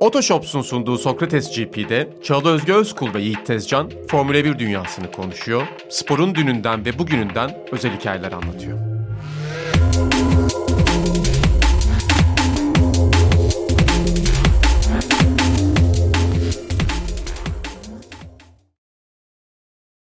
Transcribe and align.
Otoshops'un 0.00 0.62
sunduğu 0.62 0.98
Sokrates 0.98 1.56
GP'de 1.56 2.08
Çağla 2.22 2.48
Özge 2.48 2.72
Özkul 2.72 3.14
ve 3.14 3.20
Yiğit 3.20 3.46
Tezcan 3.46 3.90
Formula 4.08 4.44
1 4.44 4.58
dünyasını 4.58 5.12
konuşuyor, 5.12 5.66
sporun 5.90 6.34
dününden 6.34 6.84
ve 6.84 6.98
bugününden 6.98 7.58
özel 7.72 7.98
hikayeler 7.98 8.32
anlatıyor. 8.32 8.78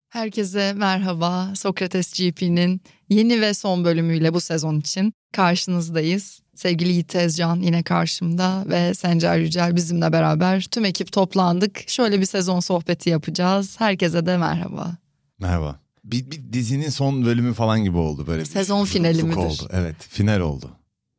Herkese 0.08 0.72
merhaba. 0.72 1.54
Sokrates 1.54 2.12
GP'nin 2.12 2.80
yeni 3.08 3.40
ve 3.40 3.54
son 3.54 3.84
bölümüyle 3.84 4.34
bu 4.34 4.40
sezon 4.40 4.80
için 4.80 5.12
karşınızdayız. 5.32 6.43
Sevgili 6.54 6.92
Yiğit 6.92 7.08
Tezcan 7.08 7.56
yine 7.56 7.82
karşımda 7.82 8.64
ve 8.66 8.94
Sencer 8.94 9.38
Yücel 9.38 9.76
bizimle 9.76 10.12
beraber 10.12 10.62
tüm 10.62 10.84
ekip 10.84 11.12
toplandık. 11.12 11.84
Şöyle 11.88 12.20
bir 12.20 12.26
sezon 12.26 12.60
sohbeti 12.60 13.10
yapacağız. 13.10 13.80
Herkese 13.80 14.26
de 14.26 14.36
merhaba. 14.36 14.96
Merhaba. 15.40 15.80
Bir, 16.04 16.30
bir 16.30 16.52
dizinin 16.52 16.88
son 16.90 17.24
bölümü 17.24 17.54
falan 17.54 17.84
gibi 17.84 17.96
oldu 17.96 18.26
böyle. 18.26 18.44
Sezon 18.44 18.84
bir 18.84 18.90
finali 18.90 19.22
midir? 19.22 19.36
Oldu. 19.36 19.68
Evet 19.72 19.96
final 19.98 20.40
oldu. 20.40 20.70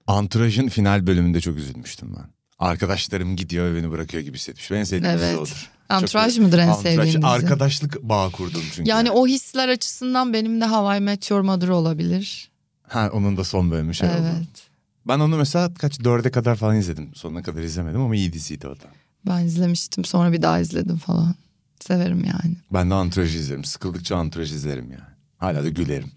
Anturaj'ın 0.07 0.67
final 0.67 1.07
bölümünde 1.07 1.41
çok 1.41 1.57
üzülmüştüm 1.57 2.15
ben. 2.17 2.25
Arkadaşlarım 2.59 3.35
gidiyor 3.35 3.65
ve 3.73 3.75
beni 3.75 3.91
bırakıyor 3.91 4.23
gibi 4.23 4.37
hissetmiş. 4.37 4.71
Ben 4.71 4.75
en 4.77 4.83
sevdiğim 4.83 5.15
dizi 5.15 5.25
Evet. 5.25 5.37
odur. 5.39 5.69
Antraj 5.89 6.37
mıdır 6.37 6.59
en 6.59 6.73
sevdiğin 6.73 7.17
dizi? 7.17 7.27
Arkadaşlık 7.27 8.03
bağı 8.03 8.31
kurdum 8.31 8.61
çünkü. 8.75 8.89
Yani 8.89 9.11
o 9.11 9.27
hisler 9.27 9.69
açısından 9.69 10.33
benim 10.33 10.61
de 10.61 10.65
Hawaii 10.65 10.99
Meteor 11.01 11.41
Mother 11.41 11.67
olabilir. 11.67 12.49
Ha, 12.87 13.09
onun 13.13 13.37
da 13.37 13.43
son 13.43 13.71
bölümü 13.71 13.93
şey 13.95 14.09
oldu. 14.09 14.17
evet. 14.21 14.64
Ben 15.07 15.19
onu 15.19 15.37
mesela 15.37 15.73
kaç 15.73 16.03
dörde 16.03 16.31
kadar 16.31 16.55
falan 16.55 16.75
izledim. 16.75 17.15
Sonuna 17.15 17.43
kadar 17.43 17.61
izlemedim 17.61 18.01
ama 18.01 18.15
iyi 18.15 18.33
diziydi 18.33 18.67
o 18.67 18.75
da. 18.75 18.85
Ben 19.27 19.45
izlemiştim 19.45 20.05
sonra 20.05 20.31
bir 20.31 20.41
daha 20.41 20.59
izledim 20.59 20.97
falan. 20.97 21.35
Severim 21.79 22.25
yani. 22.25 22.55
Ben 22.73 22.89
de 22.89 22.93
Anturaj'ı 22.93 23.37
izlerim. 23.37 23.63
Sıkıldıkça 23.63 24.15
Anturaj 24.15 24.51
izlerim 24.51 24.91
yani. 24.91 25.15
Hala 25.37 25.63
da 25.63 25.69
gülerim. 25.69 26.11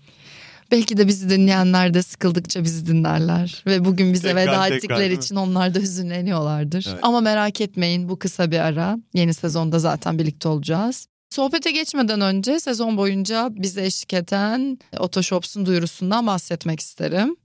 Belki 0.71 0.97
de 0.97 1.09
bizi 1.09 1.31
dinleyenler 1.31 1.95
de 1.95 2.03
sıkıldıkça 2.03 2.65
bizi 2.65 2.87
dinlerler. 2.87 3.63
Ve 3.67 3.85
bugün 3.85 4.13
bize 4.13 4.29
Tekrar, 4.29 4.43
veda 4.43 4.63
tekrar, 4.63 4.77
ettikleri 4.77 5.15
için 5.15 5.37
onlar 5.37 5.75
da 5.75 5.79
hüzünleniyorlardır. 5.79 6.87
Evet. 6.89 6.99
Ama 7.03 7.21
merak 7.21 7.61
etmeyin 7.61 8.09
bu 8.09 8.19
kısa 8.19 8.51
bir 8.51 8.59
ara. 8.59 8.99
Yeni 9.15 9.35
sezonda 9.35 9.79
zaten 9.79 10.19
birlikte 10.19 10.49
olacağız. 10.49 11.07
Sohbete 11.31 11.71
geçmeden 11.71 12.21
önce 12.21 12.61
sezon 12.61 12.97
boyunca 12.97 13.49
bize 13.51 13.85
eşlik 13.85 14.15
eden 14.15 14.79
Otoshops'un 14.99 15.67
duyurusundan 15.67 16.27
bahsetmek 16.27 16.81
isterim. 16.81 17.37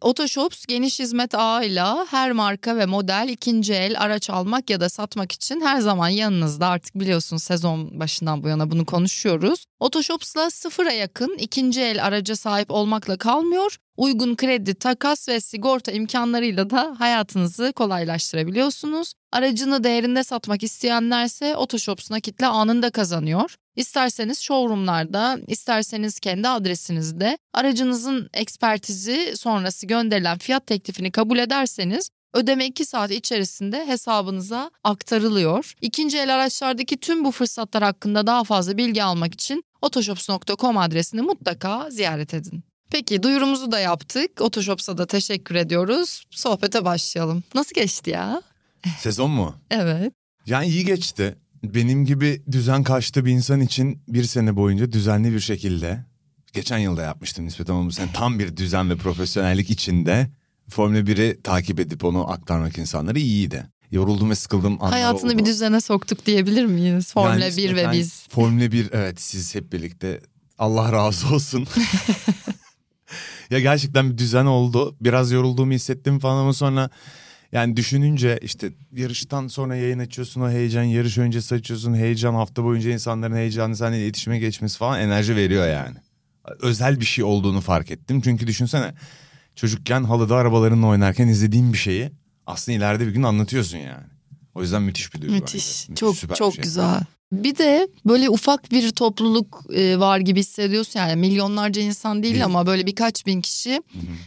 Otoshops 0.00 0.66
geniş 0.66 0.98
hizmet 0.98 1.34
ağıyla 1.34 2.06
her 2.10 2.32
marka 2.32 2.76
ve 2.76 2.86
model 2.86 3.28
ikinci 3.28 3.74
el 3.74 4.00
araç 4.00 4.30
almak 4.30 4.70
ya 4.70 4.80
da 4.80 4.88
satmak 4.88 5.32
için 5.32 5.60
her 5.60 5.80
zaman 5.80 6.08
yanınızda 6.08 6.66
artık 6.66 6.94
biliyorsunuz 6.94 7.42
sezon 7.42 8.00
başından 8.00 8.42
bu 8.42 8.48
yana 8.48 8.70
bunu 8.70 8.86
konuşuyoruz. 8.86 9.64
Otoshops'la 9.80 10.50
sıfıra 10.50 10.92
yakın 10.92 11.36
ikinci 11.38 11.80
el 11.80 12.04
araca 12.06 12.36
sahip 12.36 12.70
olmakla 12.70 13.16
kalmıyor. 13.16 13.76
Uygun 13.96 14.36
kredi, 14.36 14.74
takas 14.74 15.28
ve 15.28 15.40
sigorta 15.40 15.92
imkanlarıyla 15.92 16.70
da 16.70 16.96
hayatınızı 16.98 17.72
kolaylaştırabiliyorsunuz. 17.72 19.12
Aracını 19.32 19.84
değerinde 19.84 20.24
satmak 20.24 20.62
isteyenlerse 20.62 21.56
Otoshops 21.56 22.10
nakitle 22.10 22.46
anında 22.46 22.90
kazanıyor. 22.90 23.54
İsterseniz 23.76 24.40
showroomlarda, 24.40 25.38
isterseniz 25.46 26.20
kendi 26.20 26.48
adresinizde 26.48 27.38
aracınızın 27.54 28.30
ekspertizi 28.34 29.32
sonrası 29.36 29.86
gönderilen 29.86 30.38
fiyat 30.38 30.66
teklifini 30.66 31.10
kabul 31.10 31.38
ederseniz 31.38 32.10
ödeme 32.34 32.66
2 32.66 32.84
saat 32.84 33.10
içerisinde 33.10 33.86
hesabınıza 33.86 34.70
aktarılıyor. 34.84 35.74
İkinci 35.80 36.18
el 36.18 36.34
araçlardaki 36.34 36.96
tüm 36.96 37.24
bu 37.24 37.30
fırsatlar 37.30 37.82
hakkında 37.82 38.26
daha 38.26 38.44
fazla 38.44 38.76
bilgi 38.76 39.02
almak 39.02 39.34
için 39.34 39.64
otoshops.com 39.82 40.78
adresini 40.78 41.22
mutlaka 41.22 41.90
ziyaret 41.90 42.34
edin. 42.34 42.64
Peki 42.90 43.22
duyurumuzu 43.22 43.72
da 43.72 43.78
yaptık. 43.78 44.40
Otoshops'a 44.40 44.98
da 44.98 45.06
teşekkür 45.06 45.54
ediyoruz. 45.54 46.24
Sohbete 46.30 46.84
başlayalım. 46.84 47.42
Nasıl 47.54 47.74
geçti 47.74 48.10
ya? 48.10 48.42
Sezon 48.98 49.30
mu? 49.30 49.54
Evet. 49.70 50.12
Yani 50.46 50.66
iyi 50.66 50.84
geçti. 50.84 51.36
Benim 51.64 52.04
gibi 52.04 52.42
düzen 52.52 52.82
kaçtı 52.82 53.24
bir 53.24 53.32
insan 53.32 53.60
için 53.60 54.02
bir 54.08 54.24
sene 54.24 54.56
boyunca 54.56 54.92
düzenli 54.92 55.32
bir 55.32 55.40
şekilde 55.40 56.04
geçen 56.52 56.78
yılda 56.78 57.02
yapmıştım 57.02 57.44
nispeten 57.44 57.74
ama 57.74 57.86
bu 57.86 57.92
sene 57.92 58.12
tam 58.12 58.38
bir 58.38 58.56
düzen 58.56 58.90
ve 58.90 58.96
profesyonellik 58.96 59.70
içinde 59.70 60.30
Formula 60.68 60.98
1'i 60.98 61.42
takip 61.42 61.80
edip 61.80 62.04
onu 62.04 62.30
aktarmak 62.30 62.78
insanlara 62.78 63.18
iyiydi. 63.18 63.66
Yoruldum 63.90 64.30
ve 64.30 64.34
sıkıldım 64.34 64.78
Hayatını 64.78 65.30
oldu. 65.30 65.38
bir 65.38 65.44
düzene 65.44 65.80
soktuk 65.80 66.26
diyebilir 66.26 66.64
miyiz? 66.64 67.12
Formula 67.12 67.44
Yani 67.44 67.56
1 67.56 67.76
ve 67.76 67.92
biz. 67.92 68.26
Formula 68.28 68.72
1 68.72 68.88
evet 68.92 69.20
siz 69.20 69.54
hep 69.54 69.72
birlikte 69.72 70.20
Allah 70.58 70.92
razı 70.92 71.34
olsun. 71.34 71.66
ya 73.50 73.60
gerçekten 73.60 74.10
bir 74.10 74.18
düzen 74.18 74.46
oldu. 74.46 74.96
Biraz 75.00 75.30
yorulduğumu 75.32 75.72
hissettim 75.72 76.18
falan 76.18 76.40
ama 76.40 76.52
sonra 76.52 76.90
yani 77.52 77.76
düşününce 77.76 78.38
işte 78.42 78.72
yarıştan 78.92 79.48
sonra 79.48 79.76
yayın 79.76 79.98
açıyorsun 79.98 80.40
o 80.40 80.50
heyecan, 80.50 80.82
yarış 80.82 81.18
öncesi 81.18 81.54
açıyorsun 81.54 81.94
heyecan, 81.94 82.34
hafta 82.34 82.64
boyunca 82.64 82.90
insanların 82.90 83.36
heyecanı 83.36 83.76
seninle 83.76 84.02
iletişime 84.04 84.38
geçmesi 84.38 84.78
falan 84.78 85.00
enerji 85.00 85.36
veriyor 85.36 85.68
yani. 85.68 85.96
Özel 86.60 87.00
bir 87.00 87.04
şey 87.04 87.24
olduğunu 87.24 87.60
fark 87.60 87.90
ettim. 87.90 88.20
Çünkü 88.20 88.46
düşünsene 88.46 88.94
çocukken 89.54 90.04
halıda 90.04 90.36
arabalarınla 90.36 90.86
oynarken 90.86 91.28
izlediğin 91.28 91.72
bir 91.72 91.78
şeyi 91.78 92.10
aslında 92.46 92.78
ileride 92.78 93.06
bir 93.06 93.12
gün 93.12 93.22
anlatıyorsun 93.22 93.78
yani. 93.78 94.04
O 94.54 94.62
yüzden 94.62 94.82
müthiş 94.82 95.14
bir 95.14 95.22
duygu. 95.22 95.34
Müthiş. 95.34 95.88
bence. 95.88 96.00
Çok 96.00 96.16
süper 96.16 96.36
çok 96.36 96.54
şey. 96.54 96.62
güzel. 96.62 97.00
Bir 97.32 97.58
de 97.58 97.88
böyle 98.06 98.30
ufak 98.30 98.70
bir 98.70 98.90
topluluk 98.90 99.64
e, 99.74 99.98
var 99.98 100.18
gibi 100.18 100.40
hissediyorsun 100.40 101.00
yani 101.00 101.16
milyonlarca 101.16 101.82
insan 101.82 102.22
değil 102.22 102.34
Değil. 102.34 102.44
ama 102.44 102.66
böyle 102.66 102.86
birkaç 102.86 103.26
bin 103.26 103.40
kişi 103.40 103.82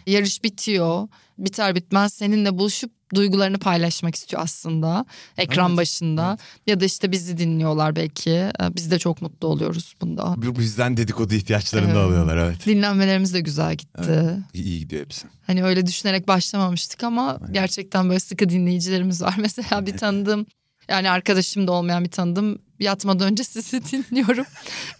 yarış 0.07 0.44
bitiyor. 0.44 1.07
Biter 1.38 1.75
bitmez 1.75 2.13
seninle 2.13 2.57
buluşup 2.57 2.91
duygularını 3.16 3.57
paylaşmak 3.59 4.16
istiyor 4.16 4.41
aslında 4.41 5.06
ekran 5.38 5.68
Evet, 5.69 5.78
başında 5.78 6.38
ya 6.68 6.79
da 6.79 6.85
işte 6.85 7.12
bizi 7.12 7.38
dinliyorlar 7.38 7.96
belki. 7.96 8.29
E, 8.31 8.53
Biz 8.75 8.91
de 8.91 9.00
çok 9.00 9.22
mutlu 9.22 9.47
oluyoruz 9.47 9.94
bunda. 10.01 10.34
Bu- 10.38 10.56
Bizden 10.59 10.97
dedikodu 10.97 11.34
ihtiyaçlarını 11.34 11.88
da 11.88 11.91
Evet. 12.00 12.07
alıyorlar 12.07 12.38
evet. 12.38 12.66
Dinlenmelerimiz 12.66 13.34
de 13.34 13.40
güzel 13.40 13.75
gitti. 13.75 14.29
İyi, 14.53 14.63
iyi 14.63 14.79
gidiyor 14.79 15.03
hepsi. 15.03 15.28
Hani 15.47 15.63
öyle 15.63 15.85
düşünerek 15.88 16.28
başlamamıştık 16.28 17.03
ama 17.03 17.40
gerçekten 17.51 18.09
böyle 18.09 18.19
sıkı 18.19 18.50
dinleyicilerimiz 18.50 19.22
var. 19.22 19.35
Mesela 19.40 19.85
bir 19.85 19.97
tanıdığım 19.97 20.45
yani 20.90 21.09
arkadaşım 21.09 21.68
da 21.68 21.72
olmayan 21.72 22.03
bir 22.06 22.12
tanıdığım 22.12 22.59
yatmadan 22.83 23.31
önce 23.31 23.44
sizi 23.44 23.81
dinliyorum 23.91 24.45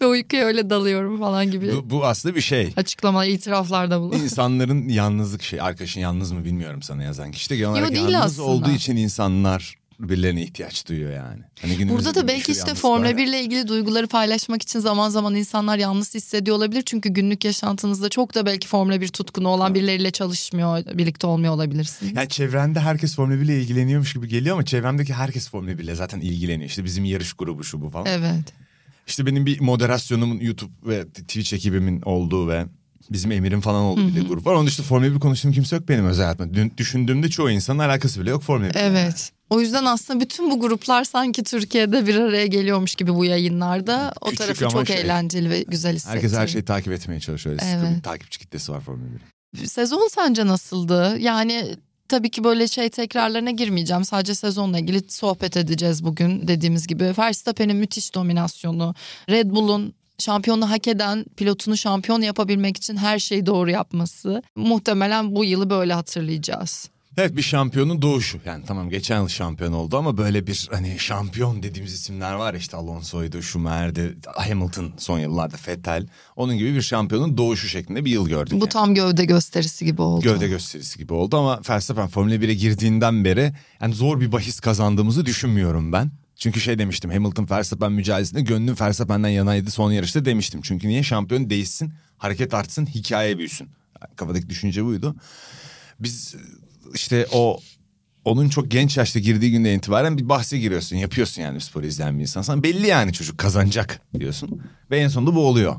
ve 0.00 0.06
uykuya 0.06 0.44
öyle 0.44 0.70
dalıyorum 0.70 1.18
falan 1.18 1.50
gibi 1.50 1.72
Bu, 1.72 1.90
bu 1.90 2.04
aslında 2.06 2.34
bir 2.34 2.40
şey. 2.40 2.72
açıklama 2.76 3.24
itiraflarda 3.26 4.00
bulun. 4.00 4.16
İnsanların 4.18 4.88
yalnızlık 4.88 5.42
şey. 5.42 5.60
Arkadaşın 5.60 6.00
yalnız 6.00 6.32
mı 6.32 6.44
bilmiyorum 6.44 6.82
sana 6.82 7.02
yazan 7.02 7.30
kişi 7.30 7.50
de 7.50 7.56
genel 7.56 7.70
olarak 7.70 7.96
yalnız 7.96 8.14
aslında. 8.14 8.48
olduğu 8.48 8.70
için 8.70 8.96
insanlar 8.96 9.74
birbirlerine 10.00 10.42
ihtiyaç 10.42 10.88
duyuyor 10.88 11.12
yani. 11.12 11.42
Hani 11.60 11.88
Burada 11.88 12.14
da 12.14 12.28
belki 12.28 12.52
işte 12.52 12.74
Formula 12.74 13.04
var 13.04 13.10
ya. 13.10 13.16
1 13.16 13.26
ile 13.26 13.40
ilgili 13.40 13.68
duyguları 13.68 14.06
paylaşmak 14.06 14.62
için 14.62 14.80
zaman 14.80 15.08
zaman 15.08 15.34
insanlar 15.34 15.78
yalnız 15.78 16.14
hissediyor 16.14 16.56
olabilir. 16.56 16.82
Çünkü 16.86 17.08
günlük 17.08 17.44
yaşantınızda 17.44 18.08
çok 18.08 18.34
da 18.34 18.46
belki 18.46 18.68
Formula 18.68 19.00
1 19.00 19.08
tutkunu 19.08 19.48
olan 19.48 19.74
birileriyle 19.74 20.10
çalışmıyor, 20.10 20.84
birlikte 20.94 21.26
olmuyor 21.26 21.54
olabilirsiniz. 21.54 22.16
Yani 22.16 22.28
çevrende 22.28 22.80
herkes 22.80 23.16
Formula 23.16 23.40
1 23.40 23.44
ile 23.44 23.60
ilgileniyormuş 23.60 24.14
gibi 24.14 24.28
geliyor 24.28 24.56
ama 24.56 24.64
çevremdeki 24.64 25.14
herkes 25.14 25.48
Formula 25.50 25.78
1 25.78 25.84
ile 25.84 25.94
zaten 25.94 26.20
ilgileniyor. 26.20 26.70
İşte 26.70 26.84
bizim 26.84 27.04
yarış 27.04 27.32
grubu 27.32 27.64
şu 27.64 27.80
bu 27.80 27.90
falan. 27.90 28.06
Evet. 28.06 28.52
İşte 29.06 29.26
benim 29.26 29.46
bir 29.46 29.60
moderasyonumun 29.60 30.40
YouTube 30.40 30.72
ve 30.86 31.08
Twitch 31.08 31.54
ekibimin 31.54 32.02
olduğu 32.02 32.48
ve 32.48 32.66
bizim 33.10 33.32
Emir'in 33.32 33.60
falan 33.60 33.82
olduğu 33.82 34.16
bir 34.16 34.28
grup 34.28 34.46
var. 34.46 34.54
Onun 34.54 34.66
dışında 34.66 34.86
Formula 34.86 35.14
1 35.14 35.20
konuştuğum 35.20 35.52
kimse 35.52 35.76
yok 35.76 35.88
benim 35.88 36.06
özel 36.06 36.24
hayatımda. 36.24 36.54
Dün 36.54 36.72
düşündüğümde 36.76 37.28
çoğu 37.28 37.50
insanın 37.50 37.78
alakası 37.78 38.20
bile 38.20 38.30
yok 38.30 38.42
Formula 38.42 38.70
1. 38.70 38.74
Evet. 38.74 39.32
O 39.54 39.60
yüzden 39.60 39.84
aslında 39.84 40.20
bütün 40.20 40.50
bu 40.50 40.60
gruplar 40.60 41.04
sanki 41.04 41.44
Türkiye'de 41.44 42.06
bir 42.06 42.14
araya 42.16 42.46
geliyormuş 42.46 42.94
gibi 42.94 43.14
bu 43.14 43.24
yayınlarda. 43.24 44.12
O 44.20 44.24
Küçük 44.24 44.38
tarafı 44.38 44.68
çok 44.68 44.86
şey. 44.86 45.00
eğlenceli 45.00 45.50
ve 45.50 45.62
güzel 45.62 45.94
hissettiriyor. 45.94 46.22
Herkes 46.22 46.38
her 46.38 46.46
şeyi 46.46 46.64
takip 46.64 46.92
etmeye 46.92 47.20
çalışıyor. 47.20 47.56
Öyle 47.56 47.64
sıkı 47.64 47.86
Evet. 47.86 47.96
bir 47.96 48.02
takipçi 48.02 48.38
kitlesi 48.38 48.72
var 48.72 48.80
Formula 48.80 49.06
1'in. 49.06 49.66
Sezon 49.66 50.08
sence 50.08 50.46
nasıldı? 50.46 51.16
Yani 51.18 51.76
tabii 52.08 52.30
ki 52.30 52.44
böyle 52.44 52.68
şey 52.68 52.88
tekrarlarına 52.88 53.50
girmeyeceğim. 53.50 54.04
Sadece 54.04 54.34
sezonla 54.34 54.78
ilgili 54.78 55.02
sohbet 55.08 55.56
edeceğiz 55.56 56.04
bugün 56.04 56.48
dediğimiz 56.48 56.86
gibi. 56.86 57.12
Verstappen'in 57.18 57.76
müthiş 57.76 58.14
dominasyonu, 58.14 58.94
Red 59.30 59.50
Bull'un 59.50 59.94
şampiyonu 60.18 60.70
hak 60.70 60.88
eden 60.88 61.24
pilotunu 61.36 61.76
şampiyon 61.76 62.20
yapabilmek 62.20 62.76
için 62.76 62.96
her 62.96 63.18
şeyi 63.18 63.46
doğru 63.46 63.70
yapması. 63.70 64.42
Muhtemelen 64.56 65.36
bu 65.36 65.44
yılı 65.44 65.70
böyle 65.70 65.94
hatırlayacağız. 65.94 66.90
Evet 67.16 67.36
bir 67.36 67.42
şampiyonun 67.42 68.02
doğuşu. 68.02 68.40
Yani 68.44 68.64
tamam 68.66 68.90
geçen 68.90 69.20
yıl 69.20 69.28
şampiyon 69.28 69.72
oldu 69.72 69.96
ama 69.96 70.16
böyle 70.16 70.46
bir 70.46 70.68
hani 70.72 70.98
şampiyon 70.98 71.62
dediğimiz 71.62 71.92
isimler 71.92 72.34
var 72.34 72.54
işte 72.54 72.76
Alonso'ydu, 72.76 73.42
Schumacher'di, 73.42 74.16
Hamilton 74.36 74.92
son 74.98 75.18
yıllarda 75.18 75.56
Vettel. 75.68 76.06
Onun 76.36 76.58
gibi 76.58 76.74
bir 76.74 76.82
şampiyonun 76.82 77.36
doğuşu 77.36 77.68
şeklinde 77.68 78.04
bir 78.04 78.10
yıl 78.10 78.28
gördük. 78.28 78.52
Bu 78.52 78.64
yani. 78.64 78.68
tam 78.68 78.94
gövde 78.94 79.24
gösterisi 79.24 79.84
gibi 79.84 80.02
oldu. 80.02 80.24
Gövde 80.24 80.48
gösterisi 80.48 80.98
gibi 80.98 81.12
oldu 81.12 81.36
ama 81.36 81.60
Verstappen 81.68 82.08
Formula 82.08 82.34
1'e 82.34 82.54
girdiğinden 82.54 83.24
beri 83.24 83.52
yani 83.80 83.94
zor 83.94 84.20
bir 84.20 84.32
bahis 84.32 84.60
kazandığımızı 84.60 85.26
düşünmüyorum 85.26 85.92
ben. 85.92 86.10
Çünkü 86.36 86.60
şey 86.60 86.78
demiştim 86.78 87.10
Hamilton 87.10 87.46
Verstappen 87.50 87.92
mücadelesinde 87.92 88.40
gönlüm 88.40 88.76
Verstappen'den 88.80 89.28
yanaydı 89.28 89.70
son 89.70 89.92
yarışta 89.92 90.24
demiştim. 90.24 90.60
Çünkü 90.62 90.88
niye 90.88 91.02
şampiyon 91.02 91.50
değişsin, 91.50 91.92
hareket 92.18 92.54
artsın, 92.54 92.86
hikaye 92.86 93.38
büyüsün. 93.38 93.68
Yani 94.02 94.16
kafadaki 94.16 94.50
düşünce 94.50 94.84
buydu. 94.84 95.16
Biz 96.00 96.34
işte 96.94 97.26
o 97.32 97.60
onun 98.24 98.48
çok 98.48 98.70
genç 98.70 98.96
yaşta 98.96 99.18
girdiği 99.20 99.50
günden 99.50 99.78
itibaren 99.78 100.18
bir 100.18 100.28
bahse 100.28 100.58
giriyorsun. 100.58 100.96
Yapıyorsun 100.96 101.42
yani 101.42 101.60
spor 101.60 101.82
izleyen 101.82 102.16
bir 102.16 102.22
insan. 102.22 102.42
Sana 102.42 102.62
belli 102.62 102.86
yani 102.86 103.12
çocuk 103.12 103.38
kazanacak 103.38 104.00
diyorsun. 104.18 104.62
Ve 104.90 104.98
en 104.98 105.08
sonunda 105.08 105.34
bu 105.34 105.46
oluyor. 105.46 105.76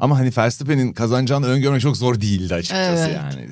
Ama 0.00 0.18
hani 0.18 0.32
Verstappen'in 0.36 0.92
kazanacağını 0.92 1.46
öngörmek 1.46 1.80
çok 1.80 1.96
zor 1.96 2.20
değildi 2.20 2.54
açıkçası 2.54 3.02
Evet. 3.02 3.16
yani. 3.16 3.48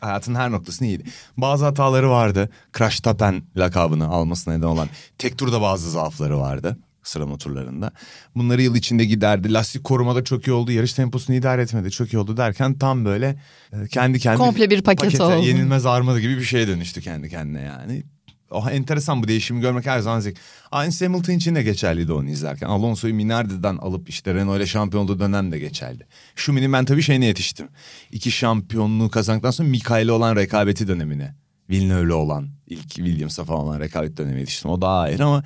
Hayatın 0.00 0.34
her 0.34 0.50
noktasını 0.50 0.88
iyiydi. 0.88 1.04
Bazı 1.36 1.64
hataları 1.64 2.10
vardı. 2.10 2.50
Crash 2.78 3.00
Tapen 3.00 3.42
lakabını 3.56 4.08
almasına 4.08 4.54
neden 4.54 4.66
olan. 4.66 4.88
Tek 5.18 5.38
turda 5.38 5.60
bazı 5.62 5.90
zaafları 5.90 6.38
vardı 6.38 6.78
sıralama 7.02 7.38
turlarında. 7.38 7.92
Bunları 8.36 8.62
yıl 8.62 8.74
içinde 8.74 9.04
giderdi. 9.04 9.52
Lastik 9.52 9.84
korumada 9.84 10.24
çok 10.24 10.46
iyi 10.46 10.52
oldu. 10.52 10.72
Yarış 10.72 10.92
temposunu 10.92 11.36
idare 11.36 11.62
etmedi. 11.62 11.90
Çok 11.90 12.12
iyi 12.12 12.18
oldu 12.18 12.36
derken 12.36 12.78
tam 12.78 13.04
böyle 13.04 13.36
e, 13.72 13.86
kendi 13.88 14.18
kendine... 14.18 14.46
Komple 14.46 14.70
bir 14.70 14.82
paket 14.82 15.04
pakete, 15.04 15.22
oldu. 15.22 15.46
Yenilmez 15.46 15.86
armada 15.86 16.20
gibi 16.20 16.36
bir 16.36 16.44
şeye 16.44 16.68
dönüştü 16.68 17.00
kendi 17.00 17.28
kendine 17.28 17.60
yani. 17.60 18.02
O 18.50 18.68
enteresan 18.70 19.22
bu 19.22 19.28
değişimi 19.28 19.60
görmek 19.60 19.86
her 19.86 20.00
zaman 20.00 20.20
zevk. 20.20 20.36
Aynı 20.70 20.92
Hamilton 21.00 21.32
için 21.32 21.54
de 21.54 21.62
geçerliydi 21.62 22.12
onu 22.12 22.28
izlerken. 22.28 22.66
Alonso'yu 22.66 23.14
Minardi'den 23.14 23.76
alıp 23.76 24.08
işte 24.08 24.34
Renault 24.34 24.56
ile 24.56 24.66
şampiyon 24.66 25.04
olduğu 25.04 25.18
dönem 25.18 25.52
de 25.52 25.58
geçerli. 25.58 26.06
Schumann'in 26.36 26.72
ben 26.72 26.84
tabii 26.84 27.02
şeyine 27.02 27.26
yetiştim. 27.26 27.68
İki 28.12 28.30
şampiyonluğu 28.30 29.10
kazandıktan 29.10 29.50
sonra 29.50 29.68
Mikael'le 29.68 30.08
olan 30.08 30.36
rekabeti 30.36 30.88
dönemine. 30.88 31.34
Villeneuve'le 31.70 32.12
olan, 32.12 32.48
ilk 32.66 32.88
Williams'a 32.90 33.44
falan 33.44 33.60
olan 33.60 33.80
rekabet 33.80 34.16
dönemine 34.16 34.40
yetiştim. 34.40 34.70
O 34.70 34.80
daha 34.80 35.00
ayrı 35.00 35.24
ama 35.24 35.44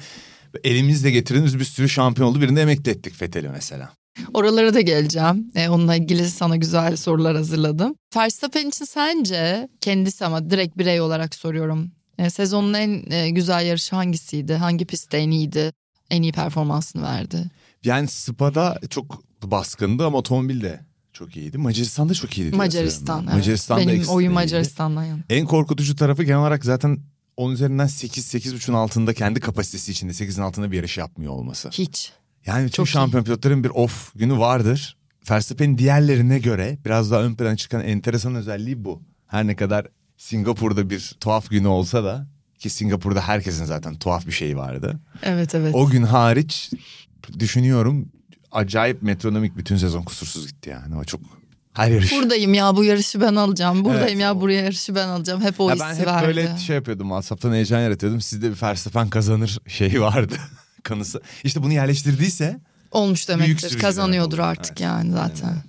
elimizle 0.65 1.11
getirdiğimiz 1.11 1.59
bir 1.59 1.65
sürü 1.65 1.89
şampiyon 1.89 2.29
oldu. 2.29 2.41
Birinde 2.41 2.63
emekli 2.63 2.91
ettik 2.91 3.15
Fethel'i 3.15 3.49
mesela. 3.49 3.93
Oralara 4.35 4.75
da 4.75 4.81
geleceğim. 4.81 5.51
E, 5.55 5.69
onunla 5.69 5.97
ilgili 5.97 6.31
sana 6.31 6.57
güzel 6.57 6.97
sorular 6.97 7.37
hazırladım. 7.37 7.95
Verstappen 8.17 8.69
için 8.69 8.85
sence 8.85 9.69
kendisi 9.81 10.25
ama 10.25 10.51
direkt 10.51 10.79
birey 10.79 11.01
olarak 11.01 11.35
soruyorum. 11.35 11.91
E, 12.19 12.31
sezonun 12.31 12.75
en 12.75 13.11
e, 13.11 13.31
güzel 13.31 13.67
yarışı 13.67 13.97
hangisiydi? 13.97 14.55
Hangi 14.55 14.85
pist 14.85 15.15
en 15.15 15.31
iyiydi? 15.31 15.73
En 16.11 16.23
iyi 16.23 16.33
performansını 16.33 17.03
verdi. 17.03 17.51
Yani 17.85 18.09
Spa'da 18.09 18.79
çok 18.91 19.23
baskındı 19.43 20.07
ama 20.07 20.19
otomobilde 20.19 20.81
çok 21.13 21.37
iyiydi. 21.37 21.59
Macaristan'da 21.59 22.15
çok 22.15 22.39
iyiydi. 22.39 22.57
Macaristan. 22.57 23.25
Evet. 23.25 23.35
Macaristan'da 23.35 23.87
Benim 23.87 24.09
oyun. 24.09 24.33
Macaristan'dan 24.33 25.05
yana. 25.05 25.21
En 25.31 25.47
korkutucu 25.47 25.97
tarafı 25.97 26.23
genel 26.23 26.39
olarak 26.39 26.65
zaten 26.65 26.99
10 27.37 27.51
üzerinden 27.51 27.87
8 27.87 28.35
8.5'un 28.35 28.75
altında 28.75 29.15
kendi 29.15 29.41
kapasitesi 29.41 29.93
içinde 29.93 30.13
8'in 30.13 30.43
altında 30.43 30.71
bir 30.73 30.77
yarış 30.77 30.99
yapmıyor 30.99 31.33
olması. 31.33 31.69
Hiç. 31.69 32.13
Yani 32.47 32.71
Çok 32.71 32.87
iyi. 32.87 32.91
şampiyon 32.91 33.25
pilotların 33.25 33.65
bir 33.65 33.71
off 33.71 34.13
günü 34.15 34.39
vardır. 34.39 34.97
Verstappen'in 35.31 35.79
diğerlerine 35.79 36.39
göre 36.39 36.79
biraz 36.85 37.11
daha 37.11 37.23
ön 37.23 37.35
plana 37.35 37.57
çıkan 37.57 37.85
enteresan 37.85 38.35
özelliği 38.35 38.85
bu. 38.85 39.03
Her 39.27 39.47
ne 39.47 39.57
kadar 39.57 39.87
Singapur'da 40.17 40.91
bir 40.91 41.17
tuhaf 41.21 41.51
günü 41.51 41.67
olsa 41.67 42.05
da 42.05 42.27
ki 42.59 42.71
Singapur'da 42.71 43.21
herkesin 43.21 43.65
zaten 43.65 43.95
tuhaf 43.95 44.27
bir 44.27 44.33
şeyi 44.33 44.57
vardı. 44.57 45.01
Evet 45.23 45.55
evet. 45.55 45.75
O 45.75 45.89
gün 45.89 46.03
hariç 46.03 46.71
düşünüyorum 47.39 48.09
acayip 48.53 49.03
metronomik 49.03 49.57
bütün 49.57 49.77
sezon 49.77 50.03
kusursuz 50.03 50.47
gitti 50.49 50.71
yani. 50.71 50.97
O 50.97 51.05
çok 51.05 51.21
her 51.77 51.91
yarış. 51.91 52.13
Buradayım 52.13 52.55
ya 52.55 52.77
bu 52.77 52.85
yarışı 52.85 53.21
ben 53.21 53.35
alacağım. 53.35 53.85
Buradayım 53.85 54.07
Evet, 54.09 54.21
ya 54.21 54.35
o- 54.35 54.41
buraya 54.41 54.63
yarışı 54.63 54.95
ben 54.95 55.09
alacağım. 55.09 55.43
Hep 55.43 55.61
o 55.61 55.69
Ya 55.69 55.75
hissi 55.75 55.85
ben 55.87 55.95
hep 55.95 56.07
verdi. 56.07 56.27
böyle 56.27 56.59
şey 56.59 56.77
yapıyordum 56.77 57.07
WhatsApp'tan 57.09 57.53
heyecan 57.53 57.81
yaratıyordum. 57.81 58.21
Sizde 58.21 58.51
bir 58.51 58.63
Verstappen 58.63 59.09
kazanır 59.11 59.59
şeyi 59.67 60.01
vardı 60.01 60.35
kanısı. 60.83 61.21
İşte 61.45 61.63
bunu 61.63 61.73
yerleştirdiyse 61.73 62.61
Olmuş 62.91 63.29
demektir. 63.29 63.79
Kazanıyordur 63.79 64.39
demek 64.39 64.51
artık 64.51 64.73
olur. 64.77 64.81
yani 64.87 65.09
Evet. 65.11 65.19
zaten. 65.39 65.63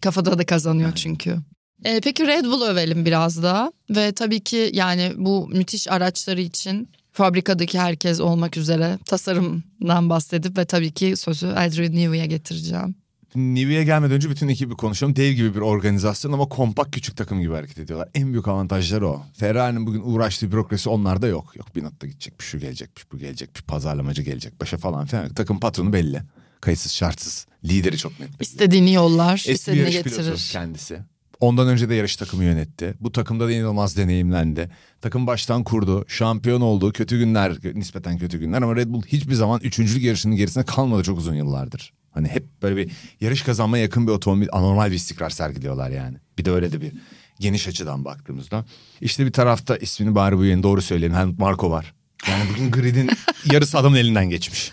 Kafada 0.00 0.38
da 0.38 0.46
kazanıyor 0.46 0.92
çünkü. 0.94 1.36
E, 1.84 2.00
peki 2.00 2.26
Red 2.26 2.44
Bull 2.44 2.62
övelim 2.62 3.04
biraz 3.06 3.42
da. 3.42 3.72
Ve 3.90 4.12
tabii 4.12 4.40
ki 4.40 4.70
yani 4.74 5.12
bu 5.16 5.48
müthiş 5.48 5.88
araçları 5.90 6.40
için 6.40 6.88
fabrikadaki 7.12 7.78
herkes 7.80 8.20
olmak 8.20 8.56
üzere 8.56 8.98
tasarımdan 9.06 10.10
bahsedip 10.10 10.58
ve 10.58 10.64
tabii 10.64 10.90
ki 10.92 11.16
sözü 11.16 11.46
Adrian 11.46 11.96
Newey'e 11.96 12.26
getireceğim. 12.26 12.94
Nive'ye 13.34 13.84
gelmeden 13.84 14.14
önce 14.14 14.30
bütün 14.30 14.48
ekibi 14.48 14.74
konuşalım. 14.74 15.16
Dev 15.16 15.32
gibi 15.32 15.54
bir 15.54 15.60
organizasyon 15.60 16.32
ama 16.32 16.48
kompakt 16.48 16.94
küçük 16.94 17.16
takım 17.16 17.40
gibi 17.40 17.54
hareket 17.54 17.78
ediyorlar. 17.78 18.08
En 18.14 18.32
büyük 18.32 18.48
avantajları 18.48 19.08
o. 19.08 19.22
Ferrari'nin 19.36 19.86
bugün 19.86 20.00
uğraştığı 20.04 20.52
bürokrasi 20.52 20.88
onlarda 20.88 21.26
yok. 21.26 21.56
Yok 21.56 21.76
bir 21.76 21.82
notta 21.82 22.06
gidecekmiş, 22.06 22.46
şu 22.48 22.58
gelecekmiş, 22.58 23.12
bu 23.12 23.18
gelecekmiş, 23.18 23.62
pazarlamacı 23.62 24.22
gelecek 24.22 24.60
başa 24.60 24.76
falan 24.76 25.06
filan. 25.06 25.34
Takım 25.34 25.60
patronu 25.60 25.92
belli. 25.92 26.22
Kayıtsız 26.60 26.92
şartsız. 26.92 27.46
Lideri 27.64 27.98
çok 27.98 28.20
net 28.20 28.28
belli. 28.28 28.42
İstediğini 28.42 28.92
yollar, 28.92 29.34
Eski 29.34 29.48
bir 29.48 29.54
istediğini 29.54 29.90
getirir. 29.90 30.48
kendisi. 30.52 30.98
Ondan 31.40 31.68
önce 31.68 31.88
de 31.88 31.94
yarış 31.94 32.16
takımı 32.16 32.44
yönetti. 32.44 32.94
Bu 33.00 33.12
takımda 33.12 33.46
da 33.48 33.52
inanılmaz 33.52 33.96
deneyimlendi. 33.96 34.70
Takım 35.00 35.26
baştan 35.26 35.64
kurdu. 35.64 36.04
Şampiyon 36.08 36.60
oldu. 36.60 36.92
Kötü 36.92 37.18
günler, 37.18 37.58
nispeten 37.74 38.18
kötü 38.18 38.38
günler 38.38 38.62
ama 38.62 38.76
Red 38.76 38.88
Bull 38.88 39.02
hiçbir 39.02 39.34
zaman 39.34 39.60
üçüncülük 39.62 40.02
yarışının 40.02 40.36
gerisine 40.36 40.64
kalmadı 40.64 41.02
çok 41.02 41.18
uzun 41.18 41.34
yıllardır. 41.34 41.92
Hani 42.18 42.28
hep 42.28 42.62
böyle 42.62 42.76
bir 42.76 42.92
yarış 43.20 43.42
kazanmaya 43.42 43.82
yakın 43.82 44.06
bir 44.06 44.12
otomobil, 44.12 44.48
anormal 44.52 44.90
bir 44.90 44.96
istikrar 44.96 45.30
sergiliyorlar 45.30 45.90
yani. 45.90 46.16
Bir 46.38 46.44
de 46.44 46.50
öyle 46.50 46.72
de 46.72 46.80
bir 46.80 46.92
geniş 47.40 47.68
açıdan 47.68 48.04
baktığımızda. 48.04 48.64
İşte 49.00 49.26
bir 49.26 49.32
tarafta 49.32 49.76
ismini 49.76 50.14
bari 50.14 50.38
bu 50.38 50.44
yeni 50.44 50.62
doğru 50.62 50.82
söyleyelim. 50.82 51.16
Helmut 51.16 51.38
Marko 51.38 51.70
var. 51.70 51.94
Yani 52.28 52.44
bugün 52.50 52.70
gridin 52.70 53.10
yarısı 53.52 53.78
adamın 53.78 53.96
elinden 53.96 54.30
geçmiş. 54.30 54.72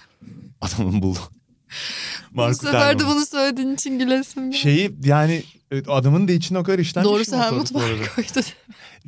Adamın 0.61 1.01
buldu. 1.01 1.19
Bu 2.31 2.53
sefer 2.53 2.99
de 2.99 3.05
bunu 3.05 3.25
söylediğin 3.25 3.73
için 3.73 3.99
gülesim. 3.99 4.49
var. 4.49 4.53
Şeyi 4.53 4.95
yani 5.03 5.43
adamın 5.87 6.27
da 6.27 6.31
içine 6.31 6.57
o 6.57 6.63
kadar 6.63 6.79
işlenmiş. 6.79 7.11
Doğrusu 7.11 7.37
Helmut. 7.37 7.71
Marko'ydu. 7.71 8.45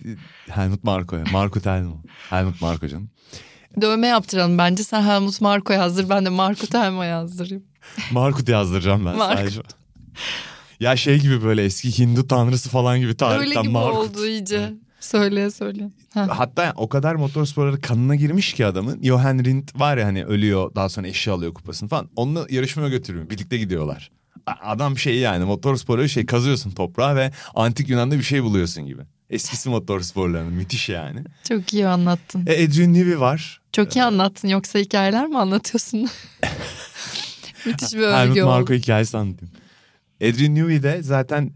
Helmut 0.50 0.84
Marko 0.84 1.16
ya. 1.16 1.24
Marko 1.32 1.60
Telmo. 1.60 2.02
Helmut 2.30 2.62
Marko 2.62 2.88
canım. 2.88 3.10
Dövme 3.82 4.08
yaptıralım 4.08 4.58
bence. 4.58 4.84
Sen 4.84 5.02
Helmut 5.02 5.42
Marko 5.42 5.74
yazdır. 5.74 6.10
Ben 6.10 6.26
de 6.26 6.30
Marco 6.30 6.68
Telma 6.68 7.06
yazdırayım. 7.06 7.64
Markut 8.12 8.50
yazdıracağım 8.50 9.06
ben 9.06 9.16
Markut. 9.18 9.38
sadece. 9.40 9.62
Ya 10.80 10.96
şey 10.96 11.20
gibi 11.20 11.44
böyle 11.44 11.64
eski 11.64 12.00
Hindu 12.00 12.28
tanrısı 12.28 12.70
falan 12.70 13.00
gibi 13.00 13.18
tarihten 13.18 13.48
Öyle 13.50 13.62
gibi 13.62 13.70
Markut. 13.72 13.96
oldu 14.10 14.26
iyice. 14.28 14.74
Söyleye 15.00 15.52
söyleye. 15.52 15.90
Ha. 16.14 16.28
Hatta 16.32 16.74
o 16.76 16.90
kadar 16.90 17.16
motorsporları 17.16 17.82
kanına 17.82 18.16
girmiş 18.16 18.54
ki 18.54 18.66
adamın. 18.66 19.04
Johan 19.04 19.40
Rindt 19.40 19.80
var 19.80 19.98
ya 19.98 20.06
hani 20.06 20.26
ölüyor 20.26 20.76
daha 20.76 20.90
sonra 20.90 21.08
eşi 21.08 21.32
alıyor 21.32 21.54
kupasını 21.54 21.90
falan. 21.90 22.10
Onunla 22.16 22.46
yarışmaya 22.50 22.90
götürüyor. 22.90 23.30
Birlikte 23.30 23.58
gidiyorlar. 23.58 24.12
Adam 24.64 24.98
şey 24.98 25.16
yani 25.18 25.46
motorsporları 25.46 26.10
şey 26.10 26.26
kazıyorsun 26.26 26.72
toprağa 26.72 27.16
ve 27.16 27.32
antik 27.56 27.90
Yunan'da 27.90 28.18
bir 28.18 28.24
şey 28.24 28.44
buluyorsun 28.44 28.86
gibi. 28.86 29.02
Eskisi 29.30 29.70
motorsporlarının 29.70 30.54
müthiş 30.54 30.90
yani. 30.90 31.20
Çok 31.48 31.74
iyi 31.74 31.88
anlattın. 31.88 32.44
E, 32.48 32.66
Adrian 32.66 32.94
Newey 32.94 33.20
var. 33.20 33.62
Çok 33.72 33.96
iyi 33.96 34.04
anlattın. 34.04 34.48
Yoksa 34.48 34.80
hikayeler 34.80 35.28
mi 35.28 35.38
anlatıyorsun? 35.38 36.10
Müthiş 37.68 37.94
bir 37.94 38.00
övgü 38.00 38.44
oldu. 38.44 38.74
hikayesi 38.74 39.18
anlatayım. 39.18 39.54
Adrian 40.22 40.56
Newey 40.56 40.84
de 40.84 41.04
zaten 41.04 41.52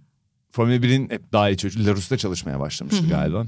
Formula 0.51 0.75
1'in 0.75 1.09
hep 1.09 1.33
daha 1.33 1.49
iyi 1.49 1.57
çocuğu. 1.57 1.85
Larus'ta 1.85 2.17
çalışmaya 2.17 2.59
başlamıştı 2.59 3.07
galiba. 3.09 3.45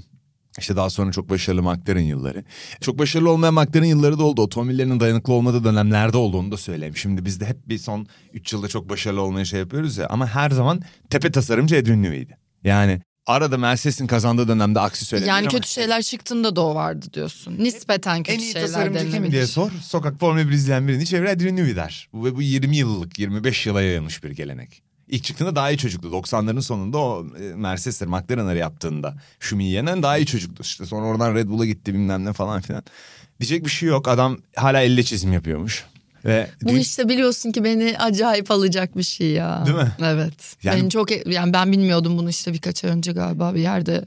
İşte 0.59 0.75
daha 0.75 0.89
sonra 0.89 1.11
çok 1.11 1.29
başarılı 1.29 1.63
McLaren 1.63 2.01
yılları. 2.01 2.43
Çok 2.81 2.99
başarılı 2.99 3.29
olmayan 3.29 3.53
McLaren 3.53 3.85
yılları 3.85 4.19
da 4.19 4.23
oldu. 4.23 4.41
Otomobillerinin 4.41 4.99
dayanıklı 4.99 5.33
olmadığı 5.33 5.63
dönemlerde 5.63 6.17
olduğunu 6.17 6.51
da 6.51 6.57
söyleyeyim. 6.57 6.97
Şimdi 6.97 7.25
biz 7.25 7.39
de 7.39 7.45
hep 7.45 7.69
bir 7.69 7.77
son 7.77 8.07
3 8.33 8.53
yılda 8.53 8.67
çok 8.67 8.89
başarılı 8.89 9.21
olmaya 9.21 9.45
şey 9.45 9.59
yapıyoruz 9.59 9.97
ya. 9.97 10.07
Ama 10.07 10.27
her 10.27 10.49
zaman 10.49 10.81
tepe 11.09 11.31
tasarımcı 11.31 11.77
Adrian 11.77 12.03
Newey'di. 12.03 12.37
Yani 12.63 13.01
arada 13.25 13.57
Mercedes'in 13.57 14.07
kazandığı 14.07 14.47
dönemde 14.47 14.79
aksi 14.79 15.05
söylenir 15.05 15.29
Yani 15.29 15.39
ama 15.41 15.49
kötü 15.49 15.67
şeyler 15.67 16.01
çıktığında 16.01 16.55
da 16.55 16.61
o 16.61 16.75
vardı 16.75 17.05
diyorsun. 17.13 17.57
Nispeten 17.59 18.23
kötü 18.23 18.31
en 18.31 18.39
iyi 18.39 18.51
şeyler 18.51 18.67
tasarımcı 18.67 19.11
kim 19.11 19.31
diye 19.31 19.47
sor. 19.47 19.71
Sokak 19.83 20.19
Formula 20.19 20.47
1 20.47 20.51
izleyen 20.51 20.87
birini 20.87 21.05
çevre 21.05 21.31
Adrian 21.31 21.55
Newey 21.55 21.75
der. 21.75 22.09
Ve 22.13 22.35
bu 22.35 22.41
20 22.41 22.77
yıllık 22.77 23.19
25 23.19 23.65
yıla 23.65 23.81
yayılmış 23.81 24.23
bir 24.23 24.31
gelenek. 24.31 24.83
İlk 25.07 25.23
çıktığında 25.23 25.55
daha 25.55 25.71
iyi 25.71 25.77
çocuktu. 25.77 26.07
90'ların 26.07 26.61
sonunda 26.61 26.97
o 26.97 27.25
e, 27.39 27.55
Mercedes'ler 27.55 28.07
McLaren'ları 28.07 28.57
yaptığında 28.57 29.15
Schumillen'en 29.39 30.03
daha 30.03 30.17
iyi 30.17 30.25
çocuktu. 30.25 30.63
İşte 30.63 30.85
sonra 30.85 31.05
oradan 31.05 31.35
Red 31.35 31.47
Bull'a 31.47 31.65
gitti 31.65 31.93
bilmem 31.93 32.25
ne 32.25 32.33
falan 32.33 32.61
filan. 32.61 32.83
Diyecek 33.39 33.65
bir 33.65 33.69
şey 33.69 33.89
yok. 33.89 34.07
Adam 34.07 34.37
hala 34.55 34.81
elle 34.81 35.03
çizim 35.03 35.33
yapıyormuş. 35.33 35.85
Ve 36.25 36.49
Bu 36.63 36.69
dün- 36.69 36.75
işte 36.79 37.09
biliyorsun 37.09 37.51
ki 37.51 37.63
beni 37.63 37.95
acayip 37.99 38.51
alacak 38.51 38.97
bir 38.97 39.03
şey 39.03 39.31
ya. 39.31 39.65
Değil 39.65 39.77
mi? 39.77 39.91
Evet. 40.01 40.55
Yani- 40.63 40.81
Beni 40.81 40.89
çok 40.89 41.27
yani 41.27 41.53
ben 41.53 41.71
bilmiyordum 41.71 42.17
bunu 42.17 42.29
işte 42.29 42.53
birkaç 42.53 42.83
ay 42.83 42.91
önce 42.91 43.11
galiba 43.11 43.55
bir 43.55 43.59
yerde 43.61 44.05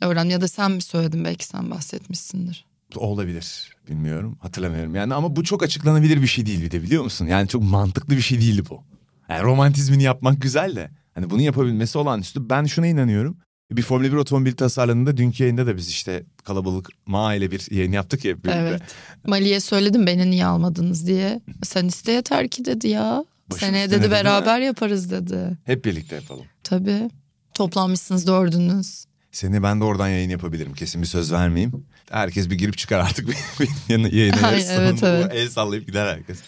öğrendim 0.00 0.30
ya 0.30 0.40
da 0.40 0.48
sen 0.48 0.70
mi 0.72 0.82
söyledin 0.82 1.24
belki 1.24 1.44
sen 1.46 1.70
bahsetmişsindir. 1.70 2.64
Olabilir. 2.96 3.70
Bilmiyorum. 3.88 4.38
Hatırlamıyorum. 4.40 4.94
Yani 4.94 5.14
ama 5.14 5.36
bu 5.36 5.44
çok 5.44 5.62
açıklanabilir 5.62 6.22
bir 6.22 6.26
şey 6.26 6.46
değil 6.46 6.62
bir 6.62 6.70
de 6.70 6.82
biliyor 6.82 7.04
musun? 7.04 7.26
Yani 7.26 7.48
çok 7.48 7.62
mantıklı 7.62 8.16
bir 8.16 8.22
şey 8.22 8.40
değil 8.40 8.62
bu. 8.70 8.82
Yani 9.28 9.42
romantizmini 9.42 10.02
yapmak 10.02 10.42
güzel 10.42 10.76
de. 10.76 10.90
Hani 11.14 11.30
bunu 11.30 11.40
yapabilmesi 11.42 11.98
olağanüstü. 11.98 12.50
Ben 12.50 12.64
şuna 12.64 12.86
inanıyorum. 12.86 13.36
Bir 13.76 13.82
Formula 13.82 14.12
1 14.12 14.16
otomobil 14.16 14.52
tasarlandığında 14.52 15.16
dünkü 15.16 15.42
yayında 15.42 15.66
da 15.66 15.76
biz 15.76 15.88
işte 15.88 16.22
kalabalık 16.44 16.88
Ma 17.06 17.34
ile 17.34 17.50
bir 17.50 17.70
yayın 17.70 17.92
yaptık 17.92 18.24
ya 18.24 18.36
birlikte. 18.36 18.58
Evet. 18.58 18.82
Mali'ye 19.26 19.60
söyledim 19.60 20.06
beni 20.06 20.30
niye 20.30 20.46
almadınız 20.46 21.06
diye. 21.06 21.40
Sen 21.62 21.84
iste 21.84 22.12
yeter 22.12 22.48
ki 22.48 22.64
dedi 22.64 22.88
ya. 22.88 23.24
Başım 23.50 23.68
Seneye 23.68 23.90
dedi 23.90 24.10
beraber 24.10 24.60
yaparız 24.60 25.10
dedi. 25.10 25.58
Hep 25.64 25.84
birlikte 25.84 26.14
yapalım. 26.16 26.44
Tabii. 26.64 27.10
Toplanmışsınız 27.54 28.26
dördünüz. 28.26 29.04
Seni 29.32 29.62
ben 29.62 29.80
de 29.80 29.84
oradan 29.84 30.08
yayın 30.08 30.30
yapabilirim. 30.30 30.74
Kesin 30.74 31.02
bir 31.02 31.06
söz 31.06 31.32
vermeyeyim. 31.32 31.86
Herkes 32.10 32.50
bir 32.50 32.58
girip 32.58 32.78
çıkar 32.78 33.00
artık 33.00 33.28
benim 33.90 34.16
yayına. 34.16 34.46
Ay, 34.46 34.64
evet, 34.68 35.02
evet. 35.02 35.32
El 35.34 35.48
sallayıp 35.48 35.86
gider 35.86 36.06
herkes. 36.06 36.38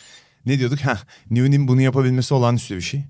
Ne 0.46 0.58
diyorduk? 0.58 0.80
Ha, 0.80 0.98
Newey'nin 1.30 1.68
bunu 1.68 1.80
yapabilmesi 1.80 2.34
olağanüstü 2.34 2.76
bir 2.76 2.80
şey. 2.80 3.04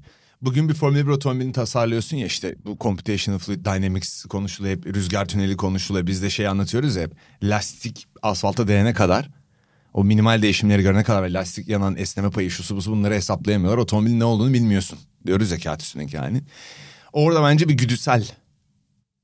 Bugün 0.47 0.69
bir 0.69 0.75
Formula 0.75 1.07
1 1.07 1.11
otomobilini 1.11 1.53
tasarlıyorsun 1.53 2.17
ya 2.17 2.27
işte 2.27 2.55
bu 2.65 2.77
Computational 2.81 3.39
Fluid 3.39 3.65
Dynamics 3.65 4.25
konuşuluyor 4.25 4.77
hep 4.77 4.87
rüzgar 4.87 5.29
tüneli 5.29 5.57
konuşuluyor. 5.57 6.07
Biz 6.07 6.23
de 6.23 6.31
şey 6.31 6.47
anlatıyoruz 6.47 6.97
hep 6.97 7.13
lastik 7.43 8.07
asfalta 8.23 8.69
değene 8.69 8.95
kadar 8.95 9.31
o 9.93 10.05
minimal 10.05 10.43
değişimleri 10.43 10.83
görene 10.83 11.05
kadar 11.05 11.23
ve 11.23 11.33
lastik 11.33 11.69
yanan 11.69 11.97
esneme 11.97 12.31
payı 12.31 12.51
şusu 12.51 12.77
busu 12.77 12.91
bunları 12.91 13.15
hesaplayamıyorlar. 13.15 13.79
Otomobilin 13.79 14.21
ne 14.21 14.25
olduğunu 14.25 14.53
bilmiyorsun 14.53 14.99
diyoruz 15.27 15.51
ya 15.51 15.59
kağıt 15.59 15.83
üstündeki 15.83 16.17
yani. 16.17 16.43
Orada 17.13 17.43
bence 17.43 17.69
bir 17.69 17.75
güdüsel 17.75 18.29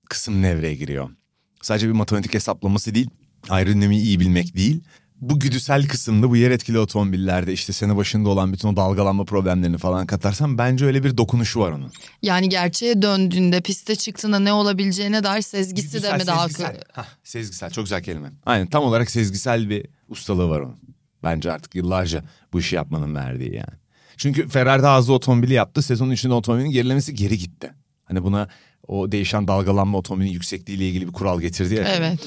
kısım 0.09 0.43
devreye 0.43 0.75
giriyor. 0.75 1.11
Sadece 1.63 1.87
bir 1.89 1.93
matematik 1.93 2.35
hesaplaması 2.35 2.95
değil, 2.95 3.11
aerodinamiği 3.49 4.03
iyi 4.03 4.21
bilmek 4.21 4.57
değil. 4.57 4.83
Bu 5.23 5.41
güdüsel 5.41 5.89
kısımda 5.89 6.31
bu 6.31 6.37
yer 6.37 6.51
etkili 6.51 6.79
otomobillerde 6.79 7.53
işte 7.53 7.73
sene 7.73 7.97
başında 7.97 8.29
olan 8.29 8.53
bütün 8.53 8.69
o 8.69 8.77
dalgalanma 8.77 9.25
problemlerini 9.25 9.79
falan 9.79 10.07
katarsan 10.07 10.59
bence 10.59 10.87
öyle 10.87 11.05
bir 11.05 11.17
dokunuşu 11.17 11.61
var 11.61 11.71
onun. 11.71 11.93
Yani 12.23 12.49
gerçeğe 12.49 13.03
döndüğünde 13.03 13.61
piste 13.61 13.97
çıktığında 13.97 14.39
ne 14.39 14.53
olabileceğine 14.53 15.25
dair 15.25 15.43
sezgisi 15.43 15.89
Güdüsel, 15.89 16.13
de 16.13 16.17
mi 16.17 16.27
daha 16.27 16.49
sezgisel. 16.49 16.81
Hah, 16.93 17.07
sezgisel 17.25 17.71
çok 17.71 17.85
güzel 17.85 18.03
kelime. 18.03 18.33
Aynen 18.47 18.67
tam 18.67 18.85
olarak 18.85 19.11
sezgisel 19.11 19.71
bir 19.71 19.87
ustalığı 20.09 20.49
var 20.49 20.61
onun. 20.61 20.79
Bence 21.23 21.53
artık 21.53 21.75
yıllarca 21.75 22.25
bu 22.53 22.61
işi 22.61 22.77
yapmanın 22.77 23.15
verdiği 23.15 23.55
yani. 23.55 23.79
Çünkü 24.17 24.49
Ferrari 24.49 24.99
hızlı 24.99 25.13
otomobili 25.13 25.53
yaptı. 25.53 25.83
Sezonun 25.83 26.11
içinde 26.13 26.35
otomobilin 26.35 26.71
gerilemesi 26.71 27.15
geri 27.15 27.39
gitti. 27.39 27.75
Hani 28.05 28.23
buna 28.23 28.49
o 28.89 29.13
değişen 29.13 29.49
dalgalanma 29.49 29.99
otomobilin 29.99 30.31
yüksekliğiyle 30.31 30.89
ilgili 30.89 31.07
bir 31.07 31.13
kural 31.13 31.41
getirdi 31.41 31.75
ya. 31.75 31.85
Evet. 31.89 32.21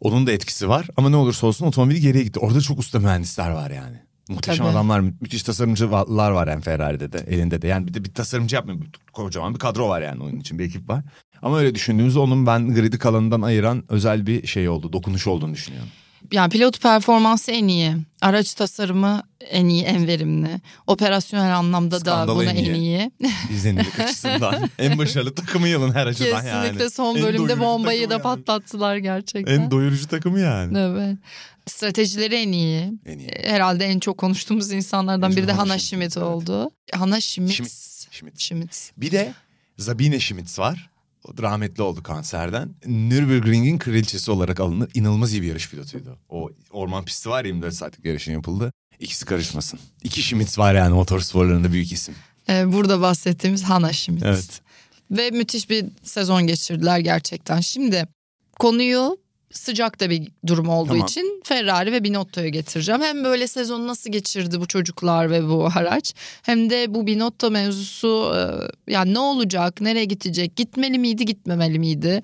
Onun 0.00 0.26
da 0.26 0.32
etkisi 0.32 0.68
var 0.68 0.86
ama 0.96 1.10
ne 1.10 1.16
olursa 1.16 1.46
olsun 1.46 1.66
otomobil 1.66 1.96
geriye 1.96 2.24
gitti. 2.24 2.40
Orada 2.40 2.60
çok 2.60 2.78
usta 2.78 2.98
mühendisler 2.98 3.50
var 3.50 3.70
yani. 3.70 3.96
Muhteşem 4.28 4.64
Tabii. 4.64 4.76
adamlar, 4.76 5.00
mü- 5.00 5.14
müthiş 5.20 5.42
tasarımcılar 5.42 6.30
var 6.30 6.48
yani 6.48 6.62
Ferrari'de 6.62 7.12
de, 7.12 7.18
elinde 7.18 7.62
de. 7.62 7.68
Yani 7.68 7.86
bir 7.86 7.94
de 7.94 8.04
bir 8.04 8.14
tasarımcı 8.14 8.56
yapmıyor. 8.56 8.78
Kocaman 9.12 9.54
bir 9.54 9.58
kadro 9.58 9.88
var 9.88 10.02
yani 10.02 10.22
onun 10.22 10.40
için 10.40 10.58
bir 10.58 10.64
ekip 10.64 10.88
var. 10.88 11.04
Ama 11.42 11.58
öyle 11.58 11.74
düşündüğümüzde 11.74 12.18
onun 12.18 12.46
ben 12.46 12.74
gridi 12.74 12.98
kalanından 12.98 13.42
ayıran 13.42 13.84
özel 13.88 14.26
bir 14.26 14.46
şey 14.46 14.68
oldu, 14.68 14.92
dokunuş 14.92 15.26
olduğunu 15.26 15.54
düşünüyorum. 15.54 15.88
Yani 16.32 16.50
pilot 16.50 16.80
performansı 16.82 17.50
en 17.50 17.68
iyi. 17.68 17.96
Araç 18.20 18.54
tasarımı 18.54 19.22
en 19.40 19.66
iyi, 19.66 19.84
en 19.84 20.06
verimli. 20.06 20.60
Operasyonel 20.86 21.56
anlamda 21.56 21.96
da 21.96 22.00
Skandalı 22.00 22.36
buna 22.36 22.50
en 22.50 22.56
en 22.56 22.64
iyi. 22.64 22.74
iyi. 22.74 23.10
İzlenirlik 23.50 24.00
açısından 24.00 24.70
en 24.78 24.98
başarılı 24.98 25.34
takımı 25.34 25.68
yılın 25.68 25.94
her 25.94 26.06
açıdan 26.06 26.44
yani. 26.44 26.62
Kesinlikle 26.62 26.90
son 26.90 27.16
En 27.16 27.22
bölümde 27.22 27.60
bombayı 27.60 28.10
da 28.10 28.14
yani. 28.14 28.22
patlattılar 28.22 28.96
gerçekten. 28.96 29.60
En 29.60 29.70
doyurucu 29.70 30.08
takımı 30.08 30.40
yani. 30.40 30.78
Evet. 30.78 31.16
Stratejileri 31.66 32.34
en 32.34 32.52
iyi. 32.52 32.92
En 33.06 33.18
iyi. 33.18 33.30
Herhalde 33.44 33.84
en 33.84 33.98
çok 33.98 34.18
konuştuğumuz 34.18 34.72
insanlardan 34.72 35.36
biri 35.36 35.46
de 35.48 35.52
Hannah 35.52 35.70
Hannah 35.70 35.78
Schmidt, 35.78 36.12
Schmidt 36.12 36.16
evet. 36.16 36.26
oldu. 36.26 36.70
Hannah 36.92 37.20
Schmidt. 37.20 37.52
Schmidt, 37.52 37.72
Schmidt. 38.10 38.40
Schmidt. 38.40 38.92
Bir 38.96 39.10
de 39.10 39.32
Zabine 39.78 40.20
Schmitz 40.20 40.58
var. 40.58 40.90
Rahmetli 41.42 41.82
oldu 41.82 42.02
kanserden. 42.02 42.74
Nürburgring'in 42.86 43.78
kraliçesi 43.78 44.30
olarak 44.30 44.60
alınır. 44.60 44.90
İnanılmaz 44.94 45.32
iyi 45.32 45.42
bir 45.42 45.46
yarış 45.46 45.70
pilotuydu. 45.70 46.18
O 46.28 46.50
orman 46.70 47.04
pisti 47.04 47.30
var 47.30 47.44
ya 47.44 47.48
24 47.48 47.74
saatlik 47.74 48.04
yarışın 48.04 48.32
yapıldı. 48.32 48.72
İkisi 48.98 49.24
karışmasın. 49.24 49.80
İki 50.02 50.22
Schmitz 50.22 50.58
var 50.58 50.74
yani 50.74 50.94
motorsporlarında 50.94 51.72
büyük 51.72 51.92
isim. 51.92 52.14
Ee, 52.48 52.72
burada 52.72 53.00
bahsettiğimiz 53.00 53.62
Hannah 53.62 53.92
Schmidt. 53.92 54.22
Evet. 54.22 54.60
Ve 55.10 55.30
müthiş 55.30 55.70
bir 55.70 55.86
sezon 56.02 56.46
geçirdiler 56.46 56.98
gerçekten. 56.98 57.60
Şimdi 57.60 58.06
konuyu 58.58 59.18
sıcak 59.52 60.00
da 60.00 60.10
bir 60.10 60.28
durum 60.46 60.68
olduğu 60.68 60.88
Tamam. 60.88 61.06
için 61.06 61.42
Ferrari 61.44 61.92
ve 61.92 62.04
Binotto'yu 62.04 62.48
getireceğim. 62.48 63.00
Hem 63.02 63.24
böyle 63.24 63.46
sezonu 63.46 63.86
nasıl 63.86 64.12
geçirdi 64.12 64.60
bu 64.60 64.66
çocuklar 64.66 65.30
ve 65.30 65.48
bu 65.48 65.68
araç 65.74 66.14
hem 66.42 66.70
de 66.70 66.94
bu 66.94 67.06
Binotto 67.06 67.50
mevzusu 67.50 68.32
e, 68.36 68.92
yani 68.92 69.14
ne 69.14 69.18
olacak, 69.18 69.80
nereye 69.80 70.04
gidecek, 70.04 70.56
gitmeli 70.56 70.98
miydi, 70.98 71.24
gitmemeli 71.24 71.78
miydi? 71.78 72.22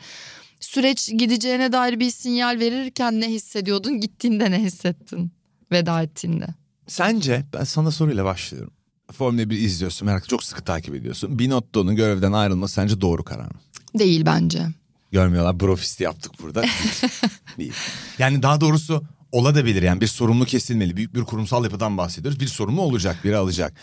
Süreç 0.60 1.10
gideceğine 1.18 1.72
dair 1.72 2.00
bir 2.00 2.10
sinyal 2.10 2.60
verirken 2.60 3.20
ne 3.20 3.28
hissediyordun, 3.30 4.00
gittiğinde 4.00 4.50
ne 4.50 4.62
hissettin 4.62 5.32
veda 5.72 6.02
ettiğinde? 6.02 6.46
Sence 6.86 7.44
ben 7.54 7.64
sana 7.64 7.90
soruyla 7.90 8.24
başlıyorum. 8.24 8.72
Formula 9.12 9.50
1 9.50 9.58
izliyorsun 9.58 10.06
merak 10.06 10.28
çok 10.28 10.44
sıkı 10.44 10.64
takip 10.64 10.94
ediyorsun. 10.94 11.38
Binotto'nun 11.38 11.96
görevden 11.96 12.32
ayrılması 12.32 12.74
sence 12.74 13.00
doğru 13.00 13.24
karar 13.24 13.44
mı? 13.44 13.60
Değil 13.98 14.26
bence. 14.26 14.66
Görmüyorlar 15.16 15.60
brofisti 15.60 16.04
yaptık 16.04 16.32
burada. 16.42 16.64
Değil. 17.58 17.72
Yani 18.18 18.42
daha 18.42 18.60
doğrusu 18.60 19.02
olabilir 19.32 19.82
yani 19.82 20.00
bir 20.00 20.06
sorumlu 20.06 20.44
kesilmeli. 20.44 20.96
Büyük 20.96 21.14
bir 21.14 21.20
kurumsal 21.20 21.64
yapıdan 21.64 21.98
bahsediyoruz. 21.98 22.40
Bir 22.40 22.46
sorumlu 22.46 22.80
olacak 22.80 23.16
biri 23.24 23.36
alacak. 23.36 23.74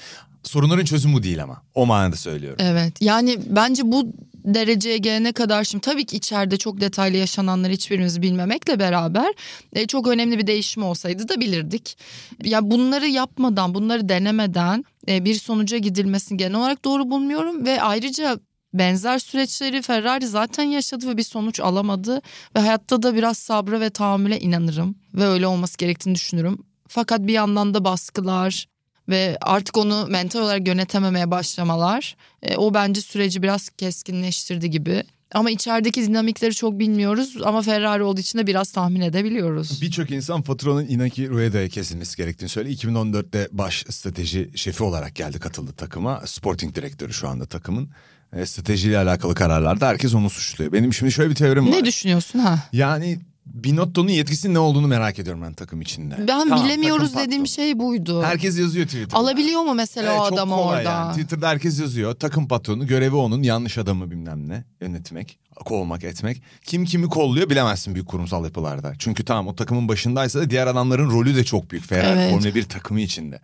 Sorunların 0.44 0.86
çözümü 0.86 1.14
bu 1.14 1.24
değil 1.24 1.44
ama. 1.44 1.62
O 1.74 1.86
manada 1.86 2.16
söylüyorum. 2.16 2.58
Evet 2.60 3.02
yani 3.02 3.40
bence 3.50 3.84
bu 3.86 4.14
dereceye 4.46 4.98
gelene 4.98 5.32
kadar 5.32 5.64
şimdi 5.64 5.82
tabii 5.82 6.06
ki 6.06 6.18
içeride 6.18 6.58
çok 6.58 6.82
detaylı 6.82 7.18
yaşananları 7.18 7.72
hiçbirimiz 7.72 8.22
bilmemekle 8.22 8.80
beraber 8.80 9.34
e, 9.74 9.88
çok 9.88 10.08
önemli 10.08 10.38
bir 10.38 10.48
değişim 10.48 10.84
olsaydı 10.84 11.30
da 11.30 11.40
bilirdik. 11.40 11.98
Ya 12.44 12.72
bunları 12.72 13.08
yapmadan 13.08 13.74
bunları 13.74 14.10
denemeden 14.10 14.86
e, 15.08 15.26
bir 15.26 15.36
sonuca 15.36 15.78
gidilmesini 15.78 16.38
genel 16.38 16.58
olarak 16.58 16.86
doğru 16.86 17.12
bulmuyorum 17.12 17.66
ve 17.66 17.82
ayrıca 17.82 18.40
benzer 18.74 19.20
süreçleri 19.20 19.82
Ferrari 19.82 20.28
zaten 20.28 20.64
yaşadı 20.64 21.08
ve 21.08 21.18
bir 21.18 21.24
sonuç 21.24 21.60
alamadı 21.60 22.22
ve 22.56 22.60
hayatta 22.60 23.04
da 23.04 23.16
biraz 23.16 23.38
sabra 23.38 23.80
ve 23.80 23.90
tahammüle 23.90 24.40
inanırım 24.40 24.96
ve 25.14 25.26
öyle 25.26 25.48
olması 25.48 25.78
gerektiğini 25.78 26.16
düşünürüm. 26.16 26.58
Fakat 26.88 27.20
bir 27.20 27.34
yandan 27.34 27.74
da 27.74 27.86
baskılar 27.86 28.68
ve 29.10 29.38
artık 29.42 29.78
onu 29.78 30.08
mental 30.10 30.40
olarak 30.40 30.68
yönetememeye 30.68 31.32
başlamalar 31.32 32.16
e, 32.42 32.56
o 32.56 32.74
bence 32.74 33.02
süreci 33.02 33.44
biraz 33.44 33.70
keskinleştirdi 33.70 34.70
gibi. 34.70 35.04
Ama 35.34 35.52
içerideki 35.52 36.08
dinamikleri 36.08 36.54
çok 36.54 36.80
bilmiyoruz 36.80 37.38
ama 37.44 37.62
Ferrari 37.62 38.04
olduğu 38.04 38.20
için 38.20 38.40
de 38.40 38.48
biraz 38.48 38.72
tahmin 38.72 39.02
edebiliyoruz. 39.02 39.82
Birçok 39.82 40.12
insan 40.12 40.42
faturanın 40.42 40.88
Inaki 40.88 41.30
Rueda'ya 41.30 41.70
kesilmesi 41.70 42.18
gerektiğini 42.18 42.50
söylüyor. 42.50 42.78
2014'te 42.78 43.48
baş 43.52 43.86
strateji 43.90 44.52
şefi 44.56 44.84
olarak 44.84 45.16
geldi 45.16 45.40
katıldı 45.40 45.72
takıma. 45.78 46.22
Sporting 46.26 46.76
direktörü 46.76 47.14
şu 47.14 47.28
anda 47.28 47.46
takımın. 47.46 47.90
E, 48.36 48.46
stratejiyle 48.46 48.98
alakalı 48.98 49.36
kararlarda 49.36 49.88
herkes 49.88 50.14
onu 50.16 50.30
suçluyor. 50.30 50.72
Benim 50.72 50.94
şimdi 50.94 51.12
şöyle 51.12 51.30
bir 51.30 51.36
teorim 51.36 51.68
var. 51.68 51.72
Ne 51.72 51.86
düşünüyorsun 51.86 52.40
ha? 52.40 52.60
Yani 52.74 53.20
Binotto'nun 53.46 54.10
yetkisinin 54.10 54.54
ne 54.54 54.60
olduğunu 54.60 54.88
merak 54.88 55.20
ediyorum 55.20 55.42
ben 55.42 55.54
takım 55.54 55.82
içinde. 55.82 56.16
Ben 56.20 56.26
Tamam, 56.28 56.66
bilemiyoruz 56.66 57.16
dediğim 57.16 57.48
şey 57.48 57.80
buydu. 57.80 58.24
Herkes 58.24 58.60
yazıyor 58.60 58.86
Twitter'da. 58.86 59.18
Alabiliyor 59.18 59.62
mu 59.62 59.74
mesela 59.74 60.12
Evet, 60.12 60.22
o 60.22 60.30
çok 60.30 60.34
adamı 60.34 60.56
kolay 60.56 60.78
orada? 60.78 60.90
yani. 60.92 61.12
Twitter'da 61.12 61.50
herkes 61.50 61.80
yazıyor. 61.80 62.14
Takım 62.16 62.48
patronu 62.48 62.88
görevi 62.88 63.16
onun 63.16 63.44
yanlış 63.44 63.78
adamı 63.78 64.12
bilmem 64.12 64.50
ne 64.50 64.64
yönetmek, 64.82 65.40
kovmak 65.66 66.04
etmek. 66.04 66.42
Kim 66.66 66.86
kimi 66.86 67.10
kolluyor 67.10 67.50
bilemezsin 67.50 67.94
büyük 67.96 68.08
kurumsal 68.08 68.44
yapılarda. 68.46 68.94
Çünkü 69.00 69.26
tamam 69.26 69.48
o 69.48 69.56
takımın 69.56 69.88
başındaysa 69.88 70.40
da 70.40 70.50
diğer 70.50 70.68
adamların 70.68 71.10
rolü 71.12 71.36
de 71.36 71.44
çok 71.44 71.72
büyük. 71.72 71.86
Ferrari 71.86 72.20
Evet. 72.20 72.32
Formula 72.32 72.56
1 72.56 72.64
takımı 72.64 73.02
içinde. 73.02 73.40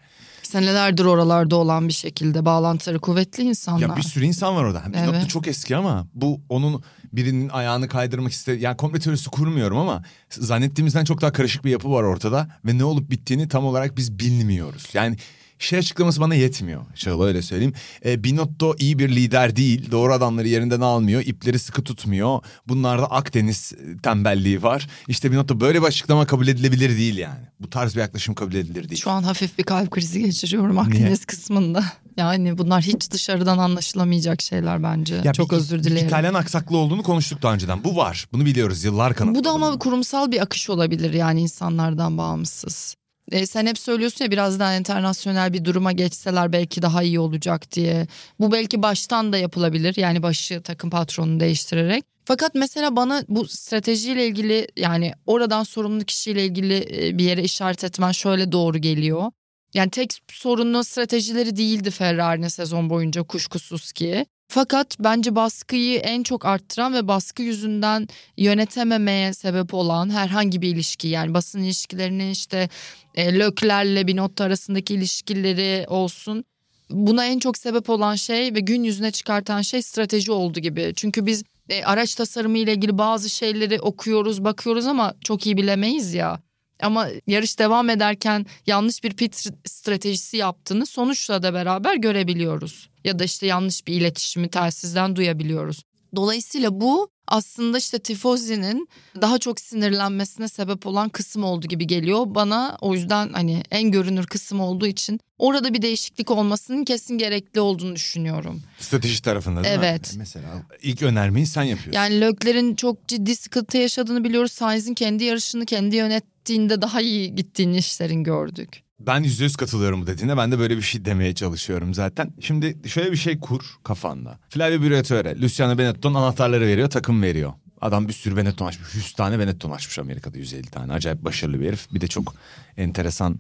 Senelerdir 0.50 1.06
oralarda 1.06 1.56
olan 1.56 1.88
bir 1.88 1.94
şekilde 1.94 2.46
bağlantıları 2.46 3.00
kuvvetli 3.00 3.44
insanlar. 3.44 3.89
Ya 3.89 3.96
bir 3.96 4.01
sürü 4.01 4.25
insan 4.25 4.56
var 4.56 4.63
orada. 4.63 4.84
Evet. 4.96 5.29
çok 5.29 5.48
eski 5.48 5.75
ama 5.75 6.08
bu 6.13 6.41
onun 6.50 6.84
birinin 7.13 7.50
ayağını 7.50 7.88
kaydırmak 7.88 8.32
istedi. 8.32 8.63
Yani 8.63 8.77
komple 8.77 9.00
teorisi 9.00 9.29
kurmuyorum 9.29 9.77
ama 9.77 10.03
zannettiğimizden 10.29 11.06
çok 11.06 11.22
daha 11.22 11.32
karışık 11.32 11.65
bir 11.65 11.72
yapı 11.72 11.91
var 11.91 12.03
ortada 12.03 12.48
ve 12.65 12.77
ne 12.77 12.84
olup 12.84 13.12
bittiğini 13.12 13.48
tam 13.48 13.65
olarak 13.65 13.98
biz 13.98 14.20
bilmiyoruz. 14.20 14.89
Yani 14.94 15.18
şey 15.60 15.80
açıklaması 15.80 16.22
bana 16.22 16.36
yetmiyor. 16.36 16.82
Şöyle 16.96 17.24
öyle 17.24 17.42
söyleyeyim. 17.42 17.74
E, 18.06 18.24
Binotto 18.24 18.75
iyi 18.80 19.00
bir 19.00 19.10
lider 19.10 19.56
değil. 19.56 19.92
Doğru 19.92 20.13
adamları 20.13 20.48
yerinden 20.48 20.82
almıyor. 20.82 21.22
ipleri 21.25 21.60
sıkı 21.60 21.84
tutmuyor. 21.84 22.39
Bunlarda 22.68 23.12
Akdeniz 23.12 23.74
e, 23.74 23.98
tembelliği 24.01 24.63
var. 24.63 24.88
İşte 25.08 25.32
Binotto 25.32 25.60
böyle 25.60 25.82
bir 25.82 25.88
açıklama 25.88 26.25
kabul 26.25 26.48
edilebilir 26.48 26.98
değil 26.98 27.18
yani. 27.18 27.39
Bu 27.60 27.70
tarz 27.70 27.96
bir 27.96 28.00
yaklaşım 28.01 28.36
kabul 28.36 28.54
edilir 28.54 28.89
değil. 28.89 29.01
Şu 29.01 29.12
an 29.12 29.24
hafif 29.24 29.58
bir 29.58 29.63
kalp 29.63 29.92
krizi 29.92 30.20
geçiriyorum 30.24 30.78
Akdeniz 30.80 31.25
kısmında. 31.25 31.84
Yani 32.18 32.58
bunlar 32.58 32.84
hiç 32.84 33.12
dışarıdan 33.12 33.58
anlaşılamayacak 33.58 34.42
şeyler 34.42 34.84
bence. 34.84 35.22
Ya 35.24 35.34
Çok 35.34 35.51
bir- 35.51 35.56
özür 35.56 35.84
dilerim. 35.84 36.08
İtalyan 36.08 36.34
aksaklı 36.34 36.78
olduğunu 36.78 37.04
konuştuk 37.04 37.42
daha 37.42 37.54
önceden. 37.54 37.84
Bu 37.84 37.96
var. 37.96 38.28
Bunu 38.34 38.46
biliyoruz. 38.46 38.84
Yıllar 38.84 39.13
kanıtladı. 39.13 39.39
Bu 39.39 39.44
da 39.44 39.51
ama 39.51 39.80
kurumsal 39.80 40.32
bir 40.32 40.42
akış 40.42 40.70
olabilir 40.70 41.13
yani 41.13 41.42
insanlardan 41.42 42.18
bağımsız. 42.18 42.96
E, 43.31 43.45
sen 43.45 43.65
hep 43.65 43.77
söylüyorsun 43.77 44.25
ya 44.25 44.31
biraz 44.31 44.59
daha 44.59 44.75
internasyonel 44.75 45.53
bir 45.53 45.65
duruma 45.65 45.91
geçseler 45.91 46.53
belki 46.53 46.81
daha 46.81 47.03
iyi 47.03 47.19
olacak 47.19 47.71
diye. 47.71 48.07
Bu 48.39 48.51
belki 48.51 48.83
baştan 48.83 49.33
da 49.33 49.38
yapılabilir 49.38 49.95
yani 49.98 50.24
başı 50.24 50.62
takım 50.62 50.89
patronunu 50.89 51.39
değiştirerek. 51.39 52.03
Fakat 52.25 52.55
mesela 52.55 52.95
bana 52.95 53.24
bu 53.27 53.48
stratejiyle 53.48 54.27
ilgili 54.27 54.67
yani 54.77 55.13
oradan 55.25 55.63
sorumlu 55.63 56.03
kişiyle 56.03 56.45
ilgili 56.45 57.07
e, 57.07 57.17
bir 57.17 57.24
yere 57.24 57.43
işaret 57.43 57.83
etmen 57.83 58.12
şöyle 58.12 58.51
doğru 58.51 58.77
geliyor. 58.77 59.31
Yani 59.74 59.90
tek 59.90 60.14
sorunlu 60.32 60.84
stratejileri 60.84 61.56
değildi 61.56 61.92
Ferrari'nin 61.92 62.48
sezon 62.48 62.90
boyunca 62.90 63.24
kuşkusuz 63.24 63.92
ki. 63.92 64.26
Fakat 64.52 64.96
bence 65.00 65.36
baskıyı 65.36 66.00
en 66.00 66.24
çok 66.24 66.46
arttıran 66.46 66.94
ve 66.94 67.08
baskı 67.08 67.44
yüzünden 67.44 68.08
yönetememeye 68.38 69.34
sebep 69.34 69.74
olan 69.74 70.10
herhangi 70.10 70.62
bir 70.62 70.68
ilişki 70.68 71.08
yani 71.08 71.34
basın 71.34 71.64
ilişkilerini 71.64 72.32
işte 72.32 72.70
e, 73.16 73.40
Lökler'le 73.40 74.08
Binotto 74.08 74.44
arasındaki 74.44 74.94
ilişkileri 74.94 75.86
olsun. 75.88 76.44
Buna 76.90 77.26
en 77.26 77.40
çok 77.40 77.58
sebep 77.58 77.90
olan 77.90 78.16
şey 78.16 78.56
ve 78.56 78.60
gün 78.60 78.84
yüzüne 78.84 79.12
çıkartan 79.12 79.62
şey 79.62 79.82
strateji 79.82 80.32
oldu 80.32 80.60
gibi. 80.60 80.94
Çünkü 80.96 81.26
biz 81.26 81.44
e, 81.70 81.84
araç 81.84 82.16
tasarımı 82.16 82.58
ile 82.58 82.74
ilgili 82.74 82.98
bazı 82.98 83.30
şeyleri 83.30 83.82
okuyoruz, 83.82 84.44
bakıyoruz 84.44 84.88
ama 84.88 85.14
çok 85.24 85.46
iyi 85.46 85.58
bilemeyiz 85.58 86.14
ya. 86.14 86.40
Ama 86.81 87.07
yarış 87.27 87.59
devam 87.59 87.89
ederken 87.89 88.45
yanlış 88.67 89.03
bir 89.03 89.13
pit 89.13 89.36
stratejisi 89.65 90.38
yaptığını 90.38 90.86
sonuçla 90.86 91.43
da 91.43 91.53
beraber 91.53 91.95
görebiliyoruz. 91.95 92.89
Ya 93.03 93.19
da 93.19 93.24
işte 93.24 93.45
yanlış 93.45 93.88
bir 93.88 93.93
iletişimi 93.93 94.50
telsizden 94.50 95.15
duyabiliyoruz. 95.15 95.83
Dolayısıyla 96.15 96.81
bu 96.81 97.09
aslında 97.29 97.77
işte 97.77 98.00
Tifozi'nin 98.00 98.89
daha 99.21 99.38
çok 99.38 99.59
sinirlenmesine 99.59 100.48
sebep 100.48 100.88
olan 100.88 101.09
kısım 101.09 101.43
oldu 101.43 101.67
gibi 101.67 101.88
geliyor. 101.88 102.25
Bana 102.27 102.77
o 102.81 102.93
yüzden 102.93 103.33
hani 103.33 103.63
en 103.71 103.91
görünür 103.91 104.27
kısım 104.27 104.59
olduğu 104.59 104.88
için 104.88 105.19
orada 105.38 105.74
bir 105.74 105.81
değişiklik 105.81 106.31
olmasının 106.31 106.86
kesin 106.86 107.17
gerekli 107.17 107.59
olduğunu 107.59 107.95
düşünüyorum. 107.95 108.62
Strateji 108.79 109.21
tarafında 109.21 109.63
değil 109.63 109.75
Evet. 109.79 110.13
mi? 110.13 110.17
Mesela 110.17 110.48
ilk 110.81 111.01
önermeyi 111.01 111.45
sen 111.45 111.63
yapıyorsun. 111.63 111.91
Yani 112.01 112.21
Lökler'in 112.21 112.75
çok 112.75 113.07
ciddi 113.07 113.36
sıkıntı 113.36 113.77
yaşadığını 113.77 114.24
biliyoruz. 114.24 114.51
Sainz'in 114.51 114.93
kendi 114.93 115.24
yarışını 115.24 115.65
kendi 115.65 115.95
yönettiğinde 115.95 116.81
daha 116.81 117.01
iyi 117.01 117.36
gittiğini 117.36 117.77
işlerin 117.77 118.24
gördük. 118.24 118.83
Ben 119.00 119.24
yüzde 119.24 119.44
yüz 119.44 119.56
katılıyorum 119.56 120.01
bu 120.01 120.08
dediğine. 120.08 120.38
Ben 120.38 120.51
de 120.51 120.60
böyle 120.60 120.77
bir 120.77 120.82
şey 120.82 121.06
demeye 121.06 121.36
çalışıyorum 121.36 121.94
zaten. 121.94 122.34
Şimdi 122.39 122.89
şöyle 122.89 123.12
bir 123.12 123.18
şey 123.18 123.39
kur 123.39 123.62
kafanda. 123.84 124.39
Flavio 124.50 124.82
Briatore, 124.82 125.41
Luciano 125.41 125.77
Benetton 125.77 126.13
anahtarları 126.13 126.68
veriyor, 126.68 126.89
takım 126.89 127.22
veriyor. 127.22 127.53
Adam 127.82 128.08
bir 128.08 128.13
sürü 128.13 128.38
Benetton 128.38 128.65
açmış. 128.65 128.96
100 128.96 129.13
tane 129.13 129.39
Benetton 129.39 129.72
açmış 129.72 130.00
Amerika'da 130.00 130.38
150 130.38 130.68
tane. 130.68 130.94
Acayip 130.94 131.25
başarılı 131.25 131.60
bir 131.60 131.68
herif. 131.68 131.94
Bir 131.94 132.01
de 132.01 132.08
çok 132.08 132.34
enteresan 132.77 133.39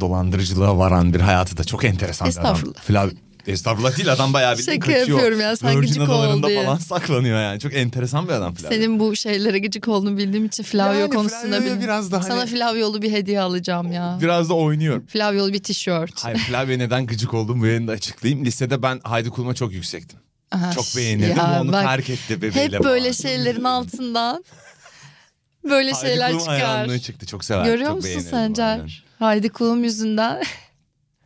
dolandırıcılığa 0.00 0.78
varan 0.78 1.14
bir 1.14 1.20
hayatı 1.20 1.56
da 1.56 1.64
çok 1.64 1.84
enteresan 1.84 2.28
bir 2.28 2.32
adam. 2.32 2.44
Estağfurullah. 2.44 2.80
Flavio 2.80 3.10
Estağfurullah 3.52 3.96
değil 3.96 4.12
adam 4.12 4.32
bayağı 4.32 4.58
bildiğin 4.58 4.80
Şaka 4.80 4.86
kaçıyor. 4.92 5.08
yapıyorum 5.08 5.40
ya, 5.40 5.56
sen 5.56 5.70
Virgin 5.70 5.80
gıcık 5.94 6.08
ol 6.08 6.42
diye. 6.42 6.64
falan 6.64 6.76
saklanıyor 6.78 7.40
yani. 7.42 7.60
Çok 7.60 7.74
enteresan 7.74 8.28
bir 8.28 8.32
adam 8.32 8.54
Flavio. 8.54 8.74
Senin 8.74 9.00
bu 9.00 9.16
şeylere 9.16 9.58
gıcık 9.58 9.88
olduğunu 9.88 10.18
bildiğim 10.18 10.44
için 10.46 10.62
Flavio 10.62 10.98
Yani 10.98 11.10
konusunda 11.14 11.56
Flavio'ya 11.56 11.76
bil- 11.76 11.82
biraz 11.84 12.12
da 12.12 12.22
Sana 12.22 12.38
hani- 12.40 12.50
Flaviolu 12.50 13.02
bir 13.02 13.12
hediye 13.12 13.40
alacağım 13.40 13.92
ya. 13.92 14.18
Biraz 14.22 14.48
da 14.48 14.54
oynuyorum. 14.54 15.06
Flaviolu 15.06 15.52
bir 15.52 15.62
tişört. 15.62 16.24
Hayır 16.24 16.38
Flavio 16.38 16.78
neden 16.78 17.06
gıcık 17.06 17.34
oldum 17.34 17.60
bu 17.60 17.66
yayında 17.66 17.92
açıklayayım. 17.92 18.44
Lisede 18.44 18.82
ben 18.82 19.00
Haydi 19.04 19.30
Kulum'a 19.30 19.54
çok 19.54 19.72
yüksektim. 19.72 20.18
Aha, 20.52 20.72
Çok 20.72 20.84
beğenirdim. 20.96 21.36
ya 21.36 21.58
onu 21.62 21.72
bak, 21.72 21.84
terk 21.84 22.10
etti 22.10 22.42
bebeğiyle. 22.42 22.76
Hep 22.76 22.84
böyle 22.84 23.12
falan. 23.12 23.28
şeylerin 23.30 23.64
altından 23.64 24.44
böyle 25.64 25.92
Haydi 25.92 26.06
şeyler 26.06 26.28
Kulum 26.30 26.40
çıkar. 26.40 26.60
hayranlığı 26.60 26.98
çıktı. 26.98 27.26
Çok 27.26 27.44
sever. 27.44 27.64
Görüyor 27.64 27.88
çok 27.88 27.96
musun 27.96 28.20
Sencer? 28.20 28.68
aynen. 28.72 28.88
Haydi 29.18 29.48
kulum 29.48 29.84
yüzünden. 29.84 30.42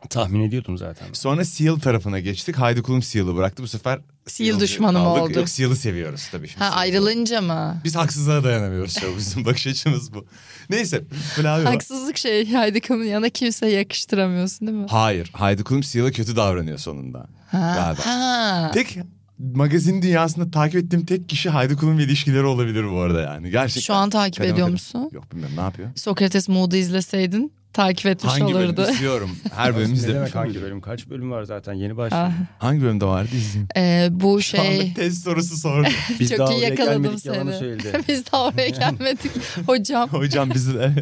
Tahmin 0.09 0.41
ediyordum 0.41 0.77
zaten. 0.77 1.07
Sonra 1.13 1.45
Seal 1.45 1.75
tarafına 1.79 2.19
geçtik. 2.19 2.55
Haydi 2.55 2.81
Kulum 2.81 3.01
Seal'ı 3.03 3.35
bıraktı. 3.35 3.63
Bu 3.63 3.67
sefer 3.67 3.99
Seal 4.27 4.59
düşmanı 4.59 4.99
mı 4.99 5.05
aldık. 5.07 5.23
oldu? 5.23 5.39
Yok 5.39 5.49
Seal'ı 5.49 5.75
seviyoruz 5.75 6.27
tabii. 6.31 6.47
Şimdi 6.47 6.63
Ha 6.63 6.69
Seal'ı. 6.69 6.79
ayrılınca 6.79 7.41
mı? 7.41 7.81
Biz 7.83 7.95
haksızlığa 7.95 8.43
dayanamıyoruz. 8.43 8.99
Şu 8.99 9.17
bizim 9.17 9.45
bakış 9.45 9.67
açımız 9.67 10.13
bu. 10.13 10.25
Neyse 10.69 11.03
Flavio. 11.35 11.65
Haksızlık 11.65 12.17
şey 12.17 12.51
Haydi 12.53 12.81
kulum 12.81 13.03
yanına 13.07 13.29
kimse 13.29 13.67
yakıştıramıyorsun 13.67 14.67
değil 14.67 14.77
mi? 14.77 14.85
Hayır. 14.89 15.29
Haydi 15.33 15.63
Kulum 15.63 15.83
Seal'a 15.83 16.11
kötü 16.11 16.35
davranıyor 16.35 16.77
sonunda. 16.77 17.27
Ha. 17.51 17.73
Galiba. 17.75 18.05
ha. 18.05 18.71
Tek 18.73 18.97
magazin 19.39 20.01
dünyasında 20.01 20.51
takip 20.51 20.75
ettiğim 20.85 21.05
tek 21.05 21.29
kişi 21.29 21.49
Haydi 21.49 21.75
Kulum 21.75 21.97
ve 21.97 22.03
ilişkileri 22.03 22.43
olabilir 22.45 22.91
bu 22.91 22.99
arada 22.99 23.21
yani. 23.21 23.49
Gerçekten. 23.49 23.81
Şu 23.81 23.93
an 23.93 24.09
takip 24.09 24.37
Kademe 24.37 24.53
ediyor 24.53 24.65
kademe. 24.67 24.71
musun? 24.73 25.09
Yok 25.13 25.31
bilmiyorum 25.31 25.55
ne 25.57 25.61
yapıyor? 25.61 25.89
Sokrates 25.95 26.49
Mood'u 26.49 26.75
izleseydin 26.75 27.53
takip 27.73 28.05
etmiş 28.05 28.33
Hangi 28.33 28.43
olurdu. 28.55 28.77
bölüm 28.77 28.93
izliyorum? 28.93 29.37
Her 29.55 29.75
bölüm 29.75 29.93
izlemiş. 29.93 30.15
demek 30.15 30.35
hangi 30.35 30.61
bölüm? 30.61 30.81
Kaç 30.81 31.09
bölüm 31.09 31.31
var 31.31 31.43
zaten 31.43 31.73
yeni 31.73 31.97
başladı. 31.97 32.21
Ah. 32.21 32.31
Hangi 32.59 32.81
bölümde 32.81 33.05
vardı 33.05 33.29
izleyeyim. 33.35 33.67
Ee, 33.77 34.07
bu 34.11 34.41
Şu 34.41 34.59
anda 34.61 34.69
şey 34.71 34.93
test 34.93 35.23
sorusu 35.23 35.57
sordum. 35.57 35.91
Biz 36.19 36.29
çok 36.29 36.39
daha 36.39 36.53
iyi 36.53 36.57
oraya 36.57 36.67
yakaladım 36.69 37.17
seni. 37.19 37.53
söyledi. 37.59 37.99
Biz 38.07 38.31
daha 38.31 38.45
oraya 38.47 38.69
gelmedik. 38.69 39.31
Hocam 39.67 40.09
Hocam 40.09 40.49
bizi 40.53 40.73
de... 40.73 40.93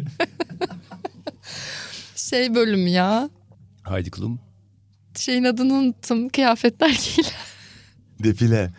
şey 2.16 2.54
bölüm 2.54 2.86
ya. 2.86 3.30
Haydi 3.82 4.10
kulum. 4.10 4.40
Şeyin 5.18 5.44
adını 5.44 5.72
unuttum. 5.74 6.28
Kıyafetler 6.28 6.88
giyilen. 6.88 7.32
Defile, 8.24 8.70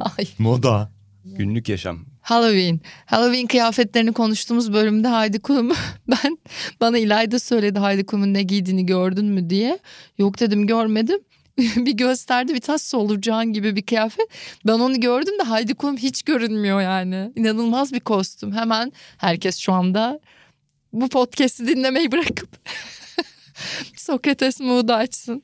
Ay. 0.00 0.26
moda. 0.38 0.90
Günlük 1.24 1.68
yaşam. 1.68 1.98
Halloween. 2.22 2.80
Halloween 3.06 3.46
kıyafetlerini 3.46 4.12
konuştuğumuz 4.12 4.72
bölümde 4.72 5.08
Haydi 5.08 5.40
Kulum 5.40 5.72
ben 6.08 6.38
bana 6.80 6.98
İlayda 6.98 7.38
söyledi 7.38 7.78
Haydi 7.78 8.06
Kulum'un 8.06 8.34
ne 8.34 8.42
giydiğini 8.42 8.86
gördün 8.86 9.24
mü 9.24 9.50
diye. 9.50 9.78
Yok 10.18 10.40
dedim 10.40 10.66
görmedim. 10.66 11.20
bir 11.58 11.92
gösterdi 11.92 12.54
bir 12.54 12.60
tas 12.60 12.82
solucan 12.82 13.52
gibi 13.52 13.76
bir 13.76 13.82
kıyafet. 13.82 14.26
Ben 14.66 14.72
onu 14.72 15.00
gördüm 15.00 15.38
de 15.38 15.42
Haydi 15.42 15.74
Kulum 15.74 15.96
hiç 15.96 16.22
görünmüyor 16.22 16.80
yani. 16.80 17.32
İnanılmaz 17.36 17.92
bir 17.92 18.00
kostüm. 18.00 18.52
Hemen 18.52 18.92
herkes 19.18 19.58
şu 19.58 19.72
anda 19.72 20.20
bu 20.92 21.08
podcast'i 21.08 21.66
dinlemeyi 21.66 22.12
bırakıp 22.12 22.48
Sokrates 23.96 24.60
Mood'u 24.60 24.92
açsın. 24.92 25.42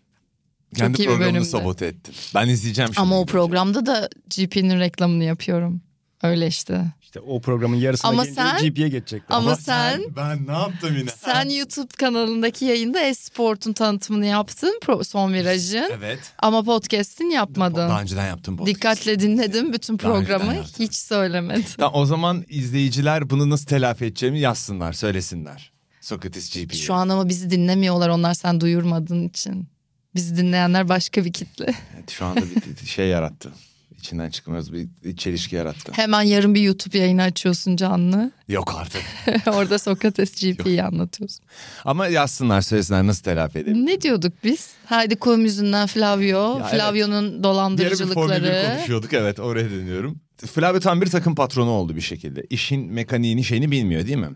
Kendi 0.77 1.03
iyi 1.03 1.09
bir 1.09 1.13
programını 1.13 1.45
sabote 1.45 1.87
ettin. 1.87 2.15
Ben 2.35 2.49
izleyeceğim 2.49 2.89
şimdi. 2.89 3.01
Ama 3.01 3.21
o 3.21 3.27
programda 3.27 3.87
da 3.87 4.09
GP'nin 4.37 4.81
reklamını 4.81 5.25
yapıyorum. 5.25 5.83
Öyle 6.23 6.47
işte. 6.47 6.85
İşte 7.03 7.21
o 7.21 7.41
programın 7.41 7.77
yarısına 7.77 8.11
Ama 8.11 8.25
gelince 8.25 8.41
sen- 8.43 8.63
GP'ye 8.63 8.89
geçecekler. 8.89 9.37
Ama 9.37 9.57
sen 9.57 10.03
Ben 10.17 10.47
ne 10.47 10.53
yaptım 10.53 10.97
yine? 10.99 11.11
Sen 11.11 11.49
YouTube 11.59 11.89
kanalındaki 11.99 12.65
yayında 12.65 13.01
Esport'un 13.01 13.73
tanıtımını 13.73 14.27
yaptın 14.27 14.81
son 15.03 15.33
virajın 15.33 15.91
Evet. 15.99 16.19
ama 16.39 16.63
podcast'in 16.63 17.31
yapmadın. 17.31 17.89
Daha 17.89 18.01
önceden 18.03 18.27
yaptım 18.27 18.59
bu. 18.59 18.67
Dikkatle 18.67 19.21
dinledim 19.21 19.73
bütün 19.73 19.97
programı 19.97 20.53
hiç 20.79 20.95
söylemedin. 20.95 21.65
Tamam, 21.77 22.01
o 22.01 22.07
zaman 22.07 22.45
izleyiciler 22.49 23.31
bunu 23.31 23.51
nasıl 23.51 23.67
telafi 23.67 24.05
edeceğimi 24.05 24.41
yazsınlar, 24.41 24.93
söylesinler. 24.93 25.73
Sokrates 26.01 26.51
GP'ye. 26.51 26.81
Şu 26.83 26.95
an 26.95 27.09
ama 27.09 27.29
bizi 27.29 27.51
dinlemiyorlar 27.51 28.09
onlar 28.09 28.35
sen 28.35 28.61
duyurmadığın 28.61 29.29
için. 29.29 29.69
Bizi 30.15 30.37
dinleyenler 30.37 30.89
başka 30.89 31.25
bir 31.25 31.33
kitle. 31.33 31.75
Evet, 31.97 32.11
şu 32.11 32.25
anda 32.25 32.41
bir 32.83 32.87
şey 32.87 33.09
yarattı. 33.09 33.53
İçinden 33.99 34.31
çıkmaz 34.31 34.73
bir 34.73 35.17
çelişki 35.17 35.57
yarattı. 35.57 35.93
Hemen 35.95 36.23
yarın 36.23 36.55
bir 36.55 36.61
YouTube 36.61 36.99
yayını 36.99 37.23
açıyorsun 37.23 37.77
canlı. 37.77 38.33
Yok 38.49 38.75
artık. 38.77 39.03
Orada 39.47 39.79
Sokrates 39.79 40.35
GP'yi 40.41 40.83
anlatıyorsun. 40.83 41.45
Ama 41.85 42.07
yazsınlar, 42.07 42.61
söylesinler 42.61 43.07
nasıl 43.07 43.23
telafi 43.23 43.59
edelim. 43.59 43.87
Ne 43.87 44.01
diyorduk 44.01 44.33
biz? 44.45 44.71
Haydi 44.85 45.17
kolum 45.17 45.41
yüzünden 45.41 45.87
Flavio. 45.87 46.59
Ya 46.59 46.69
evet. 46.71 46.81
Flavio'nun 46.81 47.23
Diğer 47.23 47.33
bir 47.33 47.43
Formül 47.43 47.43
dolandırıcılıkları. 47.43 48.67
konuşuyorduk 48.77 49.13
evet 49.13 49.41
oraya 49.41 49.71
dönüyorum. 49.71 50.21
Flavio 50.47 50.81
tam 50.81 51.01
bir 51.01 51.11
takım 51.11 51.35
patronu 51.35 51.71
oldu 51.71 51.97
bir 51.97 52.01
şekilde. 52.01 52.47
İşin 52.51 52.93
mekaniğini 52.93 53.45
şeyini 53.45 53.71
bilmiyor 53.71 54.07
değil 54.07 54.19
mi? 54.19 54.31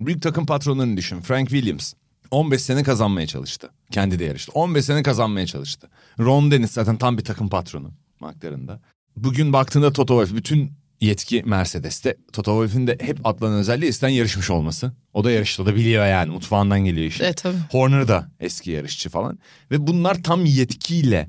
Büyük 0.00 0.22
takım 0.22 0.46
patronlarını 0.46 0.96
düşün. 0.96 1.20
Frank 1.20 1.48
Williams 1.48 1.94
15 2.30 2.62
sene 2.62 2.82
kazanmaya 2.82 3.26
çalıştı. 3.26 3.70
Kendi 3.90 4.18
de 4.18 4.24
yarıştı. 4.24 4.52
15 4.54 4.84
sene 4.84 5.02
kazanmaya 5.02 5.46
çalıştı. 5.46 5.88
Ron 6.20 6.50
Dennis 6.50 6.70
zaten 6.70 6.96
tam 6.96 7.18
bir 7.18 7.24
takım 7.24 7.48
patronu 7.48 7.90
McLaren'da. 8.20 8.80
Bugün 9.16 9.52
baktığında 9.52 9.92
Toto 9.92 10.20
Wolff 10.20 10.38
bütün 10.38 10.72
yetki 11.00 11.42
Mercedes'te. 11.42 12.16
Toto 12.32 12.62
Wolff'ün 12.62 12.86
de 12.86 12.98
hep 13.00 13.26
atlanan 13.26 13.58
özelliği 13.58 13.88
eskiden 13.88 14.08
yarışmış 14.08 14.50
olması. 14.50 14.92
O 15.12 15.24
da 15.24 15.30
yarışta 15.30 15.66
da 15.66 15.76
biliyor 15.76 16.06
yani 16.06 16.30
mutfağından 16.30 16.80
geliyor 16.80 17.06
işte. 17.06 17.26
E 17.26 17.32
tabii. 17.32 17.56
Horner 17.70 18.08
da 18.08 18.30
eski 18.40 18.70
yarışçı 18.70 19.10
falan. 19.10 19.38
Ve 19.70 19.86
bunlar 19.86 20.22
tam 20.22 20.44
yetkiyle 20.44 21.28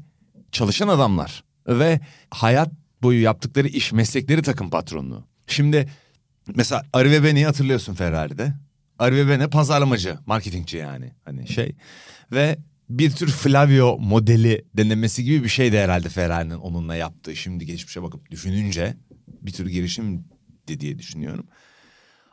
çalışan 0.52 0.88
adamlar. 0.88 1.44
Ve 1.68 2.00
hayat 2.32 2.72
boyu 3.02 3.22
yaptıkları 3.22 3.68
iş, 3.68 3.94
meslekleri 3.94 4.42
takım 4.42 4.70
patronluğu. 4.70 5.24
Şimdi 5.48 5.90
mesela 6.56 6.84
Arrive 6.94 7.24
Beni'yi 7.24 7.46
hatırlıyorsun 7.46 7.94
Ferrari'de. 7.94 8.54
Arrive 9.00 9.30
Bene 9.30 9.48
pazarlamacı, 9.48 10.18
marketingçi 10.26 10.78
yani 10.78 11.12
hani 11.26 11.48
şey. 11.48 11.76
Ve 12.32 12.58
bir 12.90 13.12
tür 13.12 13.28
Flavio 13.28 13.98
modeli 14.00 14.66
denemesi 14.78 15.24
gibi 15.24 15.44
bir 15.44 15.50
şey 15.50 15.72
de 15.72 15.84
herhalde 15.84 16.10
Ferrari'nin 16.10 16.56
onunla 16.56 16.96
yaptığı. 16.96 17.36
Şimdi 17.36 17.66
geçmişe 17.66 18.04
bakıp 18.04 18.32
düşününce 18.32 18.98
bir 19.42 19.52
tür 19.52 19.70
girişim 19.70 20.26
de 20.68 20.80
diye 20.80 21.00
düşünüyorum. 21.00 21.48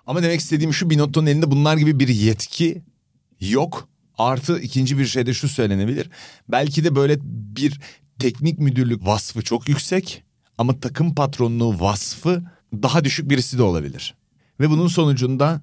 Ama 0.06 0.22
demek 0.22 0.40
istediğim 0.40 0.72
şu 0.72 0.90
Binotto'nun 0.90 1.26
elinde 1.26 1.50
bunlar 1.50 1.76
gibi 1.76 2.00
bir 2.00 2.08
yetki 2.08 2.82
yok. 3.40 3.88
Artı 4.18 4.58
ikinci 4.60 4.98
bir 4.98 5.06
şey 5.06 5.26
de 5.26 5.34
şu 5.34 5.48
söylenebilir. 5.48 6.10
Belki 6.48 6.84
de 6.84 6.96
böyle 6.96 7.18
bir 7.56 7.80
teknik 8.18 8.58
müdürlük 8.58 9.06
vasfı 9.06 9.42
çok 9.42 9.68
yüksek 9.68 10.24
ama 10.58 10.80
takım 10.80 11.14
patronluğu 11.14 11.80
vasfı 11.80 12.42
daha 12.72 13.04
düşük 13.04 13.30
birisi 13.30 13.58
de 13.58 13.62
olabilir. 13.62 14.14
Ve 14.60 14.70
bunun 14.70 14.88
sonucunda 14.88 15.62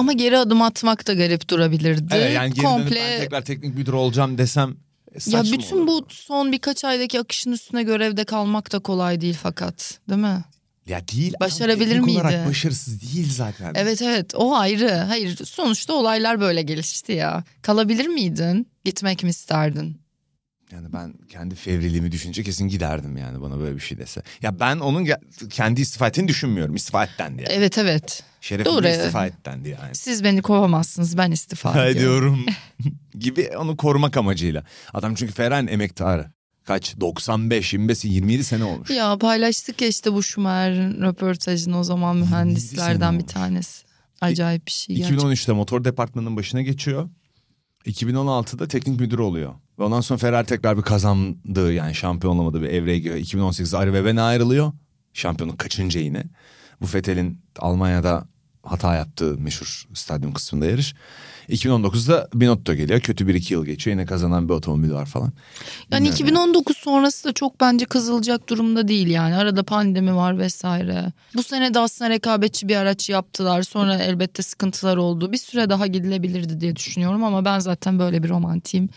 Ama 0.00 0.12
geri 0.12 0.38
adım 0.38 0.62
atmak 0.62 1.06
da 1.06 1.14
garip 1.14 1.48
durabilirdi. 1.50 2.14
evet, 2.16 2.34
yani 2.34 2.52
geri 2.54 2.64
dönüp 2.64 2.76
Komple 2.76 2.96
ben 2.96 3.20
tekrar 3.20 3.42
teknik 3.42 3.74
müdür 3.74 3.92
olacağım 3.92 4.38
desem 4.38 4.76
ya 5.14 5.20
saçma 5.20 5.58
bütün 5.58 5.76
olur. 5.76 5.86
bu 5.86 6.06
son 6.08 6.52
birkaç 6.52 6.84
aydaki 6.84 7.20
akışın 7.20 7.52
üstüne 7.52 7.82
görevde 7.82 8.24
kalmak 8.24 8.72
da 8.72 8.78
kolay 8.78 9.20
değil 9.20 9.36
fakat 9.42 9.98
değil 10.08 10.20
mi? 10.20 10.44
ya 10.86 11.08
değil. 11.08 11.34
Başarabilir 11.40 12.00
miydi? 12.00 12.18
olarak 12.18 12.48
başarısız 12.48 13.14
değil 13.14 13.32
zaten. 13.32 13.72
Evet 13.74 14.02
evet 14.02 14.34
o 14.34 14.54
ayrı. 14.56 14.90
Hayır 14.90 15.36
sonuçta 15.44 15.92
olaylar 15.92 16.40
böyle 16.40 16.62
gelişti 16.62 17.12
ya. 17.12 17.44
Kalabilir 17.62 18.06
miydin? 18.06 18.68
Gitmek 18.84 19.22
mi 19.22 19.30
isterdin? 19.30 20.00
Yani 20.72 20.92
ben 20.92 21.14
kendi 21.28 21.54
fevriliğimi 21.54 22.12
düşünce 22.12 22.42
kesin 22.42 22.68
giderdim 22.68 23.16
yani 23.16 23.40
bana 23.42 23.58
böyle 23.58 23.76
bir 23.76 23.80
şey 23.80 23.98
dese. 23.98 24.22
Ya 24.42 24.60
ben 24.60 24.76
onun 24.78 25.08
kendi 25.50 25.80
istifa 25.80 26.06
ettiğini 26.06 26.28
düşünmüyorum. 26.28 26.74
İstifa 26.74 27.04
et 27.04 27.10
dendi 27.18 27.42
yani. 27.42 27.52
Evet 27.52 27.78
evet. 27.78 28.22
Şerefine 28.40 28.74
doğru. 28.74 28.88
istifa 28.88 29.26
et 29.26 29.34
dendi 29.44 29.68
yani. 29.68 29.94
Siz 29.94 30.24
beni 30.24 30.42
kovamazsınız 30.42 31.18
ben 31.18 31.30
istifa 31.30 31.86
ediyorum. 31.86 32.46
gibi 33.18 33.50
onu 33.58 33.76
korumak 33.76 34.16
amacıyla. 34.16 34.64
Adam 34.94 35.14
çünkü 35.14 35.32
Ferrari'nin 35.32 35.72
emektarı. 35.72 36.30
Kaç? 36.64 37.00
95, 37.00 37.72
25, 37.72 38.04
27 38.04 38.44
sene 38.44 38.64
olmuş. 38.64 38.90
Ya 38.90 39.18
paylaştık 39.18 39.82
ya 39.82 39.88
işte 39.88 40.12
bu 40.12 40.22
Schumacher'in 40.22 41.02
röportajını 41.02 41.78
o 41.78 41.84
zaman 41.84 42.16
mühendislerden 42.16 43.18
bir 43.18 43.26
tanesi. 43.26 43.84
Acayip 44.20 44.66
bir 44.66 44.72
şey 44.72 44.96
gerçekten. 44.96 45.28
2013'te 45.28 45.52
motor 45.52 45.84
departmanının 45.84 46.36
başına 46.36 46.62
geçiyor. 46.62 47.08
2016'da 47.86 48.68
teknik 48.68 49.00
müdür 49.00 49.18
oluyor. 49.18 49.54
Ve 49.80 49.84
ondan 49.84 50.00
sonra 50.00 50.18
Ferrari 50.18 50.46
tekrar 50.46 50.76
bir 50.76 50.82
kazandığı 50.82 51.72
yani 51.72 51.94
şampiyon 51.94 52.36
olamadığı 52.36 52.62
bir 52.62 52.68
evreye 52.68 52.98
giriyor. 52.98 53.16
2018'de 53.16 53.76
Ari 53.76 53.86
Weben'e 53.86 54.20
ayrılıyor. 54.20 54.72
Şampiyonluk 55.12 55.58
kaçıncı 55.58 55.98
yine. 55.98 56.24
Bu 56.80 56.86
Vettel'in 56.94 57.40
Almanya'da 57.58 58.24
hata 58.62 58.94
yaptığı 58.94 59.38
meşhur 59.38 59.84
stadyum 59.94 60.32
kısmında 60.32 60.66
yarış. 60.66 60.94
2019'da 61.48 62.28
Binotto 62.34 62.74
geliyor. 62.74 63.00
Kötü 63.00 63.26
bir 63.26 63.34
iki 63.34 63.54
yıl 63.54 63.66
geçiyor. 63.66 63.96
Yine 63.96 64.06
kazanan 64.06 64.48
bir 64.48 64.54
otomobil 64.54 64.92
var 64.92 65.06
falan. 65.06 65.32
Yani 65.90 66.04
Bilmiyorum 66.04 66.14
2019 66.14 66.76
sonrası 66.76 67.28
da 67.28 67.32
çok 67.32 67.60
bence 67.60 67.84
kızılacak 67.84 68.48
durumda 68.48 68.88
değil 68.88 69.08
yani. 69.08 69.36
Arada 69.36 69.62
pandemi 69.62 70.16
var 70.16 70.38
vesaire. 70.38 71.12
Bu 71.34 71.42
sene 71.42 71.74
de 71.74 71.78
aslında 71.78 72.10
rekabetçi 72.10 72.68
bir 72.68 72.76
araç 72.76 73.10
yaptılar. 73.10 73.62
Sonra 73.62 73.96
elbette 73.96 74.42
sıkıntılar 74.42 74.96
oldu. 74.96 75.32
Bir 75.32 75.38
süre 75.38 75.70
daha 75.70 75.86
gidilebilirdi 75.86 76.60
diye 76.60 76.76
düşünüyorum 76.76 77.24
ama 77.24 77.44
ben 77.44 77.58
zaten 77.58 77.98
böyle 77.98 78.22
bir 78.22 78.28
romantiyim. 78.28 78.88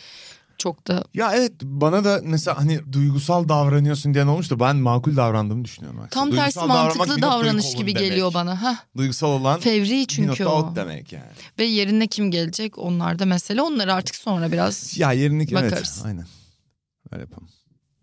Çok 0.58 0.88
da 0.88 1.04
Ya 1.13 1.34
evet 1.36 1.52
bana 1.62 2.06
da 2.06 2.22
mesela 2.24 2.58
hani 2.60 2.94
duygusal 2.94 3.50
davranıyorsun 3.50 4.13
diyen 4.13 4.28
olmuş 4.28 4.52
da 4.52 4.60
ben 4.60 4.76
makul 4.76 5.18
davrandığımı 5.18 5.66
düşünüyorum. 5.66 6.00
aslında. 6.00 6.10
tam 6.10 6.32
tersi 6.32 6.60
mantıklı 6.60 7.22
davranış 7.22 7.76
gibi 7.76 7.96
demek. 7.96 8.10
geliyor 8.10 8.34
bana. 8.34 8.62
Heh. 8.62 8.76
Duygusal 8.98 9.30
olan 9.30 9.60
Fevri 9.60 10.08
çünkü 10.08 10.46
o. 10.46 10.76
demek 10.76 11.13
yani. 11.13 11.32
Ve 11.60 11.63
yerine 11.63 12.08
kim 12.08 12.32
gelecek 12.32 12.78
onlar 12.78 13.20
da 13.20 13.26
mesele. 13.26 13.62
Onları 13.62 13.94
artık 13.94 14.16
sonra 14.16 14.52
biraz 14.52 14.98
Ya 14.98 15.12
yerini 15.12 15.44
evet 15.44 15.54
Bakarız. 15.72 16.02
aynen. 16.06 16.26
Öyle 17.12 17.22
yapalım. 17.22 17.48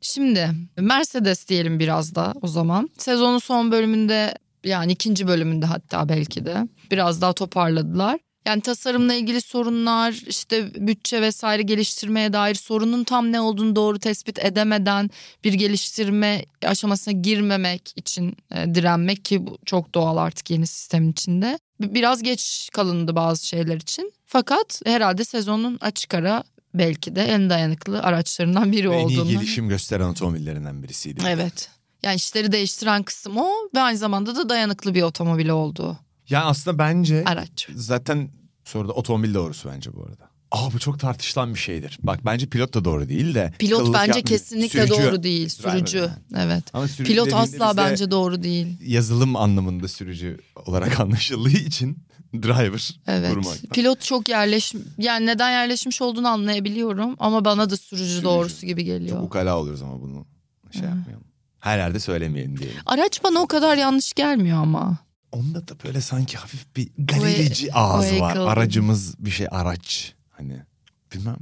Şimdi 0.00 0.50
Mercedes 0.78 1.48
diyelim 1.48 1.78
biraz 1.78 2.14
da 2.14 2.34
o 2.42 2.48
zaman. 2.48 2.90
Sezonun 2.98 3.38
son 3.38 3.72
bölümünde 3.72 4.34
yani 4.64 4.92
ikinci 4.92 5.28
bölümünde 5.28 5.66
hatta 5.66 6.08
belki 6.08 6.46
de 6.46 6.68
biraz 6.90 7.20
daha 7.20 7.32
toparladılar. 7.32 8.20
Yani 8.50 8.60
tasarımla 8.60 9.14
ilgili 9.14 9.40
sorunlar, 9.40 10.12
işte 10.26 10.86
bütçe 10.86 11.22
vesaire 11.22 11.62
geliştirmeye 11.62 12.32
dair 12.32 12.54
sorunun 12.54 13.04
tam 13.04 13.32
ne 13.32 13.40
olduğunu 13.40 13.76
doğru 13.76 13.98
tespit 13.98 14.38
edemeden 14.38 15.10
bir 15.44 15.52
geliştirme 15.52 16.44
aşamasına 16.64 17.14
girmemek 17.14 17.92
için 17.96 18.36
e, 18.54 18.74
direnmek 18.74 19.24
ki 19.24 19.46
bu 19.46 19.58
çok 19.66 19.94
doğal 19.94 20.16
artık 20.16 20.50
yeni 20.50 20.66
sistemin 20.66 21.12
içinde. 21.12 21.58
Biraz 21.80 22.22
geç 22.22 22.68
kalındı 22.72 23.14
bazı 23.16 23.46
şeyler 23.46 23.76
için. 23.76 24.12
Fakat 24.26 24.80
herhalde 24.86 25.24
sezonun 25.24 25.78
açık 25.80 26.14
ara 26.14 26.42
belki 26.74 27.16
de 27.16 27.22
en 27.24 27.50
dayanıklı 27.50 28.02
araçlarından 28.02 28.72
biri 28.72 28.90
Ve 28.90 28.96
en 28.96 29.08
iyi 29.08 29.20
olduğunu. 29.20 29.30
gelişim 29.32 29.68
gösteren 29.68 30.08
otomobillerinden 30.08 30.82
birisiydi. 30.82 31.20
Evet. 31.26 31.68
Yani 32.02 32.16
işleri 32.16 32.52
değiştiren 32.52 33.02
kısım 33.02 33.36
o 33.36 33.48
ve 33.74 33.80
aynı 33.80 33.98
zamanda 33.98 34.36
da 34.36 34.48
dayanıklı 34.48 34.94
bir 34.94 35.02
otomobil 35.02 35.48
olduğu 35.48 35.98
Ya 36.28 36.44
aslında 36.44 36.78
bence 36.78 37.24
araç. 37.26 37.68
zaten 37.74 38.28
soruda 38.70 38.92
otomobil 38.92 39.34
doğrusu 39.34 39.68
bence 39.74 39.92
bu 39.94 40.02
arada. 40.04 40.30
Aa 40.50 40.72
bu 40.72 40.78
çok 40.78 41.00
tartışılan 41.00 41.54
bir 41.54 41.58
şeydir. 41.58 41.98
Bak 42.02 42.20
bence 42.24 42.46
pilot 42.46 42.74
da 42.74 42.84
doğru 42.84 43.08
değil 43.08 43.34
de. 43.34 43.52
Pilot 43.58 43.80
bence 43.94 43.98
yapmıyor. 43.98 44.24
kesinlikle 44.26 44.86
Sürücü. 44.86 45.02
doğru 45.02 45.22
değil. 45.22 45.48
Sürücü. 45.48 45.98
yani. 45.98 46.10
Evet. 46.36 46.64
Ama 46.72 46.88
sürücü 46.88 47.12
Pilot 47.12 47.34
asla 47.34 47.76
bence 47.76 48.10
doğru 48.10 48.42
değil. 48.42 48.66
yazılım 48.86 49.36
anlamında 49.36 49.88
sürücü 49.88 50.38
olarak 50.66 51.00
anlaşıldığı 51.04 51.48
için 51.50 51.98
driver 52.34 52.94
Evet. 53.06 53.28
kurmaktan. 53.34 53.70
Pilot 53.70 54.00
çok 54.00 54.28
yerleş 54.28 54.74
yani 54.98 55.26
neden 55.26 55.50
yerleşmiş 55.50 56.02
olduğunu 56.02 56.28
anlayabiliyorum 56.28 57.16
ama 57.18 57.44
bana 57.44 57.70
da 57.70 57.76
sürücü, 57.76 58.04
Sürücü. 58.06 58.24
doğrusu 58.24 58.66
gibi 58.66 58.84
geliyor. 58.84 59.16
Çok 59.16 59.24
ukala 59.26 59.58
oluyoruz 59.58 59.82
ama 59.82 60.00
bunu 60.02 60.26
şey 60.72 60.82
yapmayalım. 60.82 61.24
Her 61.60 61.78
yerde 61.78 62.00
söylemeyelim 62.00 62.58
diyelim. 62.58 62.76
Araç 62.86 63.24
bana 63.24 63.38
o 63.40 63.46
kadar 63.46 63.76
yanlış 63.76 64.12
gelmiyor 64.12 64.58
ama. 64.62 64.98
Onda 65.32 65.68
da 65.68 65.74
böyle 65.84 66.00
sanki 66.00 66.36
hafif 66.36 66.76
bir 66.76 66.88
galerici 66.98 67.74
ağzı 67.74 68.20
var. 68.20 68.28
vehicle. 68.34 68.40
Aracımız 68.50 69.14
bir 69.24 69.30
şey 69.30 69.46
araç. 69.50 70.14
Hani 70.30 70.62
bilmem. 71.14 71.36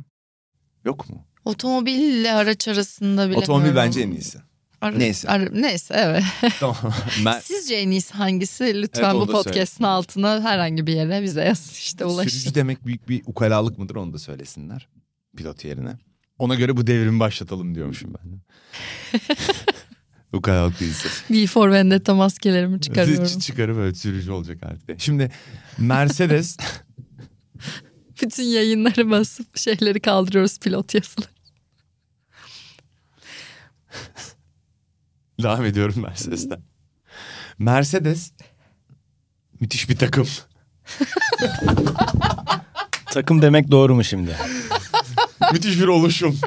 Yok 0.84 1.10
mu? 1.10 1.24
Otomobille 1.44 2.32
araç 2.32 2.68
arasında 2.68 3.20
bilemiyorum. 3.22 3.42
Otomobil 3.42 3.76
bence 3.76 4.00
en 4.00 4.10
iyisi. 4.10 4.38
Ara- 4.80 4.96
Neyse. 4.96 5.28
ara- 5.28 5.50
neyse 5.52 5.94
evet. 5.98 6.24
tamam. 6.60 6.76
Ben 7.24 7.40
Sizce 7.40 7.74
en 7.74 7.90
iyisi 7.90 8.14
hangisi? 8.14 8.82
Lütfen 8.82 9.02
Evet, 9.14 9.14
bu 9.14 9.26
podcast'ın 9.26 9.84
altına 9.84 10.42
herhangi 10.42 10.86
bir 10.86 10.92
yere 10.92 11.22
bize 11.22 11.44
yazın 11.44 11.72
işte 11.72 12.04
ulaşın. 12.04 12.30
sürücü 12.30 12.54
demek 12.54 12.86
büyük 12.86 13.08
bir 13.08 13.22
ukalalık 13.26 13.78
mıdır 13.78 13.96
onu 13.96 14.12
da 14.12 14.18
söylesinler. 14.18 14.88
Pilot 15.36 15.64
yerine. 15.64 15.98
Ona 16.38 16.54
göre 16.54 16.76
bu 16.76 16.86
devrimi 16.86 17.20
başlatalım 17.20 17.74
diyormuşum 17.74 18.14
ben 18.14 18.40
de. 20.32 20.36
ukalalık 20.36 20.80
değilse. 20.80 21.08
Before 21.30 21.72
Vendetta 21.72 22.14
maskelerimi 22.14 22.80
çıkarıyorum. 22.80 23.24
Ç- 23.24 23.40
Çıkarıp 23.40 23.76
böyle 23.76 23.94
sürücü 23.94 24.30
olacak 24.32 24.58
artık. 24.62 25.00
Şimdi 25.00 25.30
Mercedes 25.78 26.56
Bütün 28.22 28.42
yayınları 28.44 29.10
basıp 29.10 29.56
şeyleri 29.56 30.00
kaldırıyoruz 30.00 30.58
pilot 30.58 30.94
yazıları. 30.94 31.28
devam 35.42 35.64
ediyorum 35.64 35.94
Mercedes'ten. 36.02 36.60
Mercedes 37.58 38.32
müthiş 39.60 39.88
bir 39.88 39.96
takım. 39.96 40.28
Takım 43.06 43.42
demek 43.42 43.70
doğru 43.70 43.94
mu 43.94 44.04
şimdi? 44.04 44.36
müthiş 45.52 45.78
bir 45.80 45.86
oluşum. 45.88 46.38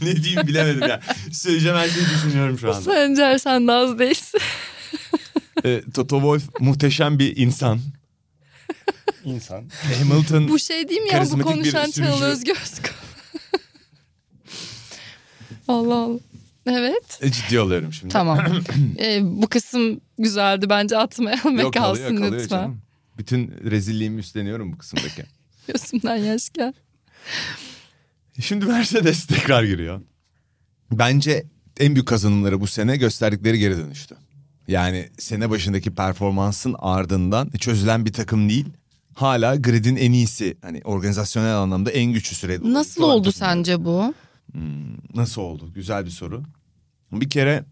ne 0.06 0.16
diyeyim 0.22 0.46
bilemedim 0.46 0.88
ya. 0.88 1.00
Söyleyeceğim 1.32 1.76
her 1.76 1.88
şeyi 1.88 2.04
düşünüyorum 2.06 2.58
şu 2.58 2.68
anda. 2.74 2.80
Sencer 2.80 3.38
sen 3.38 3.68
de 3.68 3.72
az 3.72 3.98
değilsin. 3.98 4.40
Ee, 5.64 5.82
Toto 5.94 6.16
Wolff 6.16 6.60
muhteşem 6.60 7.18
bir 7.18 7.36
insan. 7.36 7.80
İnsan. 9.24 9.64
Hamilton 9.98 10.48
Bu 10.48 10.58
şey 10.58 10.88
değil 10.88 11.00
mi 11.00 11.08
ya 11.12 11.24
bu 11.30 11.40
konuşan. 11.40 11.90
Çağıl 11.90 12.22
Özgöz. 12.22 12.80
Allah 15.68 15.94
Allah. 15.94 16.18
Evet. 16.66 17.18
E, 17.20 17.30
ciddi 17.32 17.60
oluyorum 17.60 17.92
şimdi. 17.92 18.12
Tamam. 18.12 18.38
Ee, 18.98 19.20
bu 19.42 19.46
kısım 19.48 20.00
güzeldi 20.18 20.66
bence 20.70 20.98
atmayalım 20.98 21.58
ve 21.58 21.62
Yok 21.62 21.74
kalsın 21.74 22.02
kalıyor 22.02 22.20
kalıyor 22.22 22.42
lütfen. 22.42 22.56
canım. 22.56 22.82
Bütün 23.18 23.54
rezilliğimi 23.70 24.20
üstleniyorum 24.20 24.72
bu 24.72 24.78
kısımdaki. 24.78 25.24
Gözümden 25.66 26.16
yaş 26.16 26.50
gel. 26.50 26.72
Şimdi 28.40 28.64
Mercedes 28.64 29.26
tekrar 29.26 29.64
giriyor. 29.64 30.00
Bence 30.92 31.46
en 31.80 31.94
büyük 31.94 32.08
kazanımları 32.08 32.60
bu 32.60 32.66
sene 32.66 32.96
gösterdikleri 32.96 33.58
geri 33.58 33.76
dönüştü. 33.76 34.16
Yani 34.68 35.08
sene 35.18 35.50
başındaki 35.50 35.94
performansın 35.94 36.76
ardından 36.78 37.50
çözülen 37.50 38.04
bir 38.04 38.12
takım 38.12 38.48
değil. 38.48 38.66
Hala 39.14 39.56
gridin 39.56 39.96
en 39.96 40.12
iyisi 40.12 40.56
hani 40.62 40.80
organizasyonel 40.84 41.56
anlamda 41.56 41.90
en 41.90 42.12
güçlüsü 42.12 42.48
Red 42.48 42.62
Bull. 42.62 42.72
Nasıl 42.72 43.02
oldu 43.02 43.32
sence 43.32 43.84
bu? 43.84 44.14
Nasıl 45.14 45.42
oldu? 45.42 45.72
Güzel 45.74 46.04
bir 46.04 46.10
soru. 46.10 46.42
Bir 47.12 47.30
kere 47.30 47.64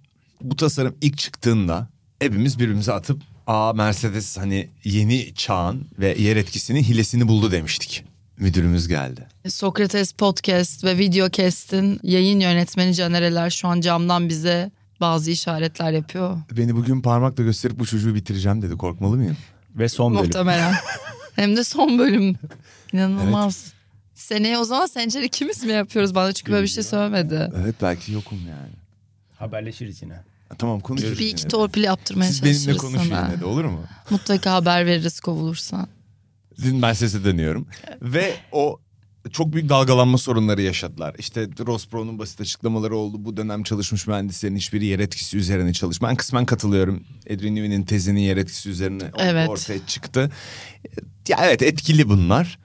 bu 0.43 0.57
tasarım 0.57 0.97
ilk 1.01 1.19
çıktığında 1.19 1.89
hepimiz 2.19 2.59
birbirimize 2.59 2.93
atıp 2.93 3.23
aa 3.47 3.73
Mercedes 3.73 4.37
hani 4.39 4.69
yeni 4.85 5.35
çağın 5.35 5.87
ve 5.99 6.17
yer 6.19 6.37
etkisinin 6.37 6.83
hilesini 6.83 7.29
buldu 7.29 7.53
demiştik. 7.53 8.05
Müdürümüz 8.39 8.89
geldi. 8.89 9.27
Sokrates 9.49 10.13
Podcast 10.13 10.85
ve 10.85 10.99
Videocast'in 10.99 12.01
yayın 12.03 12.41
yönetmeni 12.41 12.95
Canereler 12.95 13.51
şu 13.51 13.69
an 13.69 13.81
camdan 13.81 14.29
bize 14.29 14.71
bazı 15.01 15.31
işaretler 15.31 15.93
yapıyor. 15.93 16.39
Beni 16.57 16.77
bugün 16.77 17.03
parmakla 17.03 17.45
gösterip 17.45 17.79
bu 17.79 17.87
çocuğu 17.87 18.15
bitireceğim 18.15 18.63
dedi. 18.63 18.77
Korkmalı 18.77 19.17
mıyım? 19.17 19.37
Ve 19.75 19.89
son 19.89 20.15
bölüm. 20.15 20.25
Muhtemelen. 20.25 20.75
Hem 21.37 21.57
de 21.57 21.65
son 21.65 21.99
bölüm. 21.99 22.37
İnanılmaz. 22.93 23.73
Seneye 24.15 24.59
o 24.59 24.65
zaman 24.65 24.87
Sencer 24.87 25.23
ikimiz 25.23 25.65
mi 25.65 25.73
yapıyoruz 25.73 26.15
bana 26.15 26.33
çünkü 26.33 26.53
böyle 26.53 26.63
bir 26.63 26.69
şey 26.69 26.83
söylemedi. 26.85 27.51
Evet 27.63 27.75
belki 27.83 28.13
yokum 28.13 28.39
yani. 28.49 28.73
Haberleşiriz 29.39 30.03
yine. 30.03 30.21
Tamam 30.59 30.81
konuşuruz 30.81 31.19
Bir 31.19 31.27
iki 31.29 31.49
torpil 31.49 31.83
yaptırmaya 31.83 32.31
Siz 32.33 32.43
benimle 32.43 32.59
çalışırız 32.59 32.83
konuşun 32.83 33.09
sana. 33.11 33.29
yine 33.29 33.41
de 33.41 33.45
olur 33.45 33.65
mu? 33.65 33.81
Mutlaka 34.11 34.53
haber 34.53 34.87
veririz 34.87 35.21
kovulursan. 35.21 35.89
Dün 36.63 36.83
ben 36.83 36.93
sese 36.93 37.25
dönüyorum. 37.25 37.67
Ve 38.03 38.35
o 38.53 38.81
çok 39.33 39.53
büyük 39.53 39.69
dalgalanma 39.69 40.19
sorunları 40.19 40.63
yaşadılar. 40.63 41.15
İşte 41.19 41.49
Ross 41.67 41.93
Brown'un 41.93 42.19
basit 42.19 42.41
açıklamaları 42.41 42.97
oldu. 42.97 43.17
Bu 43.25 43.37
dönem 43.37 43.63
çalışmış 43.63 44.07
mühendislerin 44.07 44.57
hiçbiri 44.57 44.85
yer 44.85 44.99
etkisi 44.99 45.37
üzerine 45.37 45.73
çalış. 45.73 46.03
Ben 46.03 46.17
kısmen 46.17 46.47
katılıyorum. 46.47 47.05
Adrian 47.31 47.55
Newey'nin 47.55 47.83
tezinin 47.83 48.21
yer 48.21 48.37
etkisi 48.37 48.71
üzerine 48.71 49.03
Evet. 49.19 49.49
ortaya 49.49 49.87
çıktı. 49.87 50.31
Ya 51.29 51.39
evet 51.43 51.63
etkili 51.63 52.09
bunlar. 52.09 52.59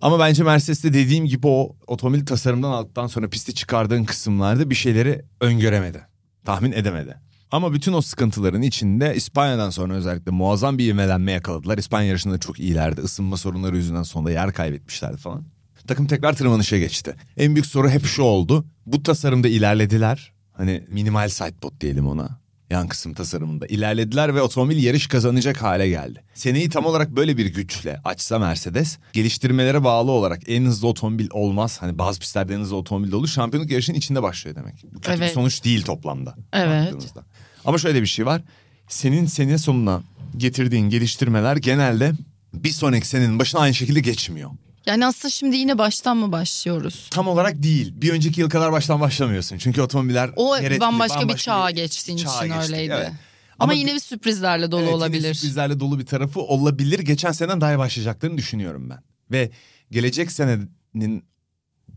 Ama 0.00 0.18
bence 0.18 0.42
Mercedes'te 0.44 0.94
dediğim 0.94 1.26
gibi 1.26 1.46
o 1.46 1.76
otomobil 1.86 2.26
tasarımdan 2.26 2.70
aldıktan 2.70 3.06
sonra 3.06 3.28
pisti 3.28 3.54
çıkardığın 3.54 4.04
kısımlarda 4.04 4.70
bir 4.70 4.74
şeyleri 4.74 5.22
öngöremedi. 5.40 6.06
Tahmin 6.44 6.72
edemedi. 6.72 7.16
Ama 7.52 7.72
bütün 7.72 7.92
o 7.92 8.00
sıkıntıların 8.00 8.62
içinde 8.62 9.14
İspanya'dan 9.16 9.70
sonra 9.70 9.94
özellikle 9.94 10.30
muazzam 10.30 10.78
bir 10.78 10.86
ivmelenme 10.88 11.32
yakaladılar. 11.32 11.78
İspanya 11.78 12.08
yarışında 12.08 12.38
çok 12.38 12.60
iyilerdi. 12.60 13.00
Isınma 13.04 13.36
sorunları 13.36 13.76
yüzünden 13.76 14.02
sonunda 14.02 14.30
yer 14.30 14.52
kaybetmişlerdi 14.52 15.16
falan. 15.16 15.44
Takım 15.86 16.06
tekrar 16.06 16.32
tırmanışa 16.32 16.78
geçti. 16.78 17.14
En 17.36 17.54
büyük 17.54 17.66
soru 17.66 17.90
hep 17.90 18.04
şu 18.04 18.22
oldu. 18.22 18.64
Bu 18.86 19.02
tasarımda 19.02 19.48
ilerlediler. 19.48 20.32
Hani 20.52 20.84
minimal 20.88 21.28
sidepod 21.28 21.80
diyelim 21.80 22.06
ona. 22.08 22.42
Yan 22.70 22.88
kısım 22.88 23.14
tasarımında 23.14 23.66
ilerlediler 23.66 24.34
ve 24.34 24.42
otomobil 24.42 24.82
yarış 24.84 25.06
kazanacak 25.06 25.62
hale 25.62 25.88
geldi. 25.88 26.22
Seneyi 26.34 26.68
tam 26.68 26.84
olarak 26.86 27.16
böyle 27.16 27.36
bir 27.36 27.46
güçle 27.46 28.00
açsa 28.04 28.38
Mercedes 28.38 28.98
geliştirmelere 29.12 29.84
bağlı 29.84 30.10
olarak 30.10 30.40
en 30.46 30.64
hızlı 30.64 30.88
otomobil 30.88 31.28
olmaz. 31.30 31.78
Hani 31.80 31.98
bazı 31.98 32.20
pistlerde 32.20 32.54
en 32.54 32.58
hızlı 32.60 32.76
otomobil 32.76 33.12
de 33.12 33.16
olur. 33.16 33.28
Şampiyonluk 33.28 33.70
yarışının 33.70 33.96
içinde 33.96 34.22
başlıyor 34.22 34.56
demek. 34.56 34.84
Bu 34.94 35.00
kötü 35.00 35.16
bir 35.16 35.22
Evet. 35.22 35.32
sonuç 35.32 35.64
değil 35.64 35.82
toplamda. 35.82 36.34
Evet. 36.52 36.82
baktığımızda. 36.84 37.24
Ama 37.64 37.78
şöyle 37.78 38.02
bir 38.02 38.06
şey 38.06 38.26
var. 38.26 38.42
Senin 38.88 39.26
sene 39.26 39.58
sonuna 39.58 40.02
getirdiğin 40.36 40.90
geliştirmeler 40.90 41.56
genelde 41.56 42.12
bir 42.54 42.70
sonraki 42.70 43.08
senenin 43.08 43.38
başına 43.38 43.60
aynı 43.60 43.74
şekilde 43.74 44.00
geçmiyor. 44.00 44.50
Yani 44.86 45.06
aslında 45.06 45.30
şimdi 45.30 45.56
yine 45.56 45.78
baştan 45.78 46.16
mı 46.16 46.32
başlıyoruz? 46.32 47.08
Tam 47.10 47.28
olarak 47.28 47.62
değil. 47.62 47.92
Bir 47.96 48.10
önceki 48.10 48.40
yıl 48.40 48.50
kadar 48.50 48.72
baştan 48.72 49.00
başlamıyorsun. 49.00 49.58
Çünkü 49.58 49.80
otomobiller... 49.82 50.30
O 50.36 50.56
yer 50.56 50.62
etkili, 50.62 50.80
bambaşka, 50.80 51.28
bir 51.28 51.36
çağa 51.36 51.70
geçtiğin 51.70 52.18
çağa 52.18 52.44
için 52.44 52.54
geçtik, 52.54 52.74
öyleydi. 52.74 52.92
evet. 52.96 53.08
Ama, 53.08 53.14
Ama 53.58 53.72
yine 53.72 53.94
bir- 53.94 53.98
sürprizlerle 54.00 54.70
dolu 54.70 54.80
Evet, 54.80 54.88
yine 54.88 54.96
olabilir. 54.96 55.34
sürprizlerle 55.34 55.80
dolu 55.80 55.98
bir 55.98 56.06
tarafı 56.06 56.40
olabilir. 56.40 56.98
Geçen 56.98 57.32
seneden 57.32 57.60
daha 57.60 57.72
iyi 57.74 57.78
başlayacaklarını 57.78 58.38
düşünüyorum 58.38 58.90
ben. 58.90 59.02
Ve 59.30 59.50
gelecek 59.90 60.32
senenin 60.32 61.24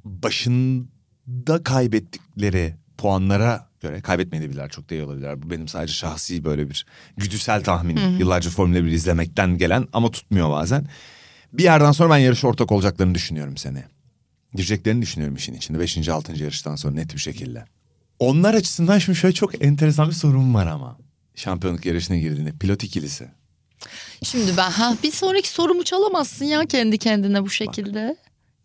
başında 0.04 1.64
kaybettikleri 1.64 2.76
puanlara 2.98 3.68
göre 3.90 4.02
kaybetmeyebilirler 4.02 4.70
çok 4.70 4.92
iyi 4.92 5.04
olabilirler. 5.04 5.44
Bu 5.44 5.50
benim 5.50 5.68
sadece 5.68 5.94
şahsi 5.94 6.44
böyle 6.44 6.70
bir 6.70 6.86
güdüsel 7.18 7.64
tahminim. 7.64 8.20
Yıllarca 8.20 8.50
Formula 8.50 8.86
1 8.86 8.92
izlemekten 8.92 9.58
gelen 9.58 9.88
ama 9.94 10.12
tutmuyor 10.12 10.50
bazen. 10.50 10.88
Bir 11.54 11.64
yerden 11.64 11.92
sonra 11.92 12.10
ben 12.10 12.18
yarışa 12.18 12.48
ortak 12.48 12.72
olacaklarını 12.72 13.16
düşünüyorum 13.16 13.58
seneye. 13.58 13.86
Gireceklerini 14.54 15.02
düşünüyorum 15.02 15.36
işin 15.36 15.54
içinde. 15.54 15.80
Beşinci, 15.80 16.12
altıncı 16.12 16.44
yarıştan 16.44 16.76
sonra 16.76 16.94
net 16.94 17.14
bir 17.14 17.20
şekilde. 17.20 17.66
Onlar 18.20 18.54
açısından 18.54 19.00
şimdi 19.00 19.18
şöyle 19.18 19.34
çok 19.34 19.64
enteresan 19.64 20.08
bir 20.10 20.14
sorun 20.14 20.54
var 20.54 20.68
ama. 20.68 20.98
Şampiyonluk 21.36 21.86
yarışına 21.86 22.18
girdiğinde 22.18 22.52
pilot 22.52 22.84
ikilisi. 22.84 23.28
Şimdi 24.24 24.58
ben 24.58 24.72
ha 24.72 24.98
bir 25.04 25.12
sonraki 25.12 25.50
sorumu 25.50 25.84
çalamazsın 25.84 26.46
ya 26.46 26.66
kendi 26.66 26.98
kendine 26.98 27.44
bu 27.44 27.50
şekilde. 27.50 28.16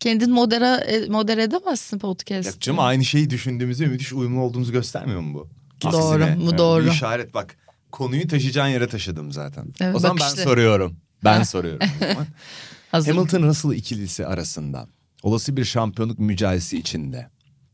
Kendin 0.01 0.31
modera, 0.31 0.77
e, 0.77 1.09
modere 1.09 1.43
edemezsin 1.43 1.99
podcast. 1.99 2.47
Yok 2.47 2.61
canım 2.61 2.79
aynı 2.79 3.05
şeyi 3.05 3.29
düşündüğümüzde 3.29 3.85
müthiş 3.85 4.13
uyumlu 4.13 4.41
olduğumuzu 4.41 4.71
göstermiyor 4.71 5.21
mu 5.21 5.33
bu? 5.33 5.47
Doğru, 5.91 6.23
Aksine. 6.23 6.45
bu 6.47 6.57
doğru. 6.57 6.85
Bir 6.85 6.91
işaret 6.91 7.33
bak. 7.33 7.55
Konuyu 7.91 8.27
taşıyacağın 8.27 8.67
yere 8.67 8.87
taşıdım 8.87 9.31
zaten. 9.31 9.65
Evet, 9.81 9.95
o 9.95 9.99
zaman 9.99 10.17
ben 10.19 10.27
işte. 10.27 10.43
soruyorum. 10.43 10.97
Ben 11.23 11.43
soruyorum. 11.43 11.87
o 12.01 12.05
zaman. 12.05 12.27
Hazır. 12.91 13.15
Hamilton 13.15 13.43
Russell 13.43 13.71
ikilisi 13.71 14.25
arasında 14.25 14.87
olası 15.23 15.57
bir 15.57 15.65
şampiyonluk 15.65 16.19
mücadelesi 16.19 16.77
içinde. 16.77 17.29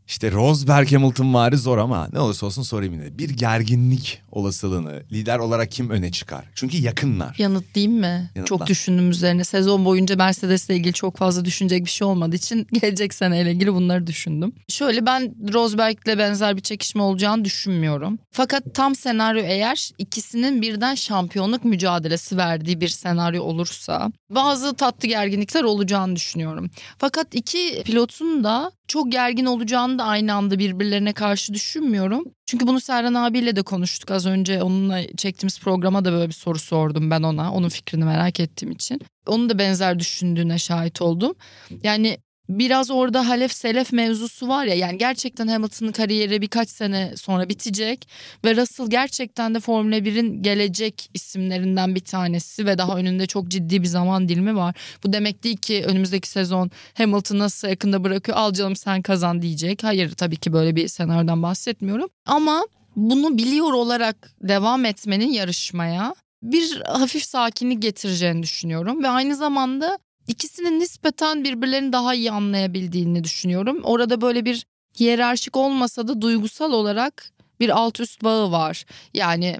İşte 0.07 0.31
Rosberg 0.31 0.91
Hamilton 0.91 1.33
vari 1.33 1.57
zor 1.57 1.77
ama 1.77 2.09
ne 2.13 2.19
olursa 2.19 2.45
olsun 2.45 2.61
sorayım 2.61 2.93
yine. 2.93 3.17
Bir 3.17 3.29
gerginlik 3.29 4.21
olasılığını 4.31 5.03
lider 5.11 5.39
olarak 5.39 5.71
kim 5.71 5.89
öne 5.89 6.11
çıkar? 6.11 6.45
Çünkü 6.55 6.77
yakınlar. 6.77 7.35
Yanıtlayayım 7.37 7.99
mı? 7.99 8.05
Yanıtla. 8.05 8.45
Çok 8.45 8.67
düşündüm 8.67 9.09
üzerine. 9.09 9.43
Sezon 9.43 9.85
boyunca 9.85 10.15
Mercedes'le 10.15 10.69
ilgili 10.69 10.93
çok 10.93 11.17
fazla 11.17 11.45
düşünecek 11.45 11.85
bir 11.85 11.89
şey 11.89 12.07
olmadığı 12.07 12.35
için 12.35 12.67
gelecek 12.81 13.13
seneyle 13.13 13.51
ilgili 13.51 13.73
bunları 13.73 14.07
düşündüm. 14.07 14.53
Şöyle 14.67 15.05
ben 15.05 15.35
Rosberg'le 15.53 16.17
benzer 16.17 16.57
bir 16.57 16.61
çekişme 16.61 17.01
olacağını 17.01 17.45
düşünmüyorum. 17.45 18.19
Fakat 18.31 18.63
tam 18.73 18.95
senaryo 18.95 19.41
eğer 19.41 19.89
ikisinin 19.97 20.61
birden 20.61 20.95
şampiyonluk 20.95 21.65
mücadelesi 21.65 22.37
verdiği 22.37 22.81
bir 22.81 22.87
senaryo 22.87 23.43
olursa 23.43 24.11
bazı 24.29 24.73
tatlı 24.73 25.07
gerginlikler 25.07 25.63
olacağını 25.63 26.15
düşünüyorum. 26.15 26.69
Fakat 26.97 27.35
iki 27.35 27.83
pilotun 27.85 28.43
da 28.43 28.71
çok 28.87 29.11
gergin 29.11 29.45
olacağını 29.45 29.99
da 29.99 30.03
aynı 30.03 30.33
anda 30.33 30.59
birbirlerine 30.59 31.13
karşı 31.13 31.53
düşünmüyorum. 31.53 32.23
Çünkü 32.45 32.67
bunu 32.67 32.79
Serhan 32.79 33.13
abiyle 33.13 33.55
de 33.55 33.61
konuştuk 33.61 34.11
az 34.11 34.25
önce. 34.25 34.63
Onunla 34.63 35.07
çektiğimiz 35.17 35.59
programa 35.59 36.05
da 36.05 36.11
böyle 36.11 36.27
bir 36.27 36.33
soru 36.33 36.59
sordum 36.59 37.11
ben 37.11 37.23
ona. 37.23 37.53
Onun 37.53 37.69
fikrini 37.69 38.05
merak 38.05 38.39
ettiğim 38.39 38.71
için. 38.71 39.01
Onun 39.27 39.49
da 39.49 39.59
benzer 39.59 39.99
düşündüğüne 39.99 40.57
şahit 40.59 41.01
oldum. 41.01 41.35
Yani 41.83 42.17
biraz 42.49 42.91
orada 42.91 43.29
Halef 43.29 43.53
Selef 43.53 43.93
mevzusu 43.93 44.47
var 44.47 44.65
ya 44.65 44.75
yani 44.75 44.97
gerçekten 44.97 45.47
Hamilton'ın 45.47 45.91
kariyeri 45.91 46.41
birkaç 46.41 46.69
sene 46.69 47.13
sonra 47.17 47.49
bitecek 47.49 48.07
ve 48.45 48.55
Russell 48.55 48.89
gerçekten 48.89 49.55
de 49.55 49.59
Formula 49.59 49.97
1'in 49.97 50.43
gelecek 50.43 51.09
isimlerinden 51.13 51.95
bir 51.95 52.03
tanesi 52.03 52.65
ve 52.65 52.77
daha 52.77 52.97
önünde 52.97 53.25
çok 53.25 53.47
ciddi 53.47 53.81
bir 53.81 53.87
zaman 53.87 54.29
dilimi 54.29 54.55
var. 54.55 54.75
Bu 55.03 55.13
demek 55.13 55.43
değil 55.43 55.57
ki 55.57 55.83
önümüzdeki 55.87 56.29
sezon 56.29 56.71
Hamilton 56.93 57.39
nasıl 57.39 57.67
yakında 57.67 58.03
bırakıyor 58.03 58.37
al 58.37 58.53
canım 58.53 58.75
sen 58.75 59.01
kazan 59.01 59.41
diyecek. 59.41 59.83
Hayır 59.83 60.11
tabii 60.11 60.35
ki 60.35 60.53
böyle 60.53 60.75
bir 60.75 60.87
senaryodan 60.87 61.43
bahsetmiyorum 61.43 62.09
ama 62.25 62.67
bunu 62.95 63.37
biliyor 63.37 63.73
olarak 63.73 64.31
devam 64.41 64.85
etmenin 64.85 65.31
yarışmaya 65.31 66.15
bir 66.43 66.81
hafif 66.81 67.23
sakinlik 67.23 67.81
getireceğini 67.81 68.43
düşünüyorum 68.43 69.03
ve 69.03 69.07
aynı 69.07 69.35
zamanda 69.35 69.99
ikisinin 70.27 70.79
nispeten 70.79 71.43
birbirlerini 71.43 71.93
daha 71.93 72.15
iyi 72.15 72.31
anlayabildiğini 72.31 73.23
düşünüyorum. 73.23 73.79
Orada 73.83 74.21
böyle 74.21 74.45
bir 74.45 74.65
hiyerarşik 74.99 75.57
olmasa 75.57 76.07
da 76.07 76.21
duygusal 76.21 76.71
olarak 76.71 77.31
bir 77.59 77.69
alt 77.69 77.99
üst 77.99 78.23
bağı 78.23 78.51
var. 78.51 78.85
Yani 79.13 79.57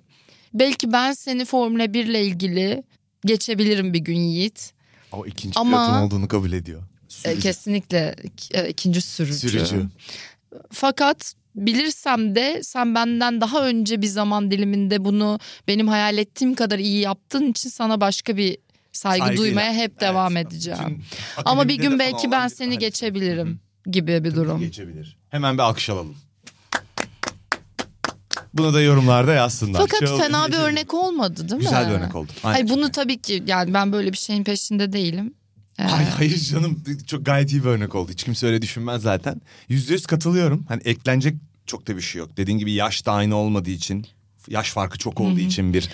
belki 0.53 0.91
ben 0.91 1.13
seni 1.13 1.45
Formula 1.45 1.93
1 1.93 2.06
ile 2.06 2.25
ilgili 2.25 2.84
geçebilirim 3.25 3.93
bir 3.93 3.99
gün 3.99 4.17
Yiğit. 4.19 4.73
O 5.12 5.25
ikinci 5.25 5.60
Ama- 5.60 5.86
pilotun 5.86 6.01
olduğunu 6.01 6.27
kabul 6.27 6.51
ediyor. 6.51 6.84
E, 7.25 7.39
kesinlikle 7.39 8.15
e, 8.53 8.69
ikinci 8.69 9.01
sürücü. 9.01 9.49
Sürücü. 9.49 9.88
Fakat 10.71 11.34
bilirsem 11.56 12.36
de 12.36 12.63
sen 12.63 12.95
benden 12.95 13.41
daha 13.41 13.67
önce 13.67 14.01
bir 14.01 14.08
zaman 14.08 14.51
diliminde 14.51 15.06
bunu 15.06 15.39
benim 15.67 15.88
hayal 15.88 16.17
ettiğim 16.17 16.56
kadar 16.56 16.80
iyi 16.80 16.99
yaptığın 16.99 17.51
için 17.51 17.69
sana 17.69 18.01
başka 18.01 18.38
bir 18.38 18.58
saygı 18.97 19.25
Saygıyla. 19.25 19.43
duymaya 19.43 19.73
hep 19.73 19.91
Evet. 19.91 20.01
devam 20.01 20.38
edeceğim. 20.38 21.03
Ama 21.45 21.67
bir 21.67 21.75
gün 21.75 21.99
belki 21.99 22.31
ben 22.31 22.49
bir 22.49 22.55
seni 22.55 22.73
hal. 22.73 22.79
geçebilirim 22.79 23.60
gibi 23.91 24.23
bir 24.23 24.36
durum. 24.36 24.60
Geçebilir. 24.60 25.17
Hemen 25.29 25.53
bir 25.57 25.63
alkış 25.63 25.89
alalım. 25.89 26.15
Bunu 28.53 28.73
da 28.73 28.81
yorumlarda 28.81 29.33
yazsınlar. 29.33 29.79
Fakat 29.79 29.99
Şey 29.99 30.07
oldu, 30.10 30.21
fena 30.21 30.41
bir 30.45 30.51
geçelim. 30.51 30.65
örnek 30.67 30.93
olmadı 30.93 31.41
değil 31.49 31.53
mi? 31.53 31.60
Güzel 31.60 31.89
bir 31.89 31.93
örnek 31.93 32.15
oldu. 32.15 32.31
Aynen. 32.43 32.53
Hayır 32.60 32.69
bunu 32.69 32.91
tabii 32.91 33.17
ki 33.21 33.43
yani 33.47 33.73
ben 33.73 33.91
böyle 33.91 34.12
bir 34.12 34.17
şeyin 34.17 34.43
peşinde 34.43 34.93
değilim. 34.93 35.33
Ee, 35.79 35.83
Hayır, 35.83 36.10
hayır 36.10 36.38
canım 36.39 36.83
çok 37.07 37.25
gayet 37.25 37.51
iyi 37.51 37.63
bir 37.63 37.69
örnek 37.69 37.95
oldu. 37.95 38.12
Hiç 38.12 38.23
kimse 38.23 38.47
öyle 38.47 38.62
düşünmez 38.62 39.01
zaten. 39.01 39.41
Yüzde 39.69 39.93
yüz 39.93 40.05
katılıyorum. 40.05 40.65
Hani 40.67 40.81
eklenecek 40.86 41.36
çok 41.65 41.88
da 41.88 41.95
bir 41.95 42.01
şey 42.01 42.19
yok. 42.19 42.38
Dediğin 42.38 42.57
gibi 42.57 42.71
yaş 42.71 43.05
da 43.05 43.12
aynı 43.12 43.36
olmadığı 43.36 43.69
için, 43.69 44.07
yaş 44.47 44.71
farkı 44.71 44.97
çok 44.97 45.21
olduğu 45.21 45.39
için 45.39 45.73
bir 45.73 45.89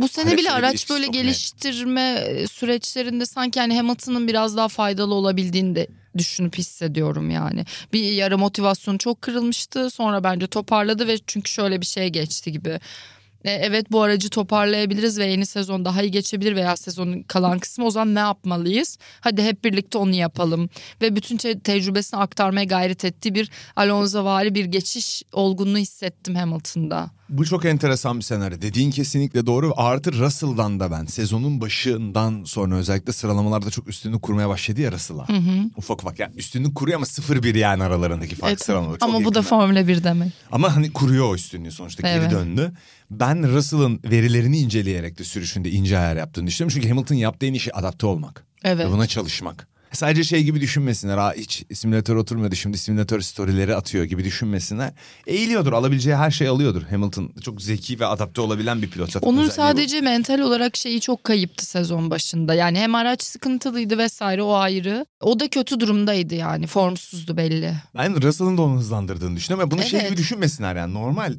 Bu 0.00 0.08
sene 0.08 0.36
bile 0.36 0.50
araç 0.50 0.90
böyle 0.90 1.06
geliştirme 1.06 2.24
e, 2.28 2.46
süreçlerinde 2.46 3.26
sanki 3.26 3.60
hani 3.60 3.76
Hamilton'ın 3.76 4.28
biraz 4.28 4.56
daha 4.56 4.68
faydalı 4.68 5.14
olabildiğini 5.14 5.74
de 5.74 5.86
düşünüp 6.18 6.58
hissediyorum 6.58 7.30
yani. 7.30 7.64
Bir 7.92 8.12
yarı 8.12 8.38
motivasyonu 8.38 8.98
çok 8.98 9.22
kırılmıştı 9.22 9.90
sonra 9.90 10.24
bence 10.24 10.46
toparladı 10.46 11.06
ve 11.06 11.18
çünkü 11.26 11.50
şöyle 11.50 11.80
bir 11.80 11.86
şey 11.86 12.08
geçti 12.08 12.52
gibi. 12.52 12.80
E, 13.44 13.50
Evet 13.52 13.92
bu 13.92 14.02
aracı 14.02 14.30
toparlayabiliriz 14.30 15.18
ve 15.18 15.26
yeni 15.26 15.46
sezon 15.46 15.84
daha 15.84 16.02
iyi 16.02 16.10
geçebilir 16.10 16.56
veya 16.56 16.76
sezonun 16.76 17.22
kalan 17.22 17.58
kısmı 17.58 17.86
o 17.86 17.90
zaman 17.90 18.14
ne 18.14 18.18
yapmalıyız? 18.18 18.98
Hadi 19.20 19.42
hep 19.42 19.64
birlikte 19.64 19.98
onu 19.98 20.14
yapalım. 20.14 20.70
Ve 21.02 21.16
bütün 21.16 21.36
te- 21.36 21.60
tecrübesini 21.60 22.20
aktarmaya 22.20 22.64
gayret 22.64 23.04
ettiği 23.04 23.34
bir 23.34 23.50
Alonso'vari 23.76 24.54
bir 24.54 24.64
geçiş 24.64 25.22
olgunluğu 25.32 25.78
hissettim 25.78 26.34
Hamilton'da. 26.34 27.10
Bu 27.32 27.44
çok 27.44 27.64
enteresan 27.64 28.18
bir 28.18 28.24
senaryo. 28.24 28.62
Dediğin 28.62 28.90
kesinlikle 28.90 29.46
doğru. 29.46 29.72
Artı 29.76 30.12
Russell'dan 30.12 30.80
da 30.80 30.90
ben 30.90 31.06
sezonun 31.06 31.60
başından 31.60 32.44
sonra 32.44 32.74
özellikle 32.74 33.12
sıralamalarda 33.12 33.70
çok 33.70 33.88
üstünlük 33.88 34.22
kurmaya 34.22 34.48
başladı 34.48 34.80
ya 34.80 34.92
Russell'a. 34.92 35.26
Ufak 35.76 36.02
ufak 36.02 36.18
yani 36.18 36.34
üstünlük 36.36 36.74
kuruyor 36.74 36.96
ama 36.96 37.06
0-1 37.06 37.58
yani 37.58 37.82
aralarındaki 37.82 38.34
fark 38.34 38.50
Evet, 38.50 38.64
sıralamaları. 38.64 38.98
Çok 38.98 39.08
ama 39.08 39.24
bu 39.24 39.34
da. 39.34 39.42
Formula 39.42 39.88
1 39.88 40.04
demek. 40.04 40.32
Ama 40.52 40.76
hani 40.76 40.92
kuruyor 40.92 41.30
o 41.30 41.34
üstünlüğü 41.34 41.72
sonuçta 41.72 42.02
geri 42.08 42.20
Evet. 42.20 42.30
döndü. 42.30 42.72
Ben 43.10 43.52
Russell'ın 43.52 44.00
verilerini 44.04 44.58
inceleyerek 44.58 45.18
de 45.18 45.24
sürüşünde 45.24 45.70
ince 45.70 45.98
ayar 45.98 46.16
yaptığını 46.16 46.46
düşünüyorum. 46.46 46.74
Çünkü 46.74 46.88
Hamilton 46.88 47.14
yaptığı 47.14 47.46
en 47.46 47.52
iyi 47.52 47.60
şey 47.60 47.72
adapte 47.76 48.06
olmak. 48.06 48.44
Evet. 48.64 48.86
Ve 48.86 48.90
buna 48.90 49.06
çalışmak. 49.06 49.71
Sadece 49.92 50.24
şey 50.24 50.42
gibi 50.44 50.60
düşünmesinler. 50.60 51.18
Ha, 51.18 51.32
hiç 51.36 51.64
simülatör 51.74 52.16
oturmuyordu 52.16 52.54
şimdi 52.54 52.78
simülatör 52.78 53.20
storyleri 53.20 53.76
atıyor 53.76 54.04
gibi 54.04 54.24
düşünmesinler. 54.24 54.92
Eğiliyordur 55.26 55.72
alabileceği 55.72 56.16
her 56.16 56.30
şeyi 56.30 56.50
alıyordur. 56.50 56.82
Hamilton 56.82 57.32
çok 57.44 57.62
zeki 57.62 58.00
ve 58.00 58.06
adapte 58.06 58.40
olabilen 58.40 58.82
bir 58.82 58.90
pilot. 58.90 59.12
Zaten 59.12 59.28
Onun 59.28 59.38
özelliği 59.38 59.50
bu. 59.50 59.54
sadece 59.62 60.00
mental 60.00 60.38
olarak 60.38 60.76
şeyi 60.76 61.00
çok 61.00 61.24
kayıptı 61.24 61.66
sezon 61.66 62.10
başında. 62.10 62.54
Yani 62.54 62.78
hem 62.78 62.94
araç 62.94 63.22
sıkıntılıydı 63.22 63.98
vesaire 63.98 64.42
o 64.42 64.52
ayrı. 64.54 65.06
O 65.20 65.40
da 65.40 65.48
kötü 65.48 65.80
durumdaydı 65.80 66.34
yani 66.34 66.66
formsuzdu 66.66 67.36
belli. 67.36 67.74
Ben 67.96 68.22
Russell'ın 68.22 68.58
da 68.58 68.62
onu 68.62 68.78
hızlandırdığını 68.78 69.36
düşünüyorum. 69.36 69.68
Ama 69.72 69.80
bunu 69.80 69.88
şey 69.88 70.00
Evet. 70.00 70.08
gibi 70.10 70.18
düşünmesinler 70.20 70.76
yani 70.76 70.94
normal. 70.94 71.34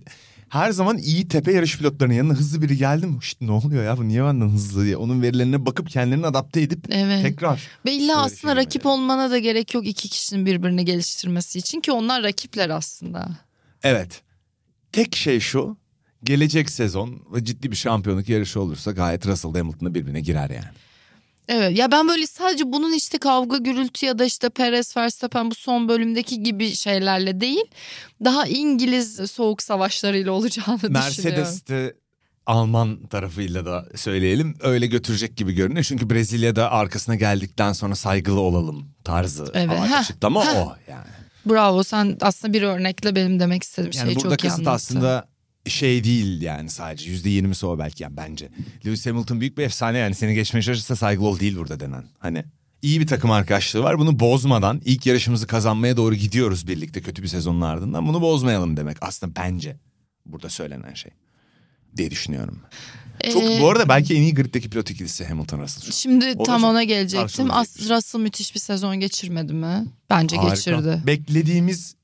Her 0.54 0.72
zaman 0.72 0.98
iyi 0.98 1.28
tepe 1.28 1.52
yarış 1.52 1.78
pilotlarının 1.78 2.14
yanına 2.14 2.34
hızlı 2.34 2.62
biri 2.62 2.78
geldi 2.78 3.08
mi? 3.08 3.18
İşte 3.22 3.48
ne 3.48 3.52
oluyor 3.52 3.84
ya 3.84 3.98
bu 3.98 4.08
niye 4.08 4.24
benden 4.24 4.50
hızlı 4.50 4.86
diye. 4.86 4.98
Onun 4.98 5.22
verilerine 5.22 5.66
bakıp 5.66 5.90
kendilerini 5.90 6.28
adapte 6.28 6.62
edip 6.62 6.86
Evet. 6.90 7.24
tekrar. 7.24 7.68
Ve 7.86 7.94
illa 7.94 8.22
aslında 8.22 8.54
şey 8.54 8.66
rakip 8.66 8.86
yani. 8.86 8.94
olmana 8.94 9.32
da 9.32 9.40
gerek 9.40 9.74
yok 9.74 9.88
iki 9.88 10.10
kişinin 10.10 10.46
birbirini 10.46 10.86
geliştirmesi 10.86 11.60
için 11.60 11.82
ki 11.82 11.92
onlar 11.92 12.24
rakipler 12.24 12.70
aslında. 12.70 13.28
Evet. 13.84 14.22
Tek 14.92 15.16
şey 15.16 15.40
şu. 15.40 15.78
Gelecek 16.24 16.70
sezon 16.70 17.22
ciddi 17.44 17.72
bir 17.72 17.76
şampiyonluk 17.76 18.30
yarışı 18.30 18.62
olursa 18.62 18.92
gayet 18.92 19.28
Russell 19.28 19.54
Hamilton'la 19.54 19.94
birbirine 19.94 20.22
girer 20.22 20.50
yani. 20.50 20.66
Evet 21.48 21.78
ya 21.78 21.92
ben 21.92 22.08
böyle 22.08 22.28
sadece 22.28 22.72
bunun 22.72 22.94
işte 22.94 23.18
kavga 23.18 23.58
gürültü 23.58 24.06
ya 24.06 24.20
da 24.20 24.26
işte 24.26 24.50
Perez 24.50 24.98
Verstappen 24.98 25.52
bu 25.52 25.56
son 25.56 25.90
bölümdeki 25.90 26.44
gibi 26.44 26.76
şeylerle 26.76 27.42
değil 27.42 27.64
daha 28.24 28.46
İngiliz 28.48 29.32
soğuk 29.32 29.64
savaşlarıyla 29.64 30.32
olacağını 30.32 30.78
düşünüyorum. 30.78 30.94
Mercedes 30.94 31.68
de 31.68 31.96
Alman 32.46 33.06
tarafıyla 33.08 33.66
da 33.66 33.86
söyleyelim 33.96 34.56
öyle 34.62 34.88
götürecek 34.88 35.38
gibi 35.38 35.54
görünüyor. 35.54 35.84
Çünkü 35.84 36.10
Brezilya'da 36.10 36.72
arkasına 36.72 37.16
geldikten 37.16 37.74
sonra 37.74 37.96
saygılı 37.96 38.40
olalım 38.40 38.88
tarzı 39.04 39.52
Evet. 39.54 39.80
Heh, 39.80 40.00
açıklama 40.00 40.46
heh. 40.46 40.68
o 40.68 40.76
yani. 40.90 41.08
Bravo 41.46 41.84
sen 41.84 42.18
aslında 42.22 42.54
bir 42.54 42.62
örnekle 42.62 43.16
benim 43.16 43.40
demek 43.40 43.64
istediğim 43.64 43.92
Yani 43.98 44.06
şeyi 44.06 44.16
burada 44.16 44.38
çok 44.38 44.44
iyi 44.44 44.48
kasıt 44.48 44.60
anlattın. 44.68 44.76
aslında 44.76 45.26
şey 45.68 46.04
değil 46.04 46.42
yani 46.42 46.70
sadece 46.70 47.10
yüzde 47.10 47.30
yirmisi 47.30 47.66
o 47.66 47.80
belki 47.80 48.04
yani 48.04 48.18
bence. 48.18 48.50
Lewis 48.86 49.06
Hamilton 49.06 49.40
büyük 49.42 49.58
bir 49.58 49.64
efsane 49.64 49.98
yani 49.98 50.16
seni 50.16 50.34
geçmeye 50.36 50.62
çalışırsa 50.62 50.96
saygılı 50.96 51.28
ol 51.28 51.40
değil 51.40 51.56
burada 51.56 51.80
denen. 51.80 52.04
Hani 52.20 52.44
iyi 52.82 53.00
bir 53.00 53.08
takım 53.08 53.32
arkadaşlığı 53.32 53.84
var 53.84 54.00
bunu 54.00 54.20
bozmadan 54.20 54.82
ilk 54.86 55.06
yarışımızı 55.06 55.48
kazanmaya 55.48 55.98
doğru 55.98 56.16
gidiyoruz 56.16 56.68
birlikte 56.68 57.02
kötü 57.02 57.24
bir 57.24 57.28
sezonun 57.28 57.62
ardından 57.62 58.08
bunu 58.08 58.22
bozmayalım 58.22 58.78
demek 58.78 58.98
aslında 59.02 59.36
bence 59.36 59.76
burada 60.26 60.50
söylenen 60.50 60.94
şey 60.94 61.12
diye 61.98 62.12
düşünüyorum. 62.12 62.60
Çok 63.34 63.44
Ee, 63.44 63.62
bu 63.62 63.70
arada 63.70 63.90
belki 63.90 64.16
en 64.16 64.22
iyi 64.22 64.34
griddeki 64.34 64.70
pilot 64.70 64.92
ikilisi 64.92 65.26
Hamilton 65.26 65.60
Russell. 65.60 65.92
Şimdi 65.92 66.34
O 66.38 66.44
tam 66.44 66.62
çok 66.62 66.70
ona 66.70 66.84
gelecektim. 66.84 67.52
As. 67.52 67.90
Russell 67.90 68.20
müthiş 68.22 68.56
bir 68.56 68.60
sezon 68.60 69.00
geçirmedi 69.00 69.54
mi? 69.54 69.86
Bence 70.10 70.36
Harika. 70.36 70.56
geçirdi. 70.56 71.02
Beklediğimiz 71.08 71.96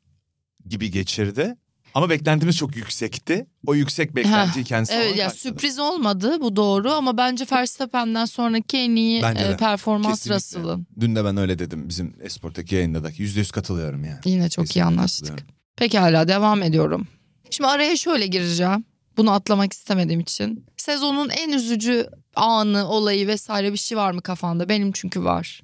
gibi 0.70 0.92
geçirdi. 0.92 1.56
Ama 1.94 2.10
beklentimiz 2.10 2.58
çok 2.58 2.76
yüksekti. 2.76 3.48
O 3.68 3.76
yüksek 3.76 4.16
beklentiyi 4.16 4.66
kendisi 4.66 4.94
Evet 4.94 5.18
ya 5.18 5.26
karşıladı. 5.26 5.36
sürpriz 5.36 5.80
olmadı 5.80 6.38
bu 6.42 6.56
doğru 6.56 6.92
ama 6.92 7.18
bence 7.18 7.46
Verstappen'den 7.52 8.26
sonraki 8.26 8.78
en 8.78 8.96
iyi 8.96 9.22
Bence 9.24 9.44
e, 9.44 9.58
performans 9.58 10.14
Kesinlikle. 10.14 10.36
Russell'ın. 10.36 10.88
Dün 11.00 11.16
de 11.16 11.26
ben 11.26 11.38
öyle 11.38 11.60
dedim 11.60 11.90
bizim 11.90 12.16
Esport'taki 12.22 12.76
yayında 12.76 13.04
da. 13.04 13.10
Yüzde 13.18 13.40
yüz 13.40 13.52
katılıyorum 13.52 14.04
yani. 14.04 14.20
Yine 14.26 14.50
çok 14.50 14.66
iyi 14.66 14.68
Kesinlikle 14.68 14.86
anlaştık. 14.88 15.28
katılıyorum. 15.28 15.56
Pekala 15.76 16.28
devam 16.28 16.64
ediyorum. 16.64 17.08
Şimdi 17.50 17.68
araya 17.68 17.98
şöyle 17.98 18.28
gireceğim. 18.28 18.86
Bunu 19.18 19.32
atlamak 19.32 19.74
istemediğim 19.74 20.20
için. 20.20 20.66
Sezonun 20.78 21.30
en 21.30 21.50
üzücü 21.52 22.08
anı, 22.36 22.88
olayı 22.90 23.28
vesaire 23.28 23.74
bir 23.74 23.78
şey 23.78 23.98
var 23.98 24.12
mı 24.12 24.22
kafanda? 24.22 24.70
Benim 24.70 24.92
çünkü 24.92 25.24
var. 25.24 25.62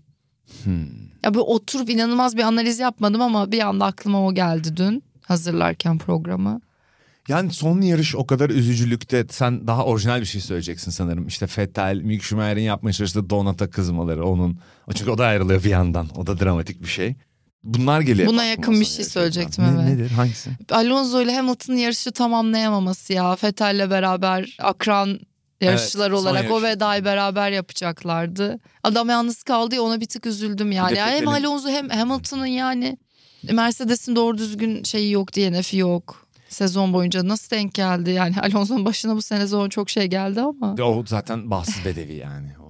Hmm. 0.64 0.84
Ya 1.24 1.34
böyle 1.34 1.40
oturup 1.40 1.90
inanılmaz 1.90 2.38
bir 2.38 2.44
analiz 2.44 2.80
yapmadım 2.80 3.22
ama 3.22 3.52
bir 3.52 3.60
anda 3.68 3.86
aklıma 3.86 4.26
o 4.28 4.34
geldi 4.34 4.78
dün 4.78 5.04
hazırlarken 5.28 5.98
programı. 5.98 6.62
Yani 7.28 7.54
son 7.54 7.82
yarış 7.82 8.16
o 8.16 8.26
kadar 8.28 8.50
üzücülükte 8.50 9.26
sen 9.30 9.68
daha 9.68 9.86
orijinal 9.86 10.22
bir 10.22 10.26
şey 10.26 10.42
söyleyeceksin 10.42 10.92
sanırım. 10.92 11.28
İşte 11.28 11.48
Vettel, 11.58 12.02
Mick 12.04 12.24
Schumacher'in 12.24 12.62
yapmaya 12.62 12.94
çalıştığı 12.94 13.30
Donat'a 13.30 13.70
kızmaları 13.70 14.26
onun. 14.26 14.60
O 14.88 14.94
Çünkü 14.94 15.12
o 15.12 15.18
da 15.18 15.26
ayrılıyor 15.26 15.64
bir 15.64 15.70
yandan. 15.70 16.08
O 16.16 16.28
da 16.28 16.40
dramatik 16.40 16.82
bir 16.82 16.88
şey. 16.88 17.16
Bunlar 17.64 18.02
geliyor. 18.02 18.28
Buna 18.28 18.44
yakın 18.44 18.80
bir 18.80 18.86
şey 18.86 19.06
söyleyecektim, 19.06 19.64
Ne- 19.64 19.70
evet. 19.84 19.94
Nedir 19.98 20.12
hangisi? 20.12 20.50
Alonso 20.72 21.22
ile 21.22 21.36
Hamilton'ın 21.36 21.78
yarışı 21.78 22.12
tamamlayamaması 22.12 23.14
ya. 23.14 23.38
Vettel'le 23.44 23.90
beraber 23.90 24.58
akran 24.62 25.20
yarışçılar 25.62 26.10
Evet, 26.10 26.20
olarak 26.20 26.52
o 26.52 26.60
yarış. 26.60 26.64
vedayı 26.64 27.06
beraber 27.06 27.52
yapacaklardı. 27.52 28.60
Adam 28.84 29.10
yalnız 29.10 29.44
kaldı 29.44 29.76
ya 29.76 29.82
ona 29.82 30.02
bir 30.02 30.06
tık 30.06 30.26
üzüldüm 30.26 30.72
yani. 30.72 30.96
De 30.96 31.02
hem 31.02 31.28
Alonso 31.28 31.70
hem 31.70 31.90
Hamilton'ın 31.90 32.46
yani 32.46 32.98
Mercedes'in 33.54 34.16
doğru 34.16 34.38
düzgün 34.38 34.84
şeyi 34.84 35.12
yok 35.12 35.36
DNF'i 35.36 35.78
yok. 35.78 36.28
Sezon 36.50 36.94
boyunca 36.94 37.28
nasıl 37.28 37.50
denk 37.52 37.74
geldi 37.74 38.12
yani 38.12 38.36
Alonso'nun 38.42 38.86
başına 38.86 39.16
bu 39.16 39.22
sene 39.22 39.40
sezon 39.40 39.70
çok 39.70 39.90
şey 39.90 40.08
geldi 40.08 40.42
ama 40.42 40.76
O 40.84 41.04
zaten 41.08 41.52
bahtsız 41.52 41.86
bedevi 41.86 42.14
yani. 42.14 42.50
O. 42.60 42.66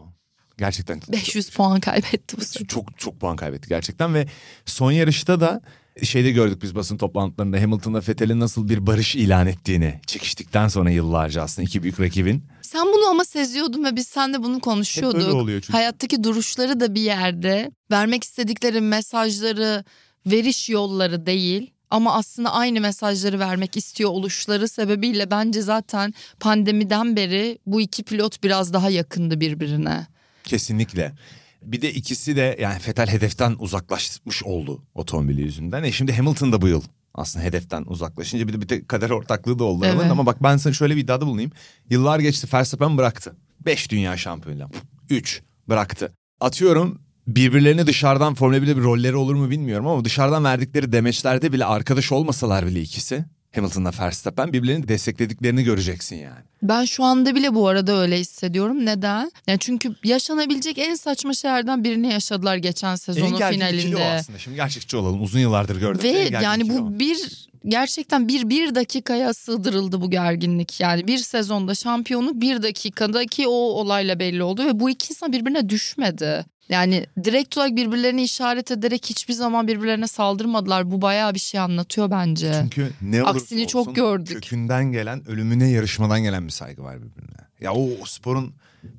Gerçekten 0.57 1.01
500 1.11 1.49
puan 1.49 1.79
kaybetti 1.79 2.37
bu 2.37 2.41
sene. 2.41 2.67
çok 2.67 2.97
çok 2.97 3.19
puan 3.19 3.35
kaybetti 3.35 3.69
gerçekten 3.69 4.13
ve 4.13 4.27
son 4.65 4.91
yarışta 4.91 5.39
da 5.39 5.61
şeyde 6.03 6.31
gördük 6.31 6.61
biz 6.63 6.75
basın 6.75 6.97
toplantılarında 6.97 7.61
Hamilton'la 7.61 7.99
Vettel'in 7.99 8.39
nasıl 8.39 8.69
bir 8.69 8.87
barış 8.87 9.15
ilan 9.15 9.47
ettiğini 9.47 9.99
çekiştikten 10.07 10.67
sonra 10.67 10.89
yıllarca 10.89 11.41
aslında 11.41 11.65
iki 11.65 11.83
büyük 11.83 11.99
rakibin. 11.99 12.43
Sen 12.61 12.85
bunu 12.87 13.07
ama 13.09 13.25
seziyordun 13.25 13.83
ve 13.83 13.95
biz 13.95 14.07
seninle 14.07 14.43
bunu 14.43 14.59
konuşuyorduk. 14.59 15.19
Hep 15.19 15.27
öyle 15.27 15.35
oluyor 15.37 15.61
çünkü. 15.61 15.73
Hayattaki 15.73 16.23
duruşları 16.23 16.79
da 16.79 16.95
bir 16.95 17.01
yerde 17.01 17.71
vermek 17.91 18.23
istedikleri 18.23 18.81
mesajları 18.81 19.83
veriş 20.25 20.69
yolları 20.69 21.25
değil 21.25 21.71
ama 21.89 22.13
aslında 22.13 22.53
aynı 22.53 22.81
mesajları 22.81 23.39
vermek 23.39 23.77
istiyor 23.77 24.09
oluşları 24.09 24.67
sebebiyle 24.67 25.31
bence 25.31 25.61
zaten 25.61 26.13
pandemiden 26.39 27.15
beri 27.15 27.59
bu 27.65 27.81
iki 27.81 28.03
pilot 28.03 28.43
biraz 28.43 28.73
daha 28.73 28.89
yakındı 28.89 29.39
birbirine. 29.39 30.07
Kesinlikle. 30.43 31.13
Bir 31.61 31.81
de 31.81 31.93
ikisi 31.93 32.35
de 32.35 32.57
yani 32.61 32.79
Vettel 32.87 33.07
hedeften 33.07 33.55
uzaklaşmış 33.59 34.43
oldu 34.43 34.83
otomobili 34.95 35.41
yüzünden. 35.41 35.83
E 35.83 35.91
şimdi 35.91 36.13
Hamilton 36.13 36.51
da 36.51 36.61
bu 36.61 36.67
yıl 36.67 36.81
aslında 37.13 37.45
hedeften 37.45 37.83
uzaklaşınca 37.87 38.47
bir 38.47 38.53
de 38.53 38.61
bir 38.61 38.69
de 38.69 38.85
kader 38.85 39.09
ortaklığı 39.09 39.59
da 39.59 39.63
oldu. 39.63 39.85
Evet. 39.85 40.11
Ama 40.11 40.25
bak 40.25 40.43
ben 40.43 40.57
sana 40.57 40.73
şöyle 40.73 40.95
bir 40.95 41.01
iddiada 41.01 41.25
bulunayım. 41.25 41.51
Yıllar 41.89 42.19
geçti 42.19 42.47
Verstappen 42.53 42.97
bıraktı. 42.97 43.35
Beş 43.65 43.91
dünya 43.91 44.17
şampiyonluğu. 44.17 44.69
Üç 45.09 45.41
bıraktı. 45.69 46.13
Atıyorum 46.39 47.01
birbirlerine 47.27 47.87
dışarıdan 47.87 48.35
Formula 48.35 48.57
1'de 48.57 48.77
bir 48.77 48.83
rolleri 48.83 49.15
olur 49.15 49.35
mu 49.35 49.49
bilmiyorum 49.49 49.87
ama 49.87 50.05
dışarıdan 50.05 50.43
verdikleri 50.43 50.91
demeçlerde 50.91 51.53
bile 51.53 51.65
arkadaş 51.65 52.11
olmasalar 52.11 52.65
bile 52.65 52.81
ikisi 52.81 53.25
Hamilton'la 53.55 53.91
Verstappen 53.99 54.53
birbirlerini 54.53 54.87
desteklediklerini 54.87 55.63
göreceksin 55.63 56.15
yani. 56.15 56.43
Ben 56.63 56.85
şu 56.85 57.03
anda 57.03 57.35
bile 57.35 57.55
bu 57.55 57.67
arada 57.67 58.01
öyle 58.01 58.19
hissediyorum. 58.19 58.85
Neden? 58.85 59.31
Yani 59.47 59.59
çünkü 59.59 59.95
yaşanabilecek 60.03 60.77
en 60.77 60.95
saçma 60.95 61.33
şeylerden 61.33 61.83
birini 61.83 62.13
yaşadılar 62.13 62.55
geçen 62.55 62.95
sezonun 62.95 63.41
En 63.41 63.53
finalinde. 63.53 64.05
aslında. 64.05 64.39
Şimdi 64.39 64.55
gerçekçi 64.55 64.97
olalım. 64.97 65.23
Uzun 65.23 65.39
yıllardır 65.39 65.79
gördük. 65.79 66.03
Ve 66.03 66.09
en 66.09 66.41
yani 66.41 66.63
ikili 66.63 66.79
o. 66.79 66.85
bu 66.85 66.99
bir 66.99 67.47
gerçekten 67.65 68.27
bir 68.27 68.49
bir 68.49 68.75
dakikaya 68.75 69.33
sığdırıldı 69.33 70.01
bu 70.01 70.09
gerginlik. 70.09 70.79
Yani 70.79 71.07
bir 71.07 71.17
sezonda 71.17 71.75
şampiyonluk 71.75 72.41
bir 72.41 72.63
dakikadaki 72.63 73.47
o 73.47 73.51
olayla 73.51 74.19
belli 74.19 74.43
oldu 74.43 74.65
ve 74.65 74.79
bu 74.79 74.89
iki 74.89 75.09
insan 75.09 75.33
birbirine 75.33 75.69
düşmedi. 75.69 76.45
Yani 76.69 77.05
direkt 77.23 77.57
olarak 77.57 77.75
birbirlerini 77.75 78.23
işaret 78.23 78.71
ederek 78.71 79.05
hiçbir 79.05 79.33
zaman 79.33 79.67
birbirlerine 79.67 80.07
saldırmadılar. 80.07 80.91
Bu 80.91 81.01
bayağı 81.01 81.33
bir 81.33 81.39
şey 81.39 81.59
anlatıyor 81.59 82.11
bence. 82.11 82.55
Çünkü 82.61 82.91
ne 83.01 83.23
olursa 83.23 83.37
Aksini 83.37 83.67
çok 83.67 83.81
olsun 83.81 83.93
gördük. 83.93 84.33
Kökünden 84.33 84.91
gelen, 84.91 85.27
ölümüne 85.29 85.69
yarışmadan 85.69 86.23
gelen 86.23 86.45
bir 86.45 86.51
saygı 86.51 86.83
var 86.83 86.97
birbirine. 86.97 87.37
Ya 87.61 87.73
o, 87.73 87.89
o 88.01 88.05
sporun 88.05 88.53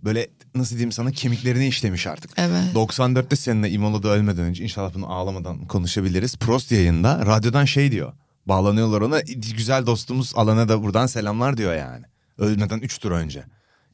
böyle 0.05 0.29
nasıl 0.55 0.77
diyeyim 0.77 0.93
sana 0.93 1.11
kemiklerine 1.11 1.67
işlemiş 1.67 2.07
artık. 2.07 2.31
Evet. 2.37 2.75
94'te 2.75 3.37
seninle 3.37 3.71
Imola'da 3.71 4.09
ölmeden 4.09 4.45
önce 4.45 4.65
inşallah 4.65 4.95
bunu 4.95 5.13
ağlamadan 5.13 5.67
konuşabiliriz. 5.67 6.37
Prost 6.37 6.73
yayında 6.73 7.27
radyodan 7.27 7.65
şey 7.65 7.93
diyor. 7.93 8.13
Bağlanıyorlar 8.47 9.01
ona 9.01 9.21
güzel 9.57 9.87
dostumuz 9.87 10.33
Alan'a 10.37 10.69
da 10.69 10.83
buradan 10.83 11.07
selamlar 11.07 11.57
diyor 11.57 11.75
yani. 11.75 12.05
Ölmeden 12.39 12.79
3 12.79 12.99
tur 12.99 13.11
önce. 13.11 13.45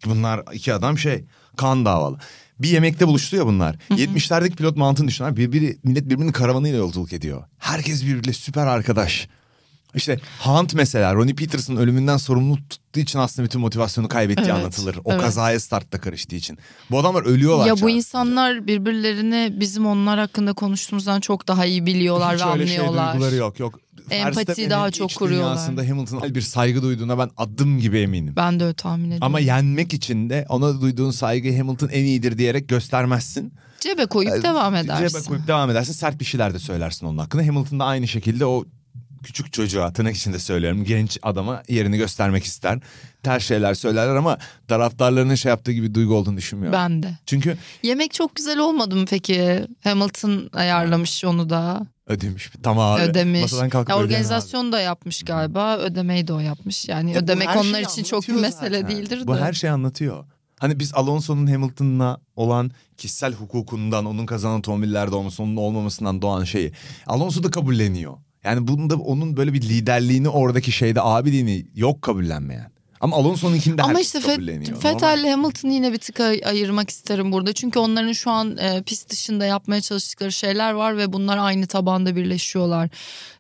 Bunlar 0.07 0.43
iki 0.53 0.75
adam 0.75 0.99
şey 0.99 1.25
kan 1.57 1.85
davalı. 1.85 2.19
Bir 2.63 2.69
yemekte 2.69 3.07
buluştu 3.09 3.37
ya 3.37 3.47
bunlar. 3.47 3.75
70'lerdeki 3.91 4.57
pilot 4.57 4.77
mantığını 4.77 5.09
düşün 5.09 5.25
abi. 5.25 5.37
Birbiri, 5.37 5.79
millet 5.85 6.05
birbirinin 6.05 6.33
karavanıyla 6.33 6.79
yolculuk 6.79 7.13
ediyor. 7.13 7.45
Herkes 7.59 8.03
birbiriyle 8.05 8.33
süper 8.33 8.67
arkadaş. 8.67 9.29
İşte 9.95 10.21
Hunt 10.41 10.75
mesela 10.75 11.15
Ronnie 11.15 11.35
Peters'ın 11.35 11.77
ölümünden 11.77 12.17
sorumlu 12.17 12.57
tuttuğu 12.69 13.01
için 13.01 13.19
aslında 13.19 13.47
bütün 13.47 13.61
motivasyonu 13.61 14.09
kaybettiği 14.09 14.47
Evet, 14.47 14.57
anlatılır. 14.57 14.99
O 15.05 15.13
evet. 15.13 15.23
kazaya 15.23 15.61
startta 15.61 16.01
karıştığı 16.01 16.37
için. 16.37 16.59
Bu 16.91 16.99
adamlar 16.99 17.23
ölüyorlar. 17.23 17.67
Ya 17.67 17.81
bu 17.81 17.91
insanlar 17.91 18.67
birbirlerini 18.67 19.61
bizim 19.61 19.87
onlar 19.87 20.19
hakkında 20.19 20.53
konuştuğumuzdan 20.53 21.21
çok 21.21 21.49
daha 21.49 21.67
iyi 21.67 21.87
biliyorlar 21.87 22.37
Hiç 22.37 22.45
ve 22.47 22.51
öyle 22.51 22.67
şey 22.67 22.79
anlıyorlar. 22.79 23.13
duyguları 23.15 23.35
yok 23.37 23.59
yok. 23.61 23.81
Empati 24.11 24.37
Verstappen'in 24.37 24.71
daha 24.71 24.89
iç 24.89 24.95
çok 24.95 25.15
kuruyorlar. 25.15 25.55
dünyasında 25.57 25.89
Hamilton'a 25.89 26.35
bir 26.35 26.41
saygı 26.41 26.83
duyduğuna 26.83 27.19
ben 27.19 27.31
adım 27.37 27.79
gibi 27.79 27.99
eminim. 27.99 28.35
Ben 28.37 28.61
de 28.61 28.65
öyle 28.65 28.75
tahmin 28.75 29.05
ediyorum. 29.05 29.27
Ama 29.27 29.41
yenmek 29.41 29.95
için 29.95 30.31
de 30.31 30.47
ona 30.49 30.81
duyduğun 30.81 31.11
saygıyı 31.11 31.59
Hamilton 31.59 31.89
en 31.89 32.05
iyidir 32.05 32.39
diyerek 32.39 32.69
göstermezsin. 32.69 33.55
Cebe 33.81 34.07
koyup 34.07 34.43
devam 34.43 34.75
edersin. 34.75 35.09
Cebe 35.09 35.23
koyup 35.29 35.47
devam 35.47 35.71
edersin. 35.71 35.93
Sert 35.93 36.21
bir 36.21 36.25
şeyler 36.25 36.55
de 36.55 36.59
söylersin 36.59 37.07
onun 37.07 37.19
hakkında. 37.19 37.47
Hamilton 37.47 37.81
da 37.81 37.85
aynı 37.85 38.09
şekilde 38.09 38.47
o 38.47 38.65
küçük 39.25 39.53
çocuğa 39.53 39.93
tırnak 39.93 40.17
içinde 40.17 40.39
söylüyorum 40.39 40.85
genç 40.85 41.19
adama 41.23 41.63
yerini 41.69 41.97
göstermek 41.97 42.45
ister. 42.45 42.79
Ters 43.23 43.45
şeyler 43.45 43.75
söylerler 43.75 44.17
ama 44.17 44.39
taraftarlarının 44.69 45.35
şey 45.35 45.51
yaptığı 45.51 45.73
gibi 45.73 45.95
duygu 45.95 46.15
olduğunu 46.15 46.37
düşünmüyorum. 46.37 46.79
Ben 46.79 47.03
de. 47.03 47.19
Çünkü 47.27 47.57
Yemek 47.83 48.13
çok 48.13 48.37
güzel 48.37 48.59
olmadı 48.59 48.97
mı 48.97 49.05
peki? 49.11 49.67
Hamilton 49.85 50.51
ayarlamış 50.53 51.25
onu 51.25 51.51
da. 51.51 51.87
Ödemiş. 52.07 52.51
Tamam 52.63 52.93
abi. 52.93 53.03
ödemiş. 53.03 53.43
Masadan 53.43 53.69
kalkıp 53.69 53.91
Ya 53.91 53.97
organizasyon 53.97 54.73
da 54.73 54.81
yapmış 54.81 55.23
galiba. 55.23 55.77
Ödemeyi 55.79 56.29
de 56.29 56.33
o 56.33 56.39
yapmış. 56.39 56.89
Yani 56.89 57.13
Ya 57.13 57.19
ödemek 57.19 57.49
onlar 57.57 57.81
için 57.81 58.03
çok 58.03 58.29
bir 58.29 58.33
mesele 58.33 58.81
zaten. 58.81 58.97
değildir 58.97 59.21
de. 59.21 59.27
Bu 59.27 59.37
her 59.37 59.53
şeyi 59.53 59.71
anlatıyor. 59.71 60.25
Hani 60.59 60.79
biz 60.79 60.95
Alonso'nun 60.95 61.47
Hamilton'la 61.47 62.21
olan 62.37 62.71
kişisel 62.97 63.33
hukukundan, 63.33 64.05
onun 64.05 64.27
kazanan 64.27 64.59
otomobillerde 64.59 65.15
olması, 65.15 65.43
onun 65.43 65.57
olmamasından 65.57 66.23
doğan 66.23 66.45
şeyi. 66.45 66.73
Alonso 67.07 67.43
da 67.43 67.51
kabulleniyor. 67.51 68.15
Yani 68.45 68.69
bunda 68.69 68.97
onun 68.97 69.37
böyle 69.37 69.53
bir 69.53 69.63
liderliğini 69.63 70.29
oradaki 70.29 70.73
şeyde 70.73 71.01
abiliğini 71.01 71.67
yok 71.75 72.03
kabullenmeyen. 72.03 72.72
Ama 73.03 73.17
Alonso'nunkini 73.17 73.79
de 73.79 73.83
Ama 73.83 74.01
işte. 74.01 74.19
Vettel 74.85 75.19
ile 75.19 75.31
Hamilton'ı 75.31 75.73
yine 75.73 75.93
bir 75.93 75.99
tık 75.99 76.21
ay- 76.21 76.41
ayırmak 76.45 76.91
isterim 76.91 77.33
burada. 77.33 77.53
Çünkü 77.53 77.79
onların 77.79 78.13
şu 78.13 78.31
an 78.31 78.57
e, 78.57 78.83
pist 78.83 79.11
dışında 79.11 79.45
yapmaya 79.45 79.81
çalıştıkları 79.81 80.33
şeyler 80.33 80.73
var 80.73 80.97
ve 80.97 81.13
bunlar 81.13 81.39
aynı 81.39 81.67
tabanda 81.67 82.17
birleşiyorlar. 82.17 82.89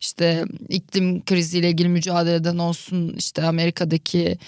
İşte 0.01 0.45
iklim 0.69 1.25
kriziyle 1.25 1.69
ilgili 1.71 1.89
mücadeleden 1.89 2.59
olsun, 2.59 3.15
işte 3.19 3.43
Amerika'daki 3.43 4.39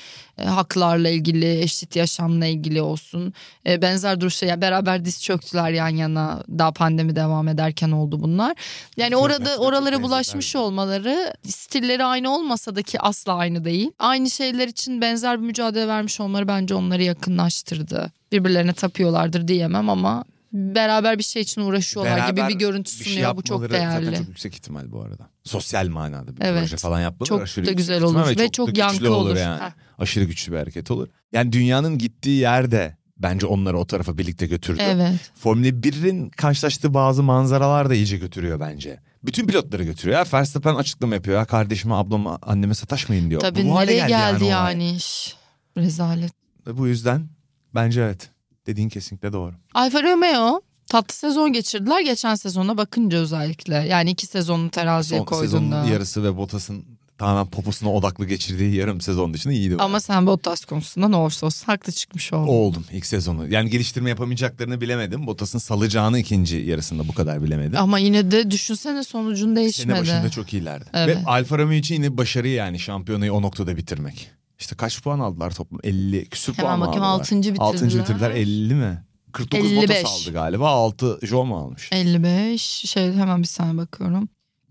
haklarla 0.45 1.09
ilgili, 1.09 1.61
eşit 1.61 1.97
yaşamla 1.97 2.47
ilgili 2.47 2.82
olsun. 2.82 3.35
E, 3.66 3.82
benzer 3.82 4.20
duruşa 4.20 4.47
yani 4.47 4.61
beraber 4.61 5.05
diz 5.05 5.22
çöktüler 5.22 5.70
yan 5.70 5.89
yana. 5.89 6.43
Daha 6.59 6.72
pandemi 6.72 7.16
devam 7.16 7.49
ederken 7.49 7.91
oldu 7.91 8.20
bunlar. 8.20 8.55
Yani 8.97 9.11
Çok 9.12 9.22
orada 9.22 9.55
çok 9.55 9.61
oralara 9.64 10.03
bulaşmış 10.03 10.57
olmaları 10.57 11.35
stilleri 11.49 12.05
aynı 12.05 12.35
olmasa 12.35 12.76
da 12.76 12.82
ki 12.82 13.01
asla 13.01 13.35
aynı 13.35 13.64
değil. 13.64 13.91
Aynı 13.99 14.30
şeyler 14.30 14.68
için 14.68 15.01
benzer 15.01 15.41
bir 15.41 15.47
mücadele 15.47 15.89
vermiş 15.89 16.20
olmaları 16.20 16.49
bence 16.49 16.74
onları 16.74 17.03
yakınlaştırdı. 17.03 18.12
Birbirlerine 18.32 18.72
tapıyorlardır 18.72 19.49
diyemem 19.49 19.89
ama 19.91 20.24
beraber 20.53 21.18
bir 21.18 21.22
şey 21.24 21.43
için 21.43 21.61
uğraşıyorlar 21.61 22.16
gibi 22.28 22.37
Beraber 22.37 22.49
bir 22.49 22.55
görüntü 22.55 22.99
bir 23.01 23.05
sunuyor. 23.05 23.28
şey 23.28 23.37
Bu 23.37 23.43
çok 23.43 23.70
değerli. 23.70 24.05
Zaten 24.05 24.18
çok 24.18 24.28
yüksek 24.28 24.55
ihtimal 24.55 24.93
bu 24.93 25.01
arada. 25.03 25.28
Sosyal 25.45 25.89
manada 25.89 26.37
bir 26.37 26.43
Evet. 26.43 26.61
proje 26.61 26.76
falan 26.76 27.01
yapmaları 27.01 27.28
Çok 27.28 27.43
aşırı 27.43 27.66
da 27.66 27.72
güzel 27.72 28.03
olur 28.03 28.39
ve 28.39 28.49
çok 28.49 28.66
güçlü 28.68 28.80
yankı 28.80 29.14
olur. 29.14 29.37
yani. 29.37 29.62
Heh. 29.62 29.70
Aşırı 29.99 30.24
güçlü 30.24 30.53
bir 30.53 30.59
hareket 30.59 30.90
olur. 30.90 31.09
Yani 31.32 31.53
dünyanın 31.53 31.99
gittiği 31.99 32.40
yerde 32.40 32.97
bence 33.18 33.47
onları 33.47 33.78
o 33.78 33.86
tarafa 33.86 34.18
birlikte 34.18 34.47
götürdü. 34.47 34.82
Evet. 34.84 35.30
Formula 35.34 35.68
1'in 35.68 36.28
karşılaştığı 36.30 36.95
bazı 36.95 37.22
manzaralar 37.22 37.90
da 37.90 37.95
iyice 37.95 38.16
götürüyor 38.16 38.61
bence. 38.61 39.01
Bütün 39.24 39.47
pilotları 39.47 39.84
götürüyor. 39.84 40.18
Ya 40.18 40.24
Verstappen 40.32 40.74
açıklama 40.74 41.14
yapıyor. 41.14 41.36
Ya 41.38 41.45
kardeşime, 41.45 41.95
ablama, 41.95 42.38
anneme 42.42 42.74
sataşmayın 42.74 43.30
diyor. 43.30 43.40
Tabii 43.40 43.64
Bu 43.64 43.74
hale 43.76 43.90
nereye 43.92 44.07
geldi 44.09 44.45
olay. 44.45 44.51
yani, 44.53 44.90
iş. 44.97 45.36
Rezalet. 45.76 46.32
Ve 46.66 46.78
bu 46.78 46.86
yüzden 46.88 47.28
bence 47.74 48.01
evet. 48.03 48.30
Dediğin 48.66 48.88
kesinlikle 48.88 49.32
doğru. 49.32 49.55
Alfa 49.74 50.03
Romeo 50.03 50.61
tatlı 50.86 51.14
sezon 51.14 51.53
geçirdiler 51.53 52.01
geçen 52.01 52.34
sezona 52.34 52.76
bakınca 52.76 53.18
özellikle. 53.18 53.74
Yani 53.74 54.11
iki 54.11 54.26
sezonunu 54.26 54.70
teraziye 54.70 55.18
Son 55.20 55.24
koyduğunda. 55.26 55.76
sezonun 55.76 55.92
yarısı 55.92 56.24
ve 56.24 56.36
Bottas'ın 56.36 56.84
tamamen 57.18 57.46
poposuna 57.50 57.92
odaklı 57.92 58.26
geçirdiği 58.26 58.74
yarım 58.74 59.00
sezon 59.00 59.34
dışında 59.34 59.54
iyiydi. 59.54 59.76
Ama 59.78 60.00
sen 60.00 60.26
Bottas 60.26 60.64
konusunda 60.64 61.08
ne 61.08 61.16
olursa 61.16 61.46
olsun 61.46 61.66
haklı 61.66 61.92
çıkmış 61.92 62.32
oldun. 62.32 62.48
Oldum 62.52 62.84
ilk 62.92 63.06
sezonu. 63.06 63.48
Yani 63.52 63.70
geliştirme 63.70 64.10
yapamayacaklarını 64.10 64.80
bilemedim. 64.80 65.26
Bottas'ın 65.26 65.58
salacağını 65.58 66.18
ikinci 66.18 66.56
yarısında 66.56 67.08
bu 67.08 67.12
kadar 67.14 67.42
bilemedim. 67.42 67.78
Ama 67.78 67.98
yine 67.98 68.30
de 68.30 68.50
düşünsene 68.50 69.04
sonucun 69.04 69.46
Sene 69.46 69.56
değişmedi. 69.56 70.00
başında 70.00 70.30
çok 70.30 70.52
iyilerdi. 70.52 70.84
Evet. 70.94 71.16
Ve 71.16 71.22
Alfa 71.26 71.58
Romeo 71.58 71.74
için 71.74 71.94
yine 71.94 72.16
başarı 72.16 72.48
yani 72.48 72.78
şampiyonayı 72.78 73.32
o 73.32 73.42
noktada 73.42 73.76
bitirmek. 73.76 74.30
İşte 74.58 74.76
kaç 74.76 75.02
puan 75.02 75.18
aldılar 75.20 75.50
toplam? 75.50 75.80
50 75.84 76.24
küsür 76.28 76.54
Hemen 76.54 76.68
puan 76.68 76.80
bakayım, 76.80 77.02
aldılar? 77.02 77.20
altıncı 77.20 77.54
bitirdiler. 77.54 77.66
6. 77.74 77.98
bitirdiler 77.98 78.30
50 78.30 78.74
mi? 78.74 79.04
49 79.32 79.72
55. 79.72 79.88
Bottas 79.88 80.04
aldı 80.22 80.32
galiba 80.32 80.68
6 80.70 81.18
Joe 81.22 81.44
mu 81.44 81.56
almış? 81.56 81.88
55 81.92 82.60
şey 82.62 83.12
hemen 83.12 83.42
bir 83.42 83.46
saniye 83.46 83.76
bakıyorum. 83.76 84.28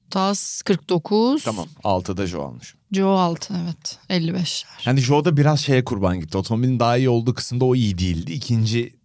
Bottas 0.07 0.61
49. 0.61 1.43
Tamam 1.43 1.67
6 1.83 2.17
da 2.17 2.27
Joe 2.27 2.43
almış. 2.45 2.75
Joe 2.91 3.17
6 3.17 3.53
evet 3.63 3.99
55'ler. 4.09 4.65
Yani 4.85 4.99
Joe 4.99 5.25
da 5.25 5.37
biraz 5.37 5.59
şeye 5.59 5.83
kurban 5.85 6.19
gitti. 6.19 6.37
Otomobilin 6.37 6.79
daha 6.79 6.97
iyi 6.97 7.09
olduğu 7.09 7.33
kısımda 7.33 7.65
o 7.65 7.75
iyi 7.75 7.97
değildi. 7.97 8.31
İkinci 8.33 8.95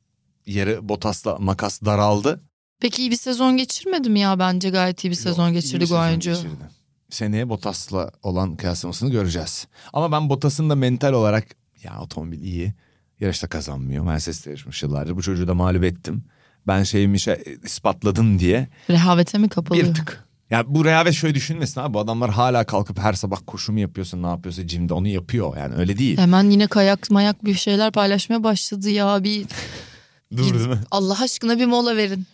yarı 0.47 0.89
Bottas'la 0.89 1.37
makas 1.39 1.81
daraldı. 1.85 2.41
Peki 2.81 3.03
iyi 3.03 3.11
bir 3.11 3.17
sezon 3.17 3.57
geçirmedi 3.57 4.11
mi 4.11 4.21
ya 4.21 4.39
bence 4.39 4.71
gayet 4.71 5.05
iyi 5.05 5.11
bir 5.11 5.15
sezon 5.15 5.47
İyi 5.47 5.51
bir 5.51 5.55
geçirdi 5.55 5.81
sezon 5.87 5.97
Guanyu. 5.97 6.19
geçirdi. 6.19 6.79
Seneye 7.11 7.49
Bottas'la 7.49 8.11
olan 8.23 8.57
kıyaslamasını 8.57 9.11
göreceğiz. 9.11 9.67
Ama 9.93 10.13
ben 10.13 10.29
Bottas'ın 10.31 10.71
da 10.71 10.75
mental 10.75 11.13
olarak 11.13 11.47
ya 11.83 12.01
otomobil 12.01 12.43
iyi. 12.43 12.75
Yarışta 13.21 13.47
kazanmıyor. 13.49 14.05
Mercedes'le 14.05 14.47
yarışmış 14.47 14.83
yıllardır. 14.83 15.17
Bu 15.17 15.23
çocuğu 15.23 15.49
da 15.49 15.55
mağlup 15.55 15.85
ettim. 15.85 16.25
Ben 16.67 16.83
şeyimi 16.83 17.21
şey, 17.21 17.43
ispatladım 17.65 18.39
diye 18.39 18.69
Rehavete 18.91 19.39
mi 19.39 19.49
kapalı? 19.49 19.79
bir 19.79 19.95
tık. 19.95 20.28
Ya 20.51 20.75
bu 20.75 20.85
rehavet 20.85 21.15
şöyle 21.15 21.35
düşünmesin 21.35 21.81
abi. 21.81 21.95
Bu 21.95 22.01
adamlar 22.01 22.31
hala 22.31 22.65
kalkıp 22.65 22.99
her 22.99 23.13
sabah 23.13 23.39
koşu 23.47 23.73
mu 23.73 23.81
yapıyorsa 23.81 24.17
ne 24.17 24.27
yapıyorsa 24.27 24.69
jimde 24.69 24.95
onu 24.95 25.09
yapıyor. 25.09 25.57
Yani 25.57 25.75
öyle 25.75 25.99
değil. 25.99 26.19
Hemen 26.19 26.51
yine 26.51 26.67
kayak 26.67 27.11
mayak 27.11 27.45
bir 27.45 27.55
şeyler 27.55 27.93
paylaşmaya 27.93 28.45
başladı 28.45 28.91
ya. 28.91 29.25
Bir 29.25 29.47
Dur 30.37 30.55
değil 30.55 30.67
mi? 30.67 30.79
Allah 30.91 31.23
aşkına 31.23 31.59
bir 31.59 31.67
mola 31.67 31.97
verin. 31.97 32.27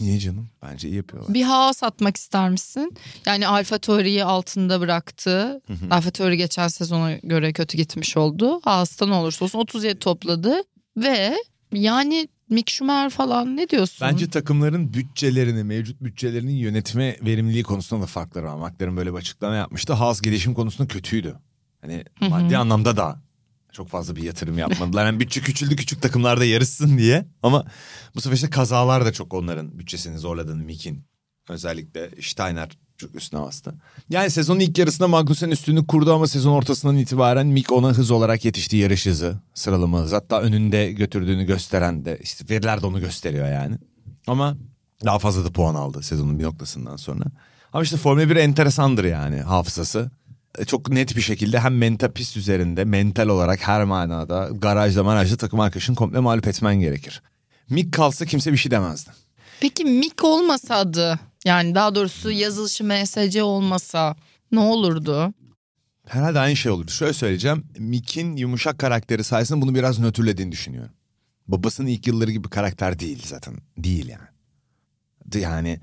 Niye 0.00 0.18
canım? 0.18 0.48
Bence 0.62 0.88
iyi 0.88 0.96
yapıyorlar. 0.96 1.34
Bir 1.34 1.42
haas 1.42 1.82
atmak 1.82 2.16
ister 2.16 2.50
misin? 2.50 2.96
Yani 3.26 3.48
Alfa 3.48 3.78
Tauri'yi 3.78 4.24
altında 4.24 4.80
bıraktı. 4.80 5.60
Alfa 5.90 6.10
Tauri 6.10 6.36
geçen 6.36 6.68
sezona 6.68 7.12
göre 7.12 7.52
kötü 7.52 7.76
gitmiş 7.76 8.16
oldu. 8.16 8.60
Haas'ta 8.64 9.06
ne 9.06 9.14
olursa 9.14 9.44
olsun 9.44 9.58
37 9.58 9.98
topladı. 9.98 10.54
Ve 10.96 11.36
yani 11.72 12.28
Mick 12.50 12.70
Schumacher 12.70 13.10
falan 13.10 13.56
ne 13.56 13.68
diyorsun? 13.68 14.08
Bence 14.08 14.30
takımların 14.30 14.94
bütçelerini, 14.94 15.64
mevcut 15.64 16.00
bütçelerinin 16.00 16.52
yönetme 16.56 17.16
verimliliği 17.22 17.62
konusunda 17.62 18.02
da 18.02 18.06
farkları 18.06 18.46
var. 18.46 18.56
McLaren 18.56 18.96
böyle 18.96 19.12
bir 19.12 19.18
açıklama 19.18 19.54
yapmıştı. 19.54 19.92
Haas 19.92 20.20
gelişim 20.20 20.54
konusunda 20.54 20.88
kötüydü. 20.88 21.36
Hani 21.80 22.04
maddi 22.20 22.56
anlamda 22.56 22.96
da 22.96 23.22
çok 23.72 23.88
fazla 23.88 24.16
bir 24.16 24.22
yatırım 24.22 24.58
yapmadılar. 24.58 25.06
Yani 25.06 25.20
bütçe 25.20 25.40
küçüldü 25.40 25.76
küçük 25.76 26.02
takımlarda 26.02 26.44
yarışsın 26.44 26.98
diye. 26.98 27.26
Ama 27.42 27.64
bu 28.14 28.20
sefer 28.20 28.36
işte 28.36 28.50
kazalar 28.50 29.04
da 29.04 29.12
çok 29.12 29.34
onların 29.34 29.78
bütçesini 29.78 30.18
zorladığını 30.18 30.64
Mick'in. 30.64 31.04
Özellikle 31.48 32.10
Steiner 32.22 32.68
çok 32.96 33.14
üstüne 33.14 33.40
bastı. 33.40 33.74
Yani 34.10 34.30
sezonun 34.30 34.60
ilk 34.60 34.78
yarısında 34.78 35.08
Magnussen 35.08 35.50
üstünlüğü 35.50 35.86
kurdu 35.86 36.14
ama 36.14 36.26
sezon 36.26 36.52
ortasından 36.52 36.96
itibaren 36.96 37.46
Mick 37.46 37.72
ona 37.72 37.88
hız 37.88 38.10
olarak 38.10 38.44
yetiştiği 38.44 38.82
yarış 38.82 39.06
hızı, 39.06 39.36
sıralama 39.54 39.98
hızı. 40.00 40.14
Hatta 40.14 40.40
önünde 40.40 40.92
götürdüğünü 40.92 41.44
gösteren 41.44 42.04
de 42.04 42.18
işte 42.22 42.44
veriler 42.54 42.82
de 42.82 42.86
onu 42.86 43.00
gösteriyor 43.00 43.48
yani. 43.48 43.76
Ama 44.26 44.56
daha 45.04 45.18
fazla 45.18 45.44
da 45.44 45.52
puan 45.52 45.74
aldı 45.74 46.02
sezonun 46.02 46.38
bir 46.38 46.44
noktasından 46.44 46.96
sonra. 46.96 47.24
Ama 47.72 47.82
işte 47.82 47.96
Formula 47.96 48.30
1 48.30 48.36
enteresandır 48.36 49.04
yani 49.04 49.40
hafızası. 49.40 50.10
E, 50.58 50.64
Çok 50.64 50.88
net 50.88 51.16
bir 51.16 51.20
şekilde 51.22 51.60
hem 51.60 51.78
mental 51.78 52.10
pist 52.10 52.36
üzerinde 52.36 52.84
mental 52.84 53.28
olarak 53.28 53.68
her 53.68 53.84
manada 53.84 54.48
garajda 54.52 55.04
marajda 55.04 55.36
takım 55.36 55.60
arkadaşını 55.60 55.96
komple 55.96 56.18
mağlup 56.18 56.46
etmen 56.46 56.80
gerekir. 56.80 57.22
Mick 57.70 57.92
kalsa 57.92 58.24
kimse 58.24 58.52
bir 58.52 58.56
şey 58.56 58.70
demezdi. 58.70 59.10
Peki 59.60 59.84
Mick 59.84 60.24
olmasa 60.24 60.76
adı 60.76 61.20
yani 61.44 61.74
daha 61.74 61.94
doğrusu 61.94 62.30
yazılışı 62.30 62.84
MSC 62.84 63.42
olmasa 63.42 64.16
ne 64.52 64.60
olurdu? 64.60 65.34
Herhalde 66.06 66.38
aynı 66.38 66.56
şey 66.56 66.72
olurdu. 66.72 66.90
Şöyle 66.90 67.12
söyleyeceğim. 67.12 67.64
Mick'in 67.78 68.36
yumuşak 68.36 68.78
karakteri 68.78 69.24
sayesinde 69.24 69.60
bunu 69.60 69.74
biraz 69.74 69.98
nötrlediğini 69.98 70.52
düşünüyorum. 70.52 70.92
Babasının 71.48 71.88
ilk 71.88 72.06
yılları 72.06 72.30
gibi 72.30 72.48
karakter 72.48 72.98
değil 72.98 73.22
zaten. 73.24 73.56
Değil 73.78 74.08
yani. 74.08 75.42
Yani 75.42 75.80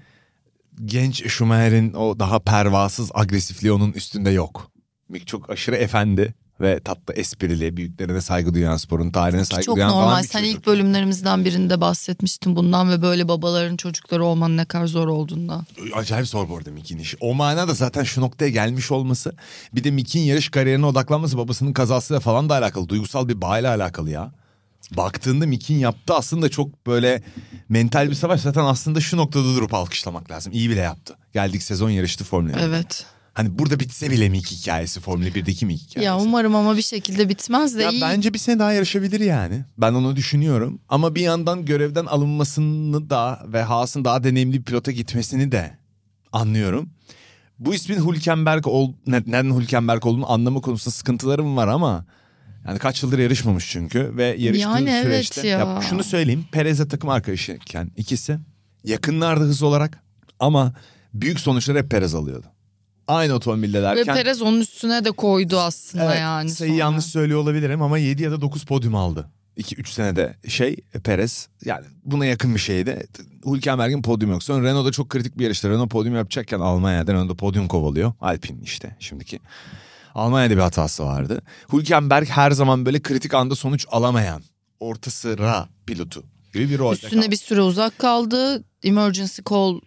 genç 0.85 1.27
Schumacher'in 1.27 1.93
o 1.93 2.19
daha 2.19 2.39
pervasız 2.39 3.11
agresifliği 3.13 3.73
onun 3.73 3.91
üstünde 3.91 4.29
yok. 4.29 4.71
Mick 5.09 5.27
çok 5.27 5.49
aşırı 5.49 5.75
efendi 5.75 6.33
ve 6.61 6.79
tatlı 6.79 7.13
esprili, 7.13 7.77
büyüklerine 7.77 8.21
saygı 8.21 8.53
duyan, 8.53 8.77
sporun 8.77 9.11
tarihine 9.11 9.45
saygı 9.45 9.65
Çok 9.65 9.75
duyan 9.75 9.89
falan 9.91 10.03
normal. 10.05 10.23
bir 10.23 10.27
Sen 10.27 10.39
çocuk. 10.39 10.55
ilk 10.55 10.65
bölümlerimizden 10.67 11.45
birinde 11.45 11.81
bahsetmiştin 11.81 12.55
bundan 12.55 12.91
ve 12.91 13.01
böyle 13.01 13.27
babaların 13.27 13.77
çocukları 13.77 14.25
olmanın 14.25 14.57
ne 14.57 14.65
kadar 14.65 14.87
zor 14.87 15.07
olduğundan. 15.07 15.65
Acayip 15.95 16.27
zor 16.27 16.49
bu 16.49 16.57
arada 16.57 16.71
Mick'in 16.71 16.97
işi. 16.99 17.17
O 17.19 17.33
manada 17.33 17.73
zaten 17.73 18.03
şu 18.03 18.21
noktaya 18.21 18.49
gelmiş 18.49 18.91
olması 18.91 19.33
bir 19.75 19.83
de 19.83 19.91
Mick'in 19.91 20.19
yarış 20.21 20.49
kariyerine 20.49 20.85
odaklanması 20.85 21.37
babasının 21.37 21.73
kazasıyla 21.73 22.19
falan 22.19 22.49
da 22.49 22.53
alakalı. 22.55 22.89
Duygusal 22.89 23.27
bir 23.27 23.41
bağıyla 23.41 23.75
alakalı 23.75 24.09
ya. 24.09 24.31
Baktığında 24.91 25.45
Mick'in 25.45 25.79
yaptığı 25.79 26.13
aslında 26.15 26.49
çok 26.49 26.87
böyle 26.87 27.23
mental 27.69 28.09
bir 28.09 28.15
savaş. 28.15 28.41
Zaten 28.41 28.63
aslında 28.63 28.99
şu 29.01 29.17
noktada 29.17 29.43
durup 29.43 29.73
alkışlamak 29.73 30.31
lazım. 30.31 30.53
İyi 30.53 30.69
bile 30.69 30.79
yaptı. 30.81 31.15
Geldik 31.33 31.63
sezon 31.63 31.89
yarıştı 31.89 32.23
Formula 32.23 32.51
1'de. 32.53 32.61
Evet. 32.63 33.05
Hani 33.33 33.59
burada 33.59 33.79
bitse 33.79 34.11
bile 34.11 34.29
Mick 34.29 34.51
hikayesi 34.51 34.99
Formula 34.99 35.27
1'deki 35.27 35.65
Mick 35.65 35.81
hikayesi. 35.89 36.05
Ya 36.05 36.17
umarım 36.19 36.55
ama 36.55 36.77
bir 36.77 36.81
şekilde 36.81 37.29
bitmez 37.29 37.77
de 37.77 37.83
Ya 37.83 37.89
iyi. 37.91 38.01
bence 38.01 38.33
bir 38.33 38.39
sene 38.39 38.59
daha 38.59 38.73
yarışabilir 38.73 39.19
yani. 39.19 39.65
Ben 39.77 39.93
onu 39.93 40.15
düşünüyorum. 40.15 40.79
Ama 40.89 41.15
bir 41.15 41.21
yandan 41.21 41.65
görevden 41.65 42.05
alınmasını 42.05 43.09
da 43.09 43.43
ve 43.47 43.61
Haas'ın 43.63 44.05
daha 44.05 44.23
deneyimli 44.23 44.57
bir 44.59 44.63
pilota 44.63 44.91
gitmesini 44.91 45.51
de 45.51 45.77
anlıyorum. 46.31 46.89
Bu 47.59 47.73
ismin 47.75 48.07
Hülkenberg 48.11 48.67
ol, 48.67 48.93
ne- 49.07 49.23
neden 49.27 49.59
Hülkenberg 49.59 50.05
olduğunu 50.05 50.31
anlama 50.31 50.61
konusunda 50.61 50.91
sıkıntılarım 50.95 51.57
var 51.57 51.67
ama 51.67 52.05
yani 52.67 52.79
kaç 52.79 53.03
yıldır 53.03 53.19
yarışmamış 53.19 53.69
çünkü 53.71 54.17
ve 54.17 54.23
yarıştığı 54.39 54.69
Yani 54.69 54.89
evet 54.89 55.03
süreçte 55.05 55.47
ya. 55.47 55.81
şunu 55.89 56.03
söyleyeyim 56.03 56.45
Perez'e 56.51 56.87
takım 56.87 57.09
arkadaşıyken 57.09 57.91
ikisi 57.97 58.39
yakınlardı 58.83 59.43
hız 59.43 59.63
olarak 59.63 60.03
ama 60.39 60.73
büyük 61.13 61.39
sonuçları 61.39 61.77
hep 61.77 61.91
Perez 61.91 62.15
alıyordu. 62.15 62.47
Aynı 63.07 63.33
otomobilde 63.33 63.95
Ve 63.95 64.03
Perez 64.03 64.41
onun 64.41 64.59
üstüne 64.61 65.05
de 65.05 65.11
koydu 65.11 65.59
aslında 65.59 66.05
Evet, 66.05 66.19
yani. 66.19 66.49
sayıyı 66.49 66.73
sonra. 66.73 66.79
yanlış 66.85 67.05
söylüyor 67.05 67.39
olabilirim 67.39 67.81
ama 67.81 67.97
7 67.97 68.23
ya 68.23 68.31
da 68.31 68.41
9 68.41 68.63
podyum 68.65 68.95
aldı. 68.95 69.29
2-3 69.57 69.87
senede 69.87 70.35
şey 70.47 70.75
Perez 71.03 71.47
yani 71.65 71.85
buna 72.05 72.25
yakın 72.25 72.55
bir 72.55 72.59
şeydi. 72.59 73.07
Hülkenberg'in 73.45 74.01
podyum 74.01 74.31
yok. 74.31 74.43
Sonra 74.43 74.67
Renault'da 74.69 74.91
çok 74.91 75.09
kritik 75.09 75.37
bir 75.37 75.43
yarışta. 75.43 75.69
Renault 75.69 75.91
podyum 75.91 76.15
yapacakken 76.15 76.59
Almanya'da 76.59 77.13
Renault'da 77.13 77.35
podyum 77.35 77.67
kovalıyor. 77.67 78.13
Alpine 78.21 78.57
işte 78.63 78.95
şimdiki. 78.99 79.39
Almanya'da 80.15 80.53
bir 80.55 80.61
hatası 80.61 81.03
vardı. 81.03 81.41
Hülkenberg 81.73 82.27
her 82.27 82.51
zaman 82.51 82.85
böyle 82.85 83.01
kritik 83.01 83.33
anda 83.33 83.55
sonuç 83.55 83.85
alamayan 83.91 84.41
orta 84.79 85.11
sıra 85.11 85.69
pilotu 85.85 86.23
gibi 86.53 86.69
bir 86.69 86.79
rol. 86.79 86.93
Üstüne 86.93 87.31
bir 87.31 87.35
süre 87.35 87.61
uzak 87.61 87.99
kaldı. 87.99 88.63
Emergency 88.83 89.41
call 89.49 89.79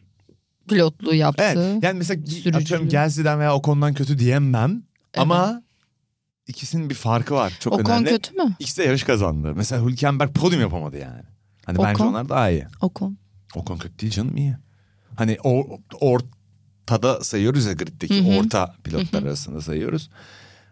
pilotluğu 0.68 1.14
yaptı. 1.14 1.44
Evet 1.46 1.82
yani 1.84 1.98
mesela 1.98 2.26
Sürücülüğü. 2.26 2.56
atıyorum 2.56 2.88
Gelsi'den 2.88 3.40
veya 3.40 3.54
Ocon'dan 3.56 3.94
kötü 3.94 4.18
diyemem. 4.18 4.82
Ama 5.16 5.62
ikisinin 6.46 6.90
bir 6.90 6.94
farkı 6.94 7.34
var. 7.34 7.56
Çok 7.60 7.72
Ocon 7.72 7.84
önemli. 7.92 8.08
kötü 8.08 8.34
mü? 8.34 8.56
İkisi 8.58 8.78
de 8.78 8.84
yarış 8.84 9.02
kazandı. 9.02 9.52
Mesela 9.56 9.86
Hülkenberg 9.86 10.32
podyum 10.34 10.60
yapamadı 10.60 10.98
yani. 10.98 11.22
Hani 11.66 11.78
bence 11.78 12.02
Ocon? 12.02 12.06
onlar 12.06 12.28
daha 12.28 12.50
iyi. 12.50 12.66
Ocon. 12.80 13.18
Ocon 13.54 13.76
kötü 13.78 13.98
değil 13.98 14.12
canım 14.12 14.36
iyi. 14.36 14.56
Hani 15.16 15.38
o, 15.44 15.66
ortada 16.00 17.24
sayıyoruz 17.24 17.64
ya 17.66 17.72
griddeki 17.72 18.24
Hı 18.26 18.32
hı. 18.32 18.38
orta 18.40 18.74
pilotlar 18.84 19.22
arasında 19.22 19.60
sayıyoruz. 19.60 20.10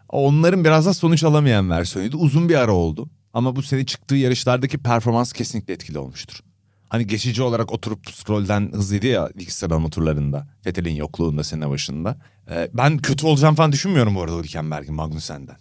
Onların 0.09 0.63
biraz 0.63 0.85
da 0.85 0.93
sonuç 0.93 1.23
alamayan 1.23 1.69
versiyonuydu. 1.69 2.17
Uzun 2.17 2.49
bir 2.49 2.55
ara 2.55 2.71
oldu. 2.73 3.09
Ama 3.33 3.55
bu 3.55 3.63
sene 3.63 3.85
çıktığı 3.85 4.15
yarışlardaki 4.15 4.77
performans 4.77 5.33
kesinlikle 5.33 5.73
etkili 5.73 5.97
olmuştur. 5.99 6.39
Hani 6.95 7.07
geçici 7.07 7.43
olarak 7.43 7.71
oturup 7.71 8.11
Stroll'den 8.11 8.71
hızlıydı 8.73 9.07
ya 9.07 9.29
sıralama 9.49 9.89
turlarında. 9.89 10.47
Vettel'in 10.65 10.95
yokluğunda 10.95 11.43
sene 11.43 11.69
başında. 11.69 12.17
Ee, 12.49 12.69
ben 12.73 12.97
kötü 12.97 13.25
olacağım 13.25 13.55
falan 13.55 13.71
düşünmüyorum 13.71 14.15
bu 14.15 14.21
arada 14.21 14.37
Hülkenberg'in 14.37 14.95
Magnussen'den. 14.95 15.55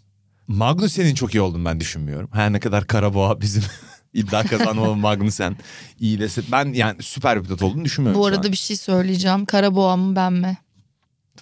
Magnussen'in 0.49 1.15
çok 1.15 1.35
iyi 1.35 1.41
olduğunu 1.41 1.65
ben 1.65 1.81
düşünmüyorum. 1.81 2.29
Her 2.33 2.53
ne 2.53 2.61
kadar 2.61 2.87
Karaboğa 2.87 3.41
bizim 3.41 3.63
iddia 4.13 4.43
kazanmalı 4.43 4.97
Magnussen 4.97 5.57
iyi 6.01 6.21
dese. 6.21 6.43
Ben 6.53 6.73
yani 6.73 7.03
süper 7.03 7.39
bir 7.39 7.45
pilot 7.45 7.63
olduğunu 7.63 7.85
düşünmüyorum. 7.85 8.21
Bu 8.21 8.27
arada 8.27 8.53
bir 8.53 8.57
şey 8.57 8.77
söyleyeceğim. 8.77 9.45
Karaboğa 9.45 9.97
mı 9.97 10.17
ben 10.17 10.33
mi? 10.33 10.59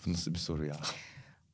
Bu 0.06 0.12
nasıl 0.12 0.34
bir 0.34 0.38
soru 0.38 0.66
ya? 0.66 0.76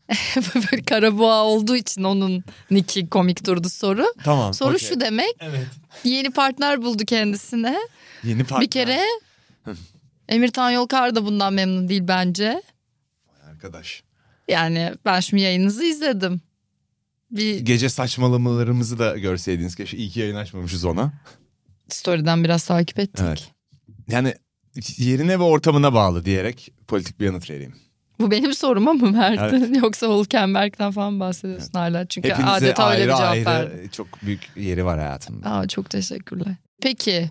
Böyle 0.55 0.83
Karaboğa 0.83 1.45
olduğu 1.45 1.77
için 1.77 2.05
onun 2.05 2.45
Nick'i 2.71 3.09
komik 3.09 3.47
durdu 3.47 3.69
soru. 3.69 4.07
Tamam. 4.25 4.55
Soru 4.55 4.75
okey. 4.75 4.89
şu 4.89 5.01
demek. 5.01 5.37
Evet. 5.41 5.67
Yeni 6.05 6.31
partner 6.31 6.83
buldu 6.83 7.05
kendisine. 7.05 7.79
Yeni 8.25 8.45
partner. 8.45 8.61
Bir 8.61 8.71
kere 8.71 9.01
Emir 10.29 10.49
Tan 10.49 10.71
Yolkar 10.71 11.15
da 11.15 11.25
bundan 11.27 11.53
memnun 11.55 11.89
değil 11.89 12.03
bence. 12.09 12.63
Arkadaş. 13.51 14.03
Yani 14.49 14.95
ben 15.05 15.21
şimdi 15.21 15.43
yayınınızı 15.43 15.85
izledim. 15.85 16.41
Bir 17.31 17.61
Gece 17.61 17.89
saçmalamalarımızı 17.89 18.99
da 18.99 19.19
görseydiniz 19.19 19.77
keşke. 19.77 19.97
İyi 19.97 20.11
ki 20.11 20.21
yayın 20.21 20.35
açmamışız 20.37 20.85
ona. 20.85 21.13
story'den 21.89 22.45
biraz 22.45 22.65
takip 22.65 22.99
ettik. 22.99 23.25
Evet. 23.29 23.51
Yani 24.09 24.35
yerine 24.97 25.39
ve 25.39 25.43
ortamına 25.43 25.95
bağlı 25.95 26.25
diyerek 26.25 26.73
politik 26.87 27.21
bir 27.21 27.27
yanıt 27.27 27.51
vereyim. 27.51 27.75
Bu 28.21 28.31
benim 28.31 28.55
soruma 28.55 28.93
mı 28.93 29.19
verdin? 29.19 29.75
Yoksa 29.83 30.07
Hulkenberg'den 30.07 30.91
falan 30.91 31.21
bahsediyorsun 31.21 31.71
hala. 31.73 32.07
Çünkü 32.07 32.29
Hepinize 32.29 32.51
adeta 32.51 32.91
öyle 32.91 33.01
ayrı 33.01 33.13
bir 33.13 33.17
cevap 33.17 33.31
ayrı 33.33 33.45
verdin. 33.47 33.89
çok 33.89 34.23
büyük 34.23 34.41
yeri 34.57 34.85
var 34.85 34.99
hayatımda. 34.99 35.51
Aa, 35.51 35.69
çok 35.69 35.91
teşekkürler. 35.91 36.55
Peki 36.83 37.31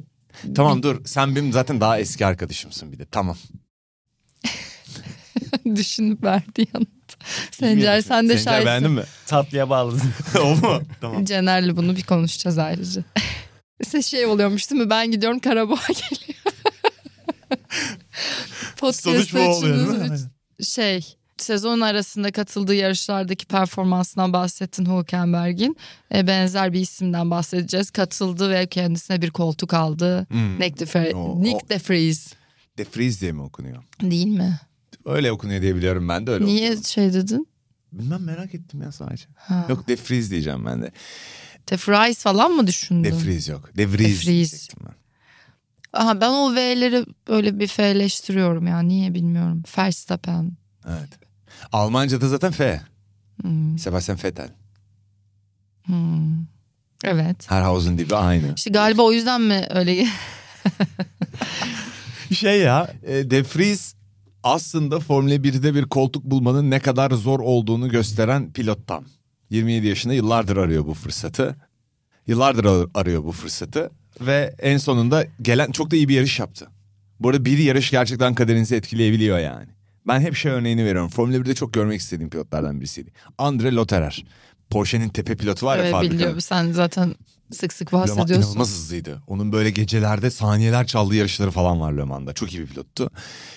Tamam 0.56 0.84
dur 0.84 1.06
sen 1.06 1.36
benim 1.36 1.54
zaten 1.54 1.82
daha 1.82 2.00
eski 2.00 2.26
arkadaşımsın 2.26 2.92
bir 2.92 3.00
de 3.00 3.06
tamam. 3.06 3.38
düşünüp 5.76 6.24
verdi 6.24 6.66
yanıt. 6.74 6.90
Sencer 7.52 8.02
sen 8.02 8.30
de 8.30 8.38
Sencer 8.38 8.66
beğendin 8.66 8.88
şahitsin. 8.88 8.92
mi? 8.92 9.04
Tatlıya 9.28 9.70
bağladın. 9.70 10.02
o 10.44 10.56
mu? 10.56 10.82
Tamam. 11.02 11.26
Cener'le 11.26 11.78
bunu 11.78 11.96
bir 11.96 12.04
konuşacağız 12.04 12.58
ayrıca. 12.58 13.04
Size 13.84 14.02
şey 14.02 14.26
oluyormuş 14.26 14.72
değil 14.72 14.82
mi? 14.82 14.90
Ben 14.90 15.12
gidiyorum 15.12 15.40
Karaboğa 15.40 15.80
geliyor. 15.88 16.40
Sonuç 18.94 19.34
bu 19.34 19.40
oluyor 19.40 19.78
değil 20.00 20.12
mi? 20.12 20.18
Şey 20.64 21.16
sezon 21.38 21.80
arasında 21.82 22.32
katıldığı 22.32 22.76
yarışlardaki 22.76 23.46
performansından 23.46 24.34
bahsettin 24.34 24.86
Hülkenberg'in. 24.86 25.78
E, 26.16 26.28
benzer 26.28 26.74
bir 26.74 26.80
isimden 26.80 27.32
bahsedeceğiz. 27.32 27.92
Katıldı 27.92 28.50
ve 28.50 28.68
kendisine 28.68 29.22
bir 29.22 29.30
koltuk 29.30 29.74
aldı. 29.74 30.28
Hmm. 30.30 30.60
Nick 30.60 30.80
de, 30.80 30.84
Fre- 30.84 31.14
O- 31.14 31.42
Nick 31.44 31.66
o- 31.66 31.70
de 31.70 31.76
Vries. 31.90 32.34
De 32.78 32.86
Vries 32.98 33.22
diye 33.22 33.32
mi 33.32 33.42
okunuyor? 33.42 33.84
Değil 34.02 34.28
mi? 34.28 34.60
Öyle 35.06 35.32
okunuyor 35.32 35.62
diye 35.62 35.76
biliyorum 35.76 36.10
ben 36.10 36.28
de 36.28 36.32
öyle 36.32 36.46
Niye 36.46 36.58
okuyorum. 36.68 36.84
şey 36.84 37.14
dedin? 37.14 37.48
Bilmem 37.92 38.24
merak 38.24 38.56
ettim 38.56 38.82
ya 38.82 38.92
sadece. 38.92 39.26
Ha. 39.36 39.66
Yok 39.70 39.88
De 39.88 39.94
Vries 40.10 40.32
diyeceğim 40.32 40.66
ben 40.66 40.82
de. 40.82 40.92
De 41.70 41.76
Vries 41.76 42.18
falan 42.24 42.52
mı 42.52 42.68
düşündün? 42.68 43.04
De 43.12 43.26
Vries 43.26 43.50
yok. 43.50 43.78
De 43.78 43.88
Vries. 43.92 44.00
De 44.00 44.04
Vries. 44.04 44.26
diyecektim 44.28 44.80
ben. 44.88 44.96
Aha, 45.94 46.22
ben 46.22 46.30
o 46.30 46.56
V'leri 46.56 47.06
böyle 47.28 47.60
bir 47.60 47.68
F'leştiriyorum 47.68 48.68
ya. 48.68 48.80
Niye 48.80 49.14
bilmiyorum. 49.14 49.64
Verstappen. 49.78 50.52
Evet. 50.88 51.10
Almanca'da 51.72 52.28
zaten 52.28 52.52
F. 52.52 52.82
Hmm, 53.42 53.78
Sebastian 53.80 54.20
Vettel. 54.24 54.50
hmm. 55.86 56.38
Evet. 57.04 57.52
Herhausen 57.52 57.98
dibi 57.98 58.16
aynı. 58.16 58.54
İşte 58.56 58.70
galiba 58.70 59.02
o 59.02 59.12
yüzden 59.12 59.42
mi 59.42 59.68
öyle 59.70 60.08
Şey 62.34 62.60
ya 62.62 62.94
e, 63.04 63.32
De 63.32 63.44
Vries 63.44 63.94
aslında 64.44 65.00
Formula 65.00 65.34
1'de 65.36 65.76
bir 65.76 65.86
koltuk 65.86 66.24
bulmanın 66.24 66.72
ne 66.72 66.80
kadar 66.80 67.12
zor 67.12 67.40
olduğunu 67.40 67.90
gösteren 67.90 68.54
pilottan. 68.54 69.06
27 69.50 69.88
yaşında 69.88 70.14
yıllardır 70.14 70.58
arıyor 70.58 70.86
bu 70.86 70.94
fırsatı. 70.94 71.56
Yıllardır 72.28 72.66
ar- 72.66 72.88
arıyor 72.94 73.24
bu 73.24 73.32
fırsatı. 73.32 73.92
Ve 74.22 74.56
en 74.60 74.78
sonunda 74.78 75.26
gelen 75.42 75.72
çok 75.72 75.92
da 75.92 75.96
iyi 75.96 76.10
bir 76.10 76.16
yarış 76.16 76.40
yaptı. 76.40 76.68
Bu 77.20 77.30
arada 77.30 77.46
bir 77.46 77.58
yarış 77.58 77.92
gerçekten 77.92 78.36
kaderinizi 78.36 78.76
etkileyebiliyor 78.76 79.40
yani. 79.40 79.68
Ben 80.08 80.20
hep 80.20 80.36
şey 80.36 80.52
örneğini 80.52 80.86
veriyorum. 80.86 81.10
Formula 81.10 81.38
1'de 81.38 81.56
çok 81.56 81.74
görmek 81.74 82.02
istediğim 82.02 82.30
pilotlardan 82.30 82.80
birisiydi. 82.80 83.12
Andre 83.38 83.72
Lotterer. 83.72 84.26
Porsche'nin 84.70 85.10
tepe 85.10 85.36
pilotu 85.36 85.66
var 85.66 85.78
ya 85.78 85.84
evet 85.84 86.12
biliyorum. 86.12 86.42
Sen 86.42 86.72
zaten 86.72 87.16
sık 87.52 87.74
sık 87.74 87.94
bahsediyorsun. 87.94 88.36
inanılmaz 88.36 88.68
hızlıydı. 88.68 89.22
Onun 89.28 89.52
böyle 89.52 89.70
gecelerde 89.70 90.32
saniyeler 90.32 90.88
çaldığı 90.88 91.16
yarışları 91.16 91.52
falan 91.52 91.82
var 91.82 91.94
Le 91.94 92.04
Mans'da. 92.04 92.34
Çok 92.34 92.54
iyi 92.54 92.62
bir 92.62 92.68
pilottu. 92.68 93.10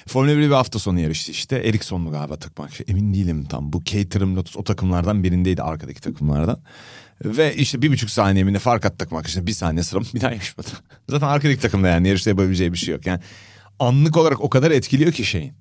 Formula 0.09 0.37
1 0.37 0.39
bir 0.39 0.51
hafta 0.51 0.79
sonu 0.79 1.01
yarıştı 1.01 1.33
işte. 1.33 1.57
Ericsson'lu 1.57 2.11
galiba 2.11 2.37
takmak. 2.37 2.71
Emin 2.89 3.15
değilim 3.15 3.45
tam. 3.45 3.73
Bu 3.73 3.85
Caterham 3.85 4.37
Lotus 4.37 4.57
o 4.57 4.65
takımlardan 4.65 5.25
birindeydi 5.25 5.63
arkadaki 5.63 6.01
takımlardan. 6.01 6.61
Ve 7.25 7.57
işte 7.57 7.83
bir 7.83 7.93
buçuk 7.93 8.11
saniye 8.11 8.45
mi 8.45 8.53
ne 8.53 8.59
fark 8.59 8.85
attı 8.87 8.99
takmak 8.99 9.27
işte 9.27 9.47
bir 9.47 9.53
saniye 9.53 9.83
sıra 9.83 10.01
bir 10.15 10.21
daha 10.21 10.31
yarışmadı. 10.33 10.69
Zaten 11.09 11.27
arkadaki 11.27 11.61
takımda 11.61 11.89
yani 11.89 12.09
yarışta 12.09 12.31
yapabileceği 12.31 12.73
bir 12.73 12.79
şey 12.79 12.95
yok. 12.95 13.07
Yani 13.07 13.21
anlık 13.79 14.17
olarak 14.17 14.41
o 14.41 14.51
kadar 14.51 14.71
etkiliyor 14.71 15.13
ki 15.13 15.25
şeyin. 15.25 15.53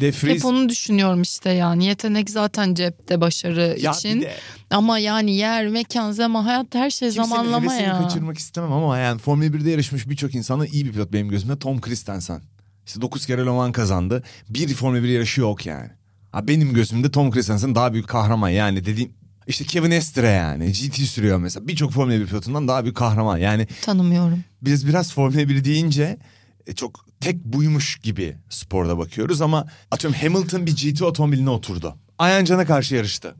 De 0.00 0.08
Vries, 0.08 0.22
Hep 0.24 0.44
onu 0.44 0.68
düşünüyorum 0.68 1.22
işte 1.22 1.50
yani 1.50 1.84
yetenek 1.84 2.30
zaten 2.30 2.74
cepte 2.74 3.20
başarı 3.20 3.76
Ya 3.80 3.92
için 3.92 4.20
de- 4.22 4.34
ama 4.70 4.98
yani 4.98 5.36
yer, 5.36 5.68
mekan, 5.68 6.12
zaman, 6.12 6.44
hayat 6.44 6.74
her 6.74 6.90
şey 6.90 7.08
Kimsenin 7.10 7.26
zamanlama 7.28 7.74
ya. 7.74 8.02
kaçırmak 8.02 8.38
istemem 8.38 8.72
ama 8.72 8.98
yani 8.98 9.18
Formula 9.18 9.46
1'de 9.46 9.70
yarışmış 9.70 10.08
birçok 10.08 10.34
insana 10.34 10.66
iyi 10.66 10.84
bir 10.86 10.92
pilot 10.92 11.12
benim 11.12 11.28
gözümde 11.28 11.58
Tom 11.58 11.80
Christensen. 11.80 12.42
İşte 12.86 13.00
9 13.00 13.26
kere 13.26 13.46
Le 13.46 13.50
Mans 13.50 13.72
kazandı. 13.72 14.22
Bir 14.48 14.74
Formula 14.74 15.02
1 15.02 15.08
yarışı 15.08 15.40
yok 15.40 15.66
yani. 15.66 15.90
Ha 16.32 16.48
benim 16.48 16.74
gözümde 16.74 17.10
Tom 17.10 17.30
Christensen 17.30 17.74
daha 17.74 17.92
büyük 17.92 18.08
kahraman 18.08 18.48
yani 18.48 18.84
dediğim 18.84 19.12
işte 19.46 19.64
Kevin 19.64 19.90
Estre 19.90 20.28
yani 20.28 20.72
GT 20.72 20.94
sürüyor 20.96 21.38
mesela 21.38 21.68
birçok 21.68 21.92
Formula 21.92 22.20
1 22.20 22.26
pilotundan 22.26 22.68
daha 22.68 22.82
büyük 22.84 22.96
kahraman 22.96 23.38
yani 23.38 23.66
Tanımıyorum. 23.82 24.44
biz 24.62 24.86
biraz 24.88 25.12
Formula 25.12 25.48
1 25.48 25.64
deyince 25.64 26.18
e, 26.66 26.74
çok 26.74 27.06
tek 27.20 27.44
buymuş 27.44 27.96
gibi 27.98 28.36
sporda 28.50 28.98
bakıyoruz 28.98 29.40
ama 29.40 29.66
atıyorum 29.90 30.20
Hamilton 30.20 30.66
bir 30.66 30.76
GT 30.76 31.02
otomobiline 31.02 31.50
oturdu. 31.50 31.94
Ayancan'a 32.18 32.64
karşı 32.66 32.94
yarıştı. 32.94 33.34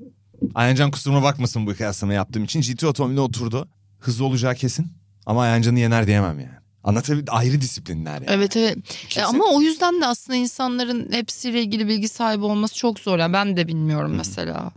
Ayancan 0.55 0.91
kusuruma 0.91 1.23
bakmasın 1.23 1.67
bu 1.67 1.75
kıyaslama 1.75 2.13
yaptığım 2.13 2.45
için 2.45 2.61
GT 2.61 2.85
otomobiline 2.85 3.21
oturdu. 3.21 3.69
Hızlı 3.99 4.25
olacağı 4.25 4.55
kesin 4.55 4.87
ama 5.27 5.43
Ayancan'ı 5.43 5.79
yener 5.79 6.07
diyemem 6.07 6.39
yani. 6.41 6.51
Anlatabildim 6.85 7.35
ayrı 7.35 7.61
disiplinler 7.61 8.13
yani. 8.15 8.27
Evet 8.29 8.57
evet. 8.57 8.77
E, 8.79 8.81
Kimse- 9.09 9.25
ama 9.25 9.45
o 9.45 9.61
yüzden 9.63 10.01
de 10.01 10.07
aslında 10.07 10.37
insanların 10.37 11.13
hepsiyle 11.13 11.63
ilgili 11.63 11.89
bilgi 11.89 12.09
sahibi 12.09 12.45
olması 12.45 12.75
çok 12.77 12.99
zor. 13.01 13.19
Yani 13.19 13.33
ben 13.33 13.57
de 13.57 13.69
bilmiyorum 13.69 14.15
mesela. 14.17 14.71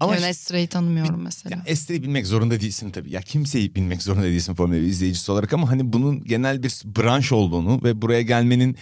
Ama 0.00 0.16
işte- 0.16 0.28
Estre'yi 0.28 0.66
tanımıyorum 0.66 1.22
mesela. 1.22 1.56
Ya 1.56 1.62
Esteri'yi 1.66 2.02
bilmek 2.02 2.26
zorunda 2.26 2.60
değilsin 2.60 2.90
tabii. 2.90 3.10
Ya 3.12 3.20
kimseyi 3.20 3.74
bilmek 3.74 4.02
zorunda 4.02 4.24
değilsin 4.26 4.54
Formula 4.54 4.76
1 4.76 4.82
izleyicisi 4.82 5.32
olarak 5.32 5.52
ama 5.52 5.70
hani 5.70 5.92
bunun 5.92 6.24
genel 6.24 6.62
bir 6.62 6.82
branş 6.84 7.32
olduğunu 7.32 7.80
ve 7.84 8.02
buraya 8.02 8.22
gelmenin 8.22 8.76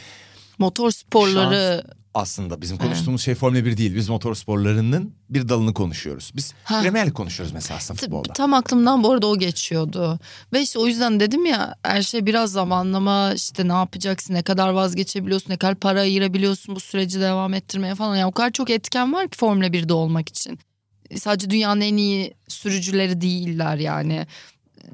Motor 0.59 0.91
sporları 0.91 1.85
aslında 2.15 2.61
bizim 2.61 2.79
konuştuğumuz 2.79 3.23
şey 3.23 3.35
Formula 3.35 3.65
1 3.65 3.77
değil. 3.77 3.95
Biz 3.95 4.09
motor 4.09 4.35
sporlarının 4.35 5.15
bir 5.31 5.49
dalını 5.49 5.75
konuşuyoruz. 5.75 6.33
Biz 6.37 6.53
Ha. 6.65 6.83
Premier 6.83 7.13
konuşuyoruz 7.13 7.53
mesela 7.55 7.79
aslında 7.79 8.01
futbolda. 8.01 8.33
Tam 8.33 8.55
aklımdan 8.55 9.03
bu 9.03 9.13
arada 9.13 9.27
o 9.27 9.39
geçiyordu. 9.39 10.19
Ve 10.53 10.63
işte 10.63 10.79
o 10.79 10.87
yüzden 10.87 11.21
dedim 11.21 11.47
ya 11.47 11.75
her 11.83 12.03
şey 12.03 12.27
biraz 12.27 12.53
zamanlama 12.53 13.33
işte 13.35 13.69
ne 13.69 13.73
yapacaksın 13.73 14.35
ne 14.35 14.43
kadar 14.43 14.69
vazgeçebiliyorsun 14.69 15.51
ne 15.51 15.57
kadar 15.57 15.75
para 15.75 16.01
ayırabiliyorsun 16.01 16.77
bu 16.77 16.81
süreci 16.81 17.21
devam 17.21 17.55
ettirmeye 17.55 17.95
falan. 17.95 18.17
Yani 18.17 18.27
o 18.27 18.33
kadar 18.33 18.51
çok 18.51 18.71
etken 18.71 19.13
var 19.13 19.29
ki 19.29 19.39
Formula 19.39 19.67
1'de 19.67 19.93
olmak 19.93 20.29
için. 20.29 20.59
Sadece 21.19 21.51
dünyanın 21.51 21.81
en 21.81 21.97
iyi 21.97 22.35
sürücüleri 22.49 23.21
değiller 23.21 23.77
yani. 23.77 24.27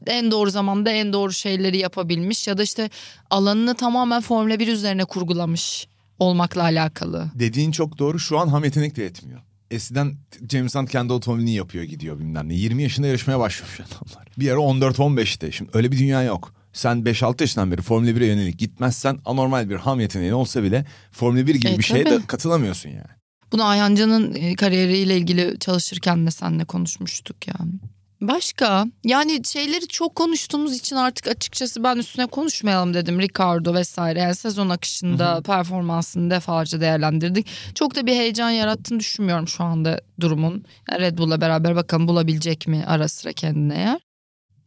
En 0.06 0.30
doğru 0.30 0.50
zamanda 0.50 0.90
en 0.90 1.12
doğru 1.12 1.32
şeyleri 1.32 1.78
yapabilmiş 1.78 2.48
ya 2.48 2.58
da 2.58 2.62
işte 2.62 2.90
alanını 3.30 3.74
tamamen 3.74 4.20
Formula 4.20 4.58
1 4.58 4.68
üzerine 4.68 5.04
kurgulamış 5.04 5.88
olmakla 6.18 6.62
alakalı. 6.62 7.30
Dediğin 7.34 7.70
çok 7.72 7.98
doğru. 7.98 8.18
Şu 8.18 8.38
an 8.38 8.48
ham 8.48 8.64
yetenek 8.64 8.96
de 8.96 9.02
yetmiyor. 9.02 9.40
Eskiden 9.70 10.16
James 10.50 10.74
Hunt 10.74 10.90
kendi 10.90 11.12
otomobilini 11.12 11.54
yapıyor 11.54 11.84
gidiyor 11.84 12.18
bilmem 12.18 12.48
ne. 12.48 12.54
20 12.54 12.82
yaşında 12.82 13.06
yarışmaya 13.06 13.38
başlamış 13.38 13.80
adamlar. 13.80 14.28
Bir 14.38 14.50
ara 14.50 14.58
14-15'te. 14.60 15.52
Şimdi 15.52 15.70
öyle 15.74 15.92
bir 15.92 15.98
dünya 15.98 16.22
yok. 16.22 16.54
Sen 16.72 16.96
5-6 16.98 17.42
yaşından 17.42 17.72
beri 17.72 17.82
Formula 17.82 18.10
1'e 18.10 18.26
yönelik 18.26 18.58
gitmezsen 18.58 19.18
anormal 19.24 19.70
bir 19.70 19.76
ham 19.76 20.00
yeteneğin 20.00 20.32
olsa 20.32 20.62
bile 20.62 20.86
Formula 21.12 21.46
1 21.46 21.54
gibi 21.54 21.72
E, 21.72 21.78
bir 21.78 21.82
şeye 21.82 22.06
de 22.06 22.08
tabii. 22.08 22.26
katılamıyorsun 22.26 22.88
yani. 22.90 23.19
Bunu 23.52 23.64
Ayhancan'ın 23.64 24.34
e, 24.34 24.56
kariyeriyle 24.56 25.16
ilgili 25.16 25.58
çalışırken 25.58 26.26
de 26.26 26.30
seninle 26.30 26.64
konuşmuştuk 26.64 27.36
yani. 27.48 27.72
Başka 28.20 28.86
yani 29.04 29.44
şeyleri 29.44 29.88
çok 29.88 30.14
konuştuğumuz 30.14 30.76
için 30.76 30.96
artık 30.96 31.28
açıkçası 31.28 31.84
ben 31.84 31.96
üstüne 31.96 32.26
konuşmayalım 32.26 32.94
dedim 32.94 33.20
Ricardo 33.20 33.74
vesaire. 33.74 34.20
Yani 34.20 34.34
sezon 34.34 34.68
akışında 34.68 35.40
performansını 35.42 36.30
defalarca 36.30 36.80
değerlendirdik. 36.80 37.46
Çok 37.74 37.94
da 37.94 38.06
bir 38.06 38.12
heyecan 38.12 38.50
yarattığını 38.50 39.00
düşünmüyorum 39.00 39.48
şu 39.48 39.64
anda 39.64 40.00
durumun. 40.20 40.64
Red 40.92 41.18
Bull'la 41.18 41.40
beraber 41.40 41.76
bakalım 41.76 42.08
bulabilecek 42.08 42.66
mi 42.66 42.84
ara 42.86 43.08
sıra 43.08 43.32
kendine 43.32 43.78
yer. 43.78 44.00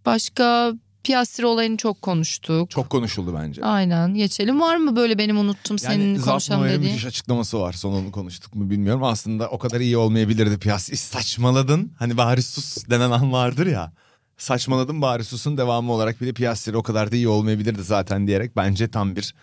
Başka 0.06 0.74
Piastri 1.04 1.46
olayını 1.46 1.78
çok 1.78 2.02
konuştuk. 2.02 2.70
Çok 2.70 2.90
konuşuldu 2.90 3.36
bence. 3.42 3.62
Aynen 3.64 4.14
geçelim. 4.14 4.62
Var 4.62 4.78
mı 4.78 4.96
böyle 4.96 5.18
benim 5.18 5.38
unuttum 5.38 5.80
senin 5.80 6.16
konuşalım 6.16 6.40
Zapnoyer'in 6.40 6.78
dediğin? 6.78 6.94
müthiş 6.94 7.06
açıklaması 7.08 7.60
var. 7.60 7.74
Son 7.74 7.94
onu 7.94 8.12
konuştuk 8.12 8.56
mu 8.56 8.70
bilmiyorum. 8.70 9.04
Aslında 9.04 9.50
o 9.50 9.58
kadar 9.60 9.80
iyi 9.80 9.98
olmayabilirdi 9.98 10.60
Piastri. 10.60 10.98
Saçmaladın. 10.98 11.92
Hani 12.00 12.18
bari 12.18 12.42
sus 12.44 12.90
denen 12.90 13.12
an 13.12 13.32
vardır 13.32 13.68
ya. 13.68 13.94
Saçmaladın 14.38 15.02
bari 15.02 15.24
susun 15.24 15.58
devamı 15.58 15.92
olarak 15.92 16.22
bile 16.22 16.34
Piastri 16.34 16.78
o 16.78 16.84
kadar 16.84 17.12
da 17.12 17.16
iyi 17.16 17.28
olmayabilirdi 17.28 17.84
zaten 17.84 18.28
diyerek. 18.28 18.56
Bence 18.56 18.88
tam 18.88 19.16
bir 19.16 19.36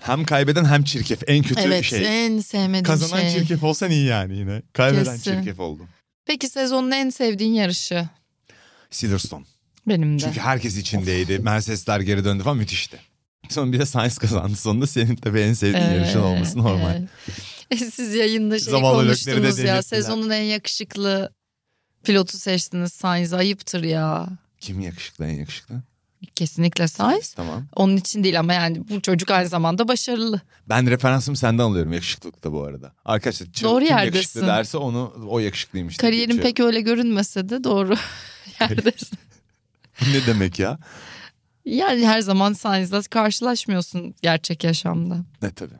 hem 0.00 0.24
kaybeden 0.24 0.64
hem 0.64 0.84
çirkef. 0.84 1.22
En 1.26 1.42
kötü 1.42 1.60
Evet 1.60 1.84
şey. 1.84 2.26
en 2.26 2.38
sevmediğim 2.38 2.84
Kazanan 2.84 3.20
şey. 3.20 3.30
çirkef 3.34 3.62
olsan 3.64 3.90
iyi 3.90 4.06
yani 4.06 4.36
yine. 4.38 4.62
Kaybeden 4.72 5.04
Kesin. 5.16 5.22
çirkef 5.36 5.60
oldu. 5.60 5.82
Peki 6.26 6.48
sezonun 6.48 6.90
en 6.90 7.10
sevdiğin 7.10 7.52
yarışı? 7.52 8.08
Silverstone. 8.90 9.44
Benim 9.88 10.18
de. 10.18 10.22
Çünkü 10.24 10.40
herkes 10.40 10.76
içindeydi. 10.76 11.38
Mercedesler 11.38 12.00
geri 12.00 12.24
döndü 12.24 12.42
falan 12.42 12.56
müthişti. 12.56 13.00
Sonra 13.48 13.72
bir 13.72 13.78
de 13.78 13.86
Sainz 13.86 14.18
kazandı. 14.18 14.56
Sonunda 14.56 14.86
senin 14.86 15.16
tabii 15.16 15.40
en 15.40 15.52
sevdiğin 15.52 15.84
Evet, 15.84 15.96
yarışın 15.96 16.20
olması 16.22 16.58
normal. 16.58 17.02
evet. 17.70 17.94
Siz 17.94 18.14
yayında 18.14 18.58
şey 18.58 18.70
Zavallı 18.70 19.04
konuştunuz 19.04 19.58
ya. 19.58 19.82
Sezonun 19.82 20.30
en 20.30 20.42
yakışıklı 20.42 21.32
pilotu 22.04 22.38
seçtiniz 22.38 22.92
Sainz. 22.92 23.32
Ayıptır 23.32 23.84
ya. 23.84 24.28
Kim 24.60 24.80
yakışıklı 24.80 25.26
en 25.26 25.34
yakışıklı? 25.34 25.74
Kesinlikle 26.34 26.88
Sainz. 26.88 27.32
Tamam. 27.34 27.66
Onun 27.76 27.96
için 27.96 28.24
değil 28.24 28.38
ama 28.40 28.52
yani 28.54 28.88
bu 28.88 29.00
çocuk 29.00 29.30
aynı 29.30 29.48
zamanda 29.48 29.88
başarılı. 29.88 30.40
Ben 30.68 30.86
referansımı 30.90 31.36
senden 31.36 31.62
alıyorum 31.64 31.92
yakışıklılıkta 31.92 32.52
bu 32.52 32.64
arada. 32.64 32.92
Arkadaşlar 33.04 33.46
çıl- 33.46 33.64
Doğru 33.64 33.80
kim 33.84 33.88
yerdesin. 33.88 34.16
yakışıklı 34.16 34.46
derse 34.46 34.78
onu 34.78 35.26
o 35.28 35.38
yakışıklıymış. 35.38 35.96
Kariyerin 35.96 36.38
pek 36.38 36.60
öyle 36.60 36.80
görünmese 36.80 37.48
de 37.48 37.64
doğru 37.64 37.96
yerdesin. 38.60 39.18
Ne 40.00 40.26
demek 40.26 40.58
ya? 40.58 40.78
Yani 41.64 42.06
her 42.06 42.20
zaman 42.20 42.52
Sainz'la 42.52 43.02
karşılaşmıyorsun 43.02 44.14
gerçek 44.22 44.64
yaşamda. 44.64 45.24
Ne 45.42 45.50
tabii. 45.50 45.74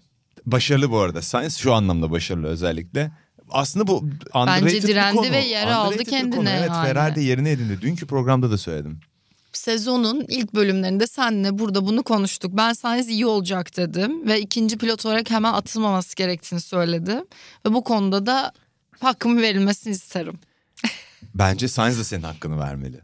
Başarılı 0.47 0.91
bu 0.91 0.99
arada. 0.99 1.23
Sainz 1.23 1.57
şu 1.57 1.75
anlamda 1.75 2.11
başarılı 2.11 2.47
özellikle. 2.47 3.13
Aslında 3.51 3.87
bu 3.87 3.99
underrated 4.35 4.67
bir 4.67 4.83
direndi 4.83 5.17
konu. 5.17 5.31
ve 5.31 5.39
yer 5.39 5.67
aldı 5.67 5.99
bir 5.99 6.05
kendine. 6.05 6.51
Evet 6.51 6.69
yani. 6.71 6.87
Ferrari 6.87 7.15
de 7.15 7.21
yerini 7.21 7.49
edindi. 7.49 7.81
Dünkü 7.81 8.07
programda 8.07 8.51
da 8.51 8.59
söyledim. 8.59 9.01
sezonun 9.53 10.25
ilk 10.29 10.55
bölümlerinde 10.55 11.07
senle 11.07 11.59
burada 11.59 11.87
bunu 11.87 12.03
konuştuk. 12.03 12.53
Ben 12.57 12.73
Sainz 12.73 13.09
iyi 13.09 13.27
olacak 13.27 13.77
dedim 13.77 14.27
ve 14.29 14.41
ikinci 14.41 14.79
pilot 14.79 15.07
olarak 15.07 15.31
hemen 15.31 15.53
atılmaması 15.53 16.17
gerektiğini 16.17 16.61
söyledim. 16.61 17.25
Ve 17.67 17.75
bu 17.75 17.85
konuda 17.85 18.27
da 18.27 18.53
hakkımı 19.01 19.43
verilmesini 19.43 19.93
isterim. 19.93 20.39
Bence 21.35 21.69
Sainz 21.69 21.99
de 21.99 22.05
senin 22.05 22.23
hakkını 22.23 22.59
vermeli. 22.59 23.01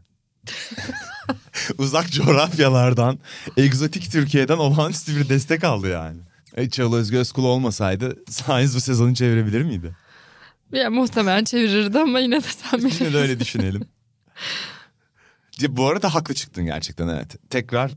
Uzak 1.77 2.11
coğrafyalardan, 2.11 3.19
egzotik 3.57 4.11
Türkiye'den 4.11 4.57
olağanüstü 4.57 5.15
bir 5.15 5.29
destek 5.29 5.63
aldı 5.63 5.89
yani. 5.89 6.19
E, 6.55 6.69
Çağla 6.69 6.95
Özgü 6.95 7.17
Özkul 7.17 7.43
olmasaydı 7.43 8.17
Sainz 8.29 8.75
bu 8.75 8.81
sezonu 8.81 9.15
çevirebilir 9.15 9.61
miydi? 9.61 9.95
Ya 10.71 10.89
muhtemelen 10.89 11.43
çevirirdi 11.43 11.99
ama 11.99 12.19
yine 12.19 12.35
de 12.43 12.47
sen 12.47 12.77
Yine 12.77 12.87
bilirsin. 12.89 13.13
de 13.13 13.17
öyle 13.17 13.39
düşünelim. 13.39 13.81
Ya, 15.59 15.77
bu 15.77 15.87
arada 15.87 16.13
haklı 16.15 16.33
çıktın 16.35 16.65
gerçekten 16.65 17.07
evet. 17.07 17.35
Tekrar 17.49 17.91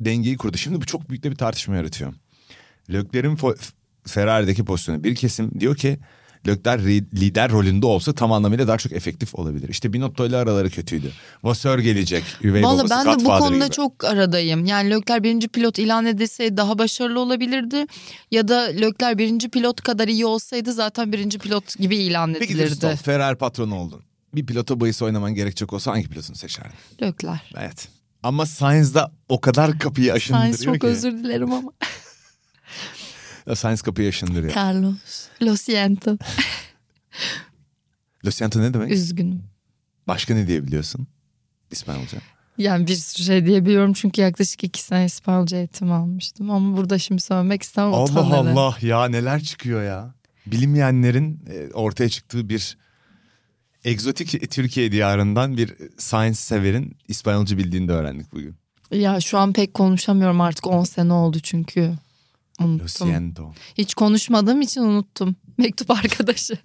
dengeyi 0.00 0.36
kurdu. 0.36 0.56
Şimdi 0.56 0.80
bu 0.80 0.86
çok 0.86 1.10
büyük 1.10 1.22
de 1.22 1.30
bir 1.30 1.36
tartışma 1.36 1.76
yaratıyor. 1.76 2.14
Leclerc'in 2.92 3.36
fo- 3.36 3.70
Ferrari'deki 4.06 4.64
pozisyonu 4.64 5.04
bir 5.04 5.14
kesim 5.14 5.60
diyor 5.60 5.76
ki 5.76 5.98
Ri- 6.54 7.04
lider 7.20 7.50
rolünde 7.50 7.86
olsa 7.86 8.12
tam 8.12 8.32
anlamıyla 8.32 8.68
daha 8.68 8.78
çok 8.78 8.92
efektif 8.92 9.34
olabilir. 9.34 9.68
İşte 9.68 9.92
Binotto 9.92 10.26
ile 10.26 10.36
araları 10.36 10.70
kötüydü. 10.70 11.12
Vasseur 11.42 11.78
gelecek. 11.78 12.24
Üvey 12.42 12.62
Valla 12.62 12.78
babası 12.78 13.06
ben 13.06 13.20
de 13.20 13.24
bu 13.24 13.28
konuda 13.28 13.64
gibi. 13.66 13.74
çok 13.74 14.04
aradayım. 14.04 14.64
Yani 14.64 14.90
Leclerc 14.90 15.22
birinci 15.24 15.48
pilot 15.48 15.78
ilan 15.78 16.06
edilseydi 16.06 16.56
daha 16.56 16.78
başarılı 16.78 17.20
olabilirdi. 17.20 17.86
Ya 18.30 18.48
da 18.48 18.60
Leclerc 18.60 19.18
birinci 19.18 19.48
pilot 19.48 19.80
kadar 19.80 20.08
iyi 20.08 20.26
olsaydı 20.26 20.72
zaten 20.72 21.12
birinci 21.12 21.38
pilot 21.38 21.78
gibi 21.78 21.96
ilan 21.96 22.34
Peki 22.38 22.52
edilirdi. 22.52 22.74
stop. 22.74 22.96
Ferrari 23.04 23.36
patronu 23.36 23.74
oldun. 23.74 24.02
Bir 24.34 24.46
pilota 24.46 24.80
bahis 24.80 25.02
oynaman 25.02 25.34
gerekecek 25.34 25.72
olsa 25.72 25.92
hangi 25.92 26.08
pilotunu 26.08 26.36
seçerdin? 26.36 26.72
Leclerc. 27.02 27.40
Evet. 27.58 27.88
Ama 28.22 28.46
Sainz 28.46 28.94
da 28.94 29.12
o 29.28 29.40
kadar 29.40 29.78
kapıyı 29.78 30.12
aşındırıyor 30.12 30.44
Sainz 30.54 30.64
çok 30.64 30.80
ki. 30.80 30.86
özür 30.86 31.12
dilerim 31.12 31.52
ama. 31.52 31.70
Sainz 33.54 33.82
kapıyı 33.82 34.08
aşındırıyor. 34.08 34.56
Carlos. 34.56 35.26
Lo 35.42 35.56
siento. 35.56 36.16
Lo 38.26 38.30
siento 38.30 38.60
ne 38.60 38.74
demek? 38.74 38.92
Üzgünüm. 38.92 39.42
Başka 40.08 40.34
ne 40.34 40.46
diyebiliyorsun? 40.46 41.06
İsmail 41.70 42.02
Hoca. 42.02 42.18
Yani 42.58 42.86
bir 42.86 42.94
sürü 42.94 43.24
şey 43.24 43.46
diyebiliyorum 43.46 43.92
çünkü 43.92 44.20
yaklaşık 44.20 44.64
iki 44.64 44.82
sene 44.82 45.04
İspanyolca 45.04 45.58
eğitim 45.58 45.92
almıştım. 45.92 46.50
Ama 46.50 46.76
burada 46.76 46.98
şimdi 46.98 47.22
söylemek 47.22 47.62
istemem. 47.62 47.94
Allah 47.94 48.04
utanırım. 48.04 48.58
Allah 48.58 48.76
ya 48.82 49.08
neler 49.08 49.42
çıkıyor 49.42 49.82
ya. 49.82 50.14
Bilinmeyenlerin 50.46 51.40
e, 51.50 51.72
ortaya 51.72 52.08
çıktığı 52.08 52.48
bir 52.48 52.76
egzotik 53.84 54.50
Türkiye 54.50 54.92
diyarından 54.92 55.56
bir 55.56 55.74
science 55.98 56.34
severin 56.34 56.96
İspanyolca 57.08 57.58
bildiğini 57.58 57.88
de 57.88 57.92
öğrendik 57.92 58.32
bugün. 58.32 58.56
Ya 58.90 59.20
şu 59.20 59.38
an 59.38 59.52
pek 59.52 59.74
konuşamıyorum 59.74 60.40
artık 60.40 60.66
10 60.66 60.84
sene 60.84 61.12
oldu 61.12 61.38
çünkü. 61.42 61.94
Lo 62.60 62.64
Unuttum. 62.66 62.88
siento. 63.08 63.54
Hiç 63.78 63.94
konuşmadığım 63.94 64.60
için 64.62 64.80
unuttum. 64.80 65.36
Mektup 65.58 65.90
arkadaşı. 65.90 66.58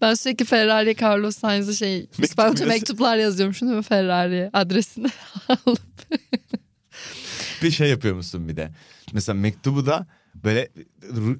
ben 0.00 0.14
sürekli 0.14 0.44
Ferrari 0.44 0.96
Carlos 1.02 1.36
Sainz'e 1.36 1.74
şey 1.74 2.06
İspanyolca 2.18 2.66
mektuplar 2.66 3.16
yazıyorum 3.16 3.54
şunu 3.54 3.74
mu 3.74 3.82
Ferrari 3.82 4.50
adresini 4.52 5.06
alıp. 5.48 5.80
Bir 7.62 7.70
şey 7.70 7.90
yapıyor 7.90 8.14
musun 8.14 8.48
bir 8.48 8.56
de? 8.56 8.72
Mesela 9.12 9.36
mektubu 9.36 9.86
da 9.86 10.06
böyle 10.34 10.68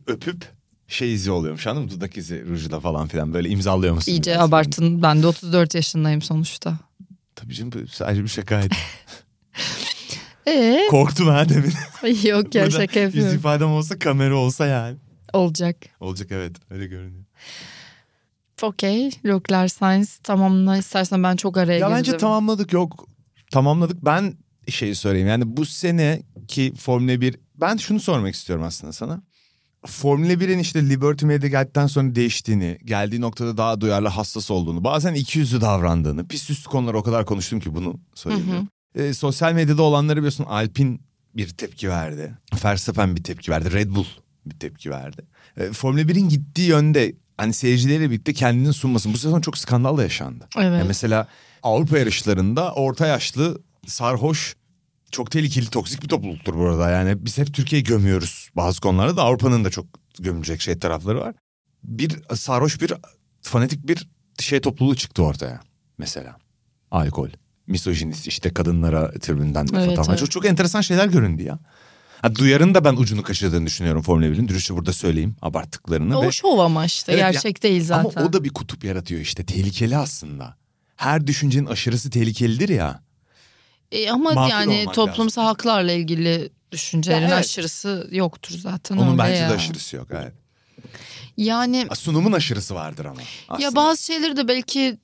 öpüp 0.07 0.45
şey 0.89 1.15
izi 1.15 1.31
oluyormuş 1.31 1.67
anladın 1.67 1.85
mı? 1.85 1.91
Dudak 1.91 2.17
izi 2.17 2.45
rujla 2.49 2.81
falan 2.81 3.09
filan 3.09 3.35
böyle 3.35 3.49
imzalıyor 3.49 3.95
musun? 3.95 4.13
İyice 4.13 4.31
biraz? 4.31 4.43
abartın. 4.43 5.03
Ben 5.03 5.23
de 5.23 5.27
34 5.27 5.75
yaşındayım 5.75 6.23
sonuçta. 6.23 6.75
Tabii 7.37 7.55
canım 7.55 7.89
sadece 7.93 8.23
bir 8.23 8.29
şakaydı. 8.29 8.75
Ee? 10.47 10.87
Korktum 10.91 11.29
ha 11.29 11.49
demin. 11.49 11.73
Yok 12.29 12.55
ya 12.55 12.71
şaka 12.71 13.01
Yüz 13.01 13.15
yapıyorum. 13.15 13.37
ifadem 13.39 13.69
olsa 13.71 13.99
kamera 13.99 14.37
olsa 14.37 14.67
yani. 14.67 14.97
Olacak. 15.33 15.77
Olacak 16.01 16.29
evet 16.31 16.57
öyle 16.71 16.87
görünüyor. 16.87 17.25
Okey. 18.63 19.11
Leclerc 19.27 19.69
Sainz 19.75 20.17
tamamla 20.19 20.77
istersen 20.77 21.23
ben 21.23 21.37
çok 21.37 21.57
araya 21.57 21.73
Ya 21.73 21.79
girdim. 21.79 21.93
bence 21.99 22.17
tamamladık 22.17 22.73
yok. 22.73 23.07
Tamamladık. 23.53 24.05
Ben 24.05 24.35
şeyi 24.69 24.95
söyleyeyim. 24.95 25.29
Yani 25.29 25.57
bu 25.57 25.67
sene 25.67 26.23
ki 26.49 26.73
Formula 26.79 27.21
1 27.21 27.37
ben 27.61 27.77
şunu 27.77 28.01
sormak 28.01 28.35
istiyorum 28.35 28.65
aslında 28.65 28.93
sana. 28.93 29.23
Formula 29.87 30.33
1'in 30.33 30.59
işte 30.59 30.89
Liberty 30.89 31.27
Media 31.27 31.49
geldikten 31.49 31.87
sonra 31.87 32.15
değiştiğini, 32.15 32.79
geldiği 32.85 33.21
noktada 33.21 33.57
daha 33.57 33.81
duyarlı 33.81 34.09
hassas 34.09 34.51
olduğunu, 34.51 34.85
bazen 34.85 35.15
ikiyüzlü 35.15 35.61
davrandığını, 35.61 36.29
pist 36.29 36.51
üstü 36.51 36.69
konuları 36.71 36.99
o 36.99 37.03
kadar 37.03 37.27
konuştum 37.27 37.61
ki 37.61 37.75
bunu 37.75 38.01
söyleyeyim. 38.15 38.69
Ee, 38.95 39.15
sosyal 39.15 39.53
medyada 39.53 39.83
olanları 39.83 40.17
biliyorsun 40.17 40.45
Alpine 40.45 40.99
bir 41.37 41.49
tepki 41.49 41.89
verdi. 41.89 42.39
Verstappen 42.65 43.17
bir 43.17 43.25
tepki 43.25 43.51
verdi. 43.51 43.73
Red 43.73 43.91
Bull 43.91 44.07
bir 44.47 44.59
tepki 44.59 44.91
verdi. 44.91 45.23
Ee, 45.57 45.73
Formula 45.73 46.03
1'in 46.03 46.29
gittiği 46.29 46.69
yönde 46.69 47.15
hani 47.37 47.53
seyircileriyle 47.53 48.11
birlikte 48.11 48.33
kendini 48.33 48.73
sunmasın. 48.73 49.13
Bu 49.13 49.19
sezon 49.19 49.41
çok 49.41 49.59
skandal 49.59 49.97
da 49.97 50.03
yaşandı. 50.03 50.49
Evet. 50.57 50.79
Ya 50.79 50.85
mesela 50.85 51.29
Avrupa 51.63 51.99
yarışlarında 51.99 52.73
orta 52.73 53.07
yaşlı, 53.07 53.63
sarhoş, 53.87 54.57
çok 55.11 55.31
tehlikeli, 55.31 55.71
toksik 55.71 56.03
bir 56.03 56.09
topluluktur 56.09 56.55
burada. 56.55 56.91
Yani 56.91 57.25
biz 57.25 57.39
hep 57.39 57.55
Türkiye'yi 57.55 57.85
gömüyoruz 57.85 58.51
bazı 58.57 58.81
konularda 58.81 59.17
da 59.17 59.23
Avrupa'nın 59.23 59.65
da 59.65 59.71
çok 59.71 59.87
gömülecek 60.19 60.61
şey 60.61 60.79
tarafları 60.79 61.21
var. 61.21 61.35
Bir 61.85 62.23
sarhoş 62.35 62.81
bir 62.81 62.93
fanatik 63.43 63.89
bir 63.89 64.09
şey 64.39 64.61
topluluğu 64.61 64.97
çıktı 64.97 65.23
ortaya 65.23 65.61
mesela. 65.99 66.37
Alkol, 66.91 67.29
misojinist 67.71 68.27
işte 68.27 68.55
kadınlara 68.55 69.13
tribünden 69.13 69.67
Evet, 69.75 69.99
evet. 70.09 70.19
Çok, 70.19 70.31
çok 70.31 70.47
enteresan 70.47 70.81
şeyler 70.81 71.07
göründü 71.07 71.43
ya. 71.43 71.59
Ha, 72.23 72.35
duyarın 72.35 72.75
da 72.75 72.85
ben 72.85 72.93
ucunu 72.97 73.23
kaçırdığını 73.23 73.67
düşünüyorum 73.67 74.03
Formula 74.03 74.27
1'in. 74.27 74.49
Dürüstçe 74.49 74.75
burada 74.75 74.93
söyleyeyim 74.93 75.37
abarttıklarını. 75.43 76.19
O 76.19 76.23
ve... 76.23 76.33
şov 76.33 76.59
ama 76.59 76.85
işte 76.85 77.13
Evet, 77.13 77.23
ya- 77.23 77.31
gerçek 77.31 77.63
değil 77.63 77.85
zaten. 77.85 78.21
Ama 78.21 78.29
o 78.29 78.33
da 78.33 78.45
bir 78.45 78.51
kutup 78.51 78.85
yaratıyor 78.85 79.21
işte. 79.21 79.45
Tehlikeli 79.45 79.97
aslında. 79.97 80.57
Her 80.97 81.27
düşüncenin 81.27 81.67
aşırısı 81.67 82.11
tehlikelidir 82.11 82.69
ya. 82.69 83.03
E, 83.93 84.11
ama 84.11 84.33
Makul 84.33 84.51
yani 84.51 84.87
toplumsal 84.93 85.45
haklarla 85.45 85.93
ilgili 85.93 86.51
düşüncelerin 86.73 87.23
Ya 87.23 87.29
evet. 87.29 87.39
aşırısı 87.39 88.09
yoktur 88.11 88.55
zaten 88.59 88.97
Onun 88.97 89.19
bence 89.19 89.39
ya. 89.43 89.51
de 89.51 89.55
aşırısı 89.55 89.97
yok. 89.97 90.09
Evet. 90.11 90.33
Yani 91.37 91.87
Sunumun 91.95 92.33
aşırısı 92.33 92.75
vardır 92.75 93.05
ama. 93.05 93.21
Aslında. 93.49 93.63
ya 93.65 93.75
bazı 93.75 94.05
şeyleri 94.05 94.37
de 94.37 94.49
belki 94.49 94.99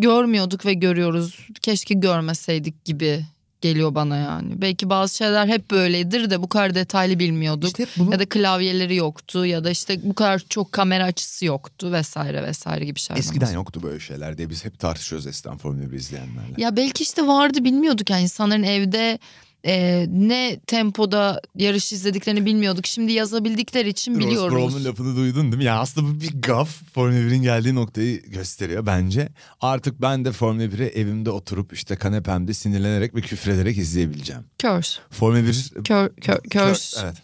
görmüyorduk 0.00 0.66
ve 0.66 0.74
görüyoruz. 0.74 1.38
Keşke 1.62 1.94
görmeseydik 1.94 2.84
gibi 2.84 3.24
geliyor 3.60 3.94
bana 3.94 4.16
yani. 4.16 4.60
Belki 4.60 4.90
bazı 4.90 5.16
şeyler 5.16 5.46
hep 5.46 5.70
böyledir 5.70 6.30
de 6.30 6.42
bu 6.42 6.48
kadar 6.48 6.74
detaylı 6.74 7.18
bilmiyorduk. 7.18 7.68
İşte 7.68 7.86
bunu- 7.96 8.12
Ya 8.12 8.18
da 8.18 8.26
klavyeleri 8.28 8.96
yoktu 8.96 9.46
ya 9.46 9.64
da 9.64 9.70
işte 9.70 10.00
bu 10.02 10.14
kadar 10.14 10.42
çok 10.48 10.72
kamera 10.72 11.04
açısı 11.04 11.44
yoktu 11.44 11.92
vesaire 11.92 12.42
vesaire 12.42 12.84
gibi 12.84 13.00
şeyler. 13.00 13.20
Eskiden 13.20 13.52
yoktu 13.52 13.80
böyle 13.82 14.00
şeyler 14.00 14.38
diye 14.38 14.50
biz 14.50 14.64
hep 14.64 14.78
tartışıyoruz 14.78 15.26
eskiden 15.26 15.56
Formula 15.58 15.92
1 15.92 15.96
izleyenlerle. 15.96 16.54
Ya 16.58 16.76
belki 16.76 17.02
işte 17.02 17.26
vardı 17.26 17.64
bilmiyorduk 17.64 18.10
yani 18.10 18.22
insanların 18.22 18.62
evde 18.62 19.18
e, 19.66 20.06
ne 20.10 20.60
tempoda 20.66 21.40
yarış 21.54 21.92
izlediklerini 21.92 22.46
bilmiyorduk. 22.46 22.86
Şimdi 22.86 23.12
yazabildikleri 23.12 23.88
için 23.88 24.14
Ross 24.14 24.20
biliyoruz. 24.26 24.54
Brown'un 24.56 24.84
lafını 24.84 25.16
duydun 25.16 25.42
değil 25.42 25.56
mi? 25.56 25.64
Ya 25.64 25.78
aslında 25.78 26.08
bu 26.08 26.20
bir 26.20 26.42
gaf 26.42 26.68
Formula 26.94 27.18
1'in 27.18 27.42
geldiği 27.42 27.74
noktayı 27.74 28.22
gösteriyor 28.22 28.86
bence. 28.86 29.28
Artık 29.60 30.02
ben 30.02 30.24
de 30.24 30.32
Formula 30.32 30.64
1'i 30.64 30.86
evimde 30.86 31.30
oturup 31.30 31.72
işte 31.72 31.96
kanepemde 31.96 32.54
sinirlenerek 32.54 33.14
ve 33.14 33.20
küfrederek 33.20 33.78
izleyebileceğim. 33.78 34.42
Körs. 34.58 34.98
Formula 35.10 35.46
1... 35.46 35.70
Kör, 35.84 36.08
kör, 36.20 36.38
körs. 36.50 36.94
Kör- 36.94 37.04
Evet. 37.04 37.16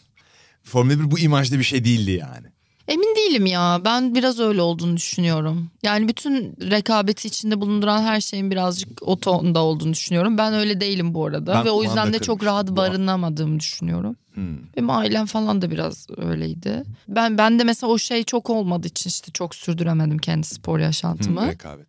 Formula 0.62 1.01
1 1.01 1.11
bu 1.11 1.18
imajda 1.18 1.59
bir 1.59 1.64
şey 1.64 1.84
değildi 1.84 2.11
yani. 2.11 2.47
Emin 2.93 3.16
değilim 3.16 3.47
ya. 3.47 3.80
Ben 3.84 4.14
biraz 4.14 4.40
öyle 4.40 4.62
olduğunu 4.62 4.97
düşünüyorum. 4.97 5.70
Yani 5.82 6.09
bütün 6.09 6.57
rekabeti 6.70 7.28
içinde 7.28 7.61
bulunduran 7.61 8.03
her 8.03 8.20
şeyin 8.20 8.51
birazcık 8.51 9.03
o 9.03 9.20
tonda 9.20 9.61
olduğunu 9.61 9.93
düşünüyorum. 9.93 10.38
Ben 10.38 10.55
öyle 10.55 10.80
değilim 10.80 11.14
bu 11.14 11.26
arada. 11.26 11.55
Ben 11.55 11.64
Ve 11.64 11.70
o 11.70 11.82
yüzden 11.82 12.12
de 12.12 12.18
çok 12.18 12.45
rahat 12.45 12.70
barınamadığımı 12.70 13.61
düşünüyorum. 13.61 14.16
Hmm. 14.34 14.59
Benim 14.76 14.90
ailem 14.90 15.26
falan 15.26 15.62
da 15.62 15.70
biraz 15.70 16.07
öyleydi. 16.16 16.82
Ben 17.09 17.38
ben 17.38 17.59
de 17.59 17.64
mesela 17.64 17.93
o 17.93 17.99
şey 17.99 18.24
çok 18.24 18.51
olmadığı 18.51 18.86
için 18.86 19.11
işte 19.11 19.32
çok 19.32 19.55
sürdüremedim 19.55 20.18
kendi 20.18 20.47
spor 20.47 20.78
yaşantımı. 20.78 21.40
Hmm, 21.40 21.49
rekabet. 21.49 21.86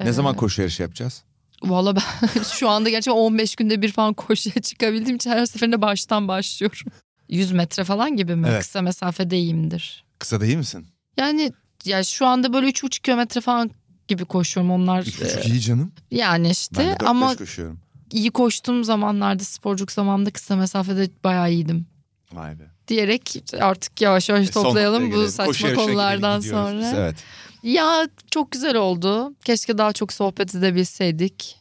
Ne 0.00 0.12
zaman 0.12 0.36
koşu 0.36 0.62
yarışı 0.62 0.82
yapacağız? 0.82 1.22
Valla 1.62 1.96
ben 1.96 2.42
şu 2.52 2.68
anda 2.68 2.90
gerçekten 2.90 3.20
15 3.20 3.56
günde 3.56 3.82
bir 3.82 3.92
falan 3.92 4.14
koşuya 4.14 4.62
çıkabildiğim 4.62 5.16
için 5.16 5.30
her 5.30 5.46
seferinde 5.46 5.82
baştan 5.82 6.28
başlıyorum. 6.28 6.92
100 7.28 7.52
metre 7.52 7.84
falan 7.84 8.16
gibi 8.16 8.36
mi? 8.36 8.46
Evet. 8.50 8.60
Kısa 8.60 8.82
mesafede 8.82 9.38
iyiyimdir. 9.38 10.03
Kısa 10.18 10.40
değil 10.40 10.56
misin? 10.56 10.86
Yani 11.16 11.52
ya 11.84 12.04
şu 12.04 12.26
anda 12.26 12.52
böyle 12.52 12.66
3,5 12.68 13.00
kilometre 13.02 13.40
falan 13.40 13.70
gibi 14.08 14.24
koşuyorum 14.24 14.70
onlar. 14.72 15.00
Üç 15.02 15.20
e, 15.22 15.24
buçuk 15.24 15.46
iyi 15.46 15.60
canım. 15.60 15.92
yani 16.10 16.44
Ben 16.44 16.50
işte 16.50 16.76
de 16.76 16.90
dört 16.90 17.02
ama 17.02 17.30
beş 17.30 17.38
koşuyorum. 17.38 17.80
iyi 18.12 18.30
koştuğum 18.30 18.84
zamanlarda 18.84 19.44
sporculuk 19.44 19.92
zamanında 19.92 20.30
kısa 20.30 20.56
mesafede 20.56 21.08
bayağı 21.24 21.52
iyiydim. 21.52 21.86
Vay 22.32 22.58
be. 22.58 22.62
Diyerek 22.88 23.44
artık 23.60 24.00
yavaş 24.00 24.28
yavaş 24.28 24.48
E, 24.48 24.50
toplayalım 24.50 25.10
bu. 25.12 25.14
Koşu 25.14 25.30
saçma 25.32 25.52
yarışına 25.68 25.74
konulardan 25.74 26.40
sonra. 26.40 26.80
biz, 26.80 26.92
Evet. 26.94 27.16
Ya 27.62 28.08
çok 28.30 28.50
güzel 28.52 28.76
oldu. 28.76 29.34
Keşke 29.44 29.78
daha 29.78 29.92
çok 29.92 30.12
sohbet 30.12 30.54
edebilseydik. 30.54 31.56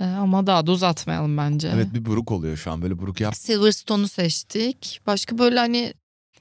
Ee, 0.00 0.04
ama 0.04 0.46
daha 0.46 0.66
da 0.66 0.72
uzatmayalım 0.72 1.36
bence. 1.36 1.70
Evet 1.74 1.94
bir 1.94 2.04
buruk 2.04 2.30
oluyor 2.32 2.56
şu 2.56 2.70
an 2.70 2.82
böyle 2.82 2.98
buruk 2.98 3.20
yap. 3.20 3.36
Silverstone'u 3.36 4.08
seçtik. 4.08 5.00
Başka 5.06 5.38
böyle 5.38 5.58
hani 5.58 5.94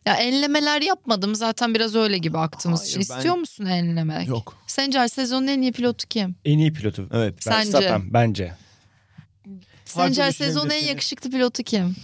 ya 0.05 0.15
enlemeler 0.15 0.81
yapmadım. 0.81 1.35
Zaten 1.35 1.75
biraz 1.75 1.95
öyle 1.95 2.17
gibi 2.17 2.37
aktığımız 2.37 2.79
Hayır, 2.81 2.89
için. 2.89 2.99
ben- 3.09 3.15
İstiyor 3.17 3.35
musun 3.35 3.65
enlemek? 3.65 4.27
Yok. 4.27 4.57
Sence 4.67 5.07
sezonun 5.07 5.47
en 5.47 5.61
iyi 5.61 5.71
pilotu 5.71 6.07
kim? 6.07 6.35
En 6.45 6.57
iyi 6.57 6.73
pilotu. 6.73 7.09
Evet. 7.13 7.35
Sence? 7.39 7.73
Verstappen 7.73 8.13
bence. 8.13 8.53
Sence 9.85 10.11
düşünebilirsiniz. 10.11 10.35
sezonun 10.47 10.69
en 10.69 10.85
yakışıklı 10.85 11.29
pilotu 11.31 11.63
kim? 11.63 11.95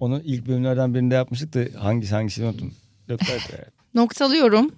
Onu 0.00 0.22
ilk 0.24 0.46
bölümlerden 0.46 0.94
birinde 0.94 1.14
yapmıştık 1.14 1.54
da 1.54 1.84
hangisi 1.84 2.14
hangisini 2.14 2.46
unuttum. 2.46 2.74
Noktalıyorum. 3.94 4.72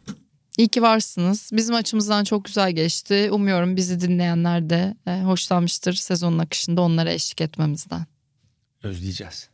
İyi 0.58 0.68
ki 0.68 0.82
varsınız. 0.82 1.50
Bizim 1.52 1.74
açımızdan 1.74 2.24
çok 2.24 2.44
güzel 2.44 2.72
geçti. 2.72 3.28
Umuyorum 3.32 3.76
bizi 3.76 4.00
dinleyenler 4.00 4.70
de 4.70 4.96
e, 5.06 5.20
hoşlanmıştır 5.22 5.92
sezonun 5.92 6.38
akışında 6.38 6.80
onlara 6.80 7.10
eşlik 7.10 7.40
etmemizden. 7.40 8.06
Özleyeceğiz. 8.82 9.48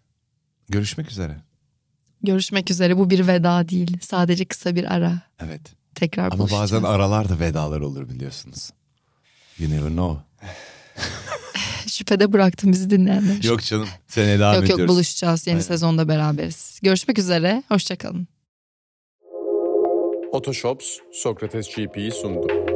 Görüşmek 0.68 1.10
üzere. 1.10 1.36
Görüşmek 2.22 2.70
üzere. 2.70 2.98
Bu 2.98 3.10
bir 3.10 3.26
veda 3.26 3.68
değil. 3.68 3.98
Sadece 4.00 4.44
kısa 4.44 4.74
bir 4.76 4.94
ara. 4.94 5.12
Evet. 5.40 5.60
Tekrar 5.94 6.24
Ama 6.26 6.38
buluşacağız. 6.38 6.72
bazen 6.72 6.82
aralar 6.82 7.28
da 7.28 7.40
vedalar 7.40 7.80
olur 7.80 8.08
biliyorsunuz. 8.08 8.70
You 9.58 9.70
never 9.70 9.88
know. 9.88 10.22
Şüphede 11.86 12.32
bıraktım 12.32 12.72
bizi 12.72 12.90
dinleyenler. 12.90 13.42
Yok 13.42 13.62
canım. 13.62 13.88
Seneye 14.08 14.38
devam 14.38 14.54
yok, 14.54 14.64
ediyoruz. 14.64 14.80
yok 14.80 14.88
buluşacağız. 14.88 15.46
Yeni 15.46 15.54
Aynen. 15.54 15.66
sezonda 15.66 16.08
beraberiz. 16.08 16.80
Görüşmek 16.82 17.18
üzere. 17.18 17.62
Hoşçakalın. 17.68 18.28
Otoshops 20.32 20.86
Sokrates 21.12 21.68
GP'yi 21.76 22.10
sundu. 22.12 22.67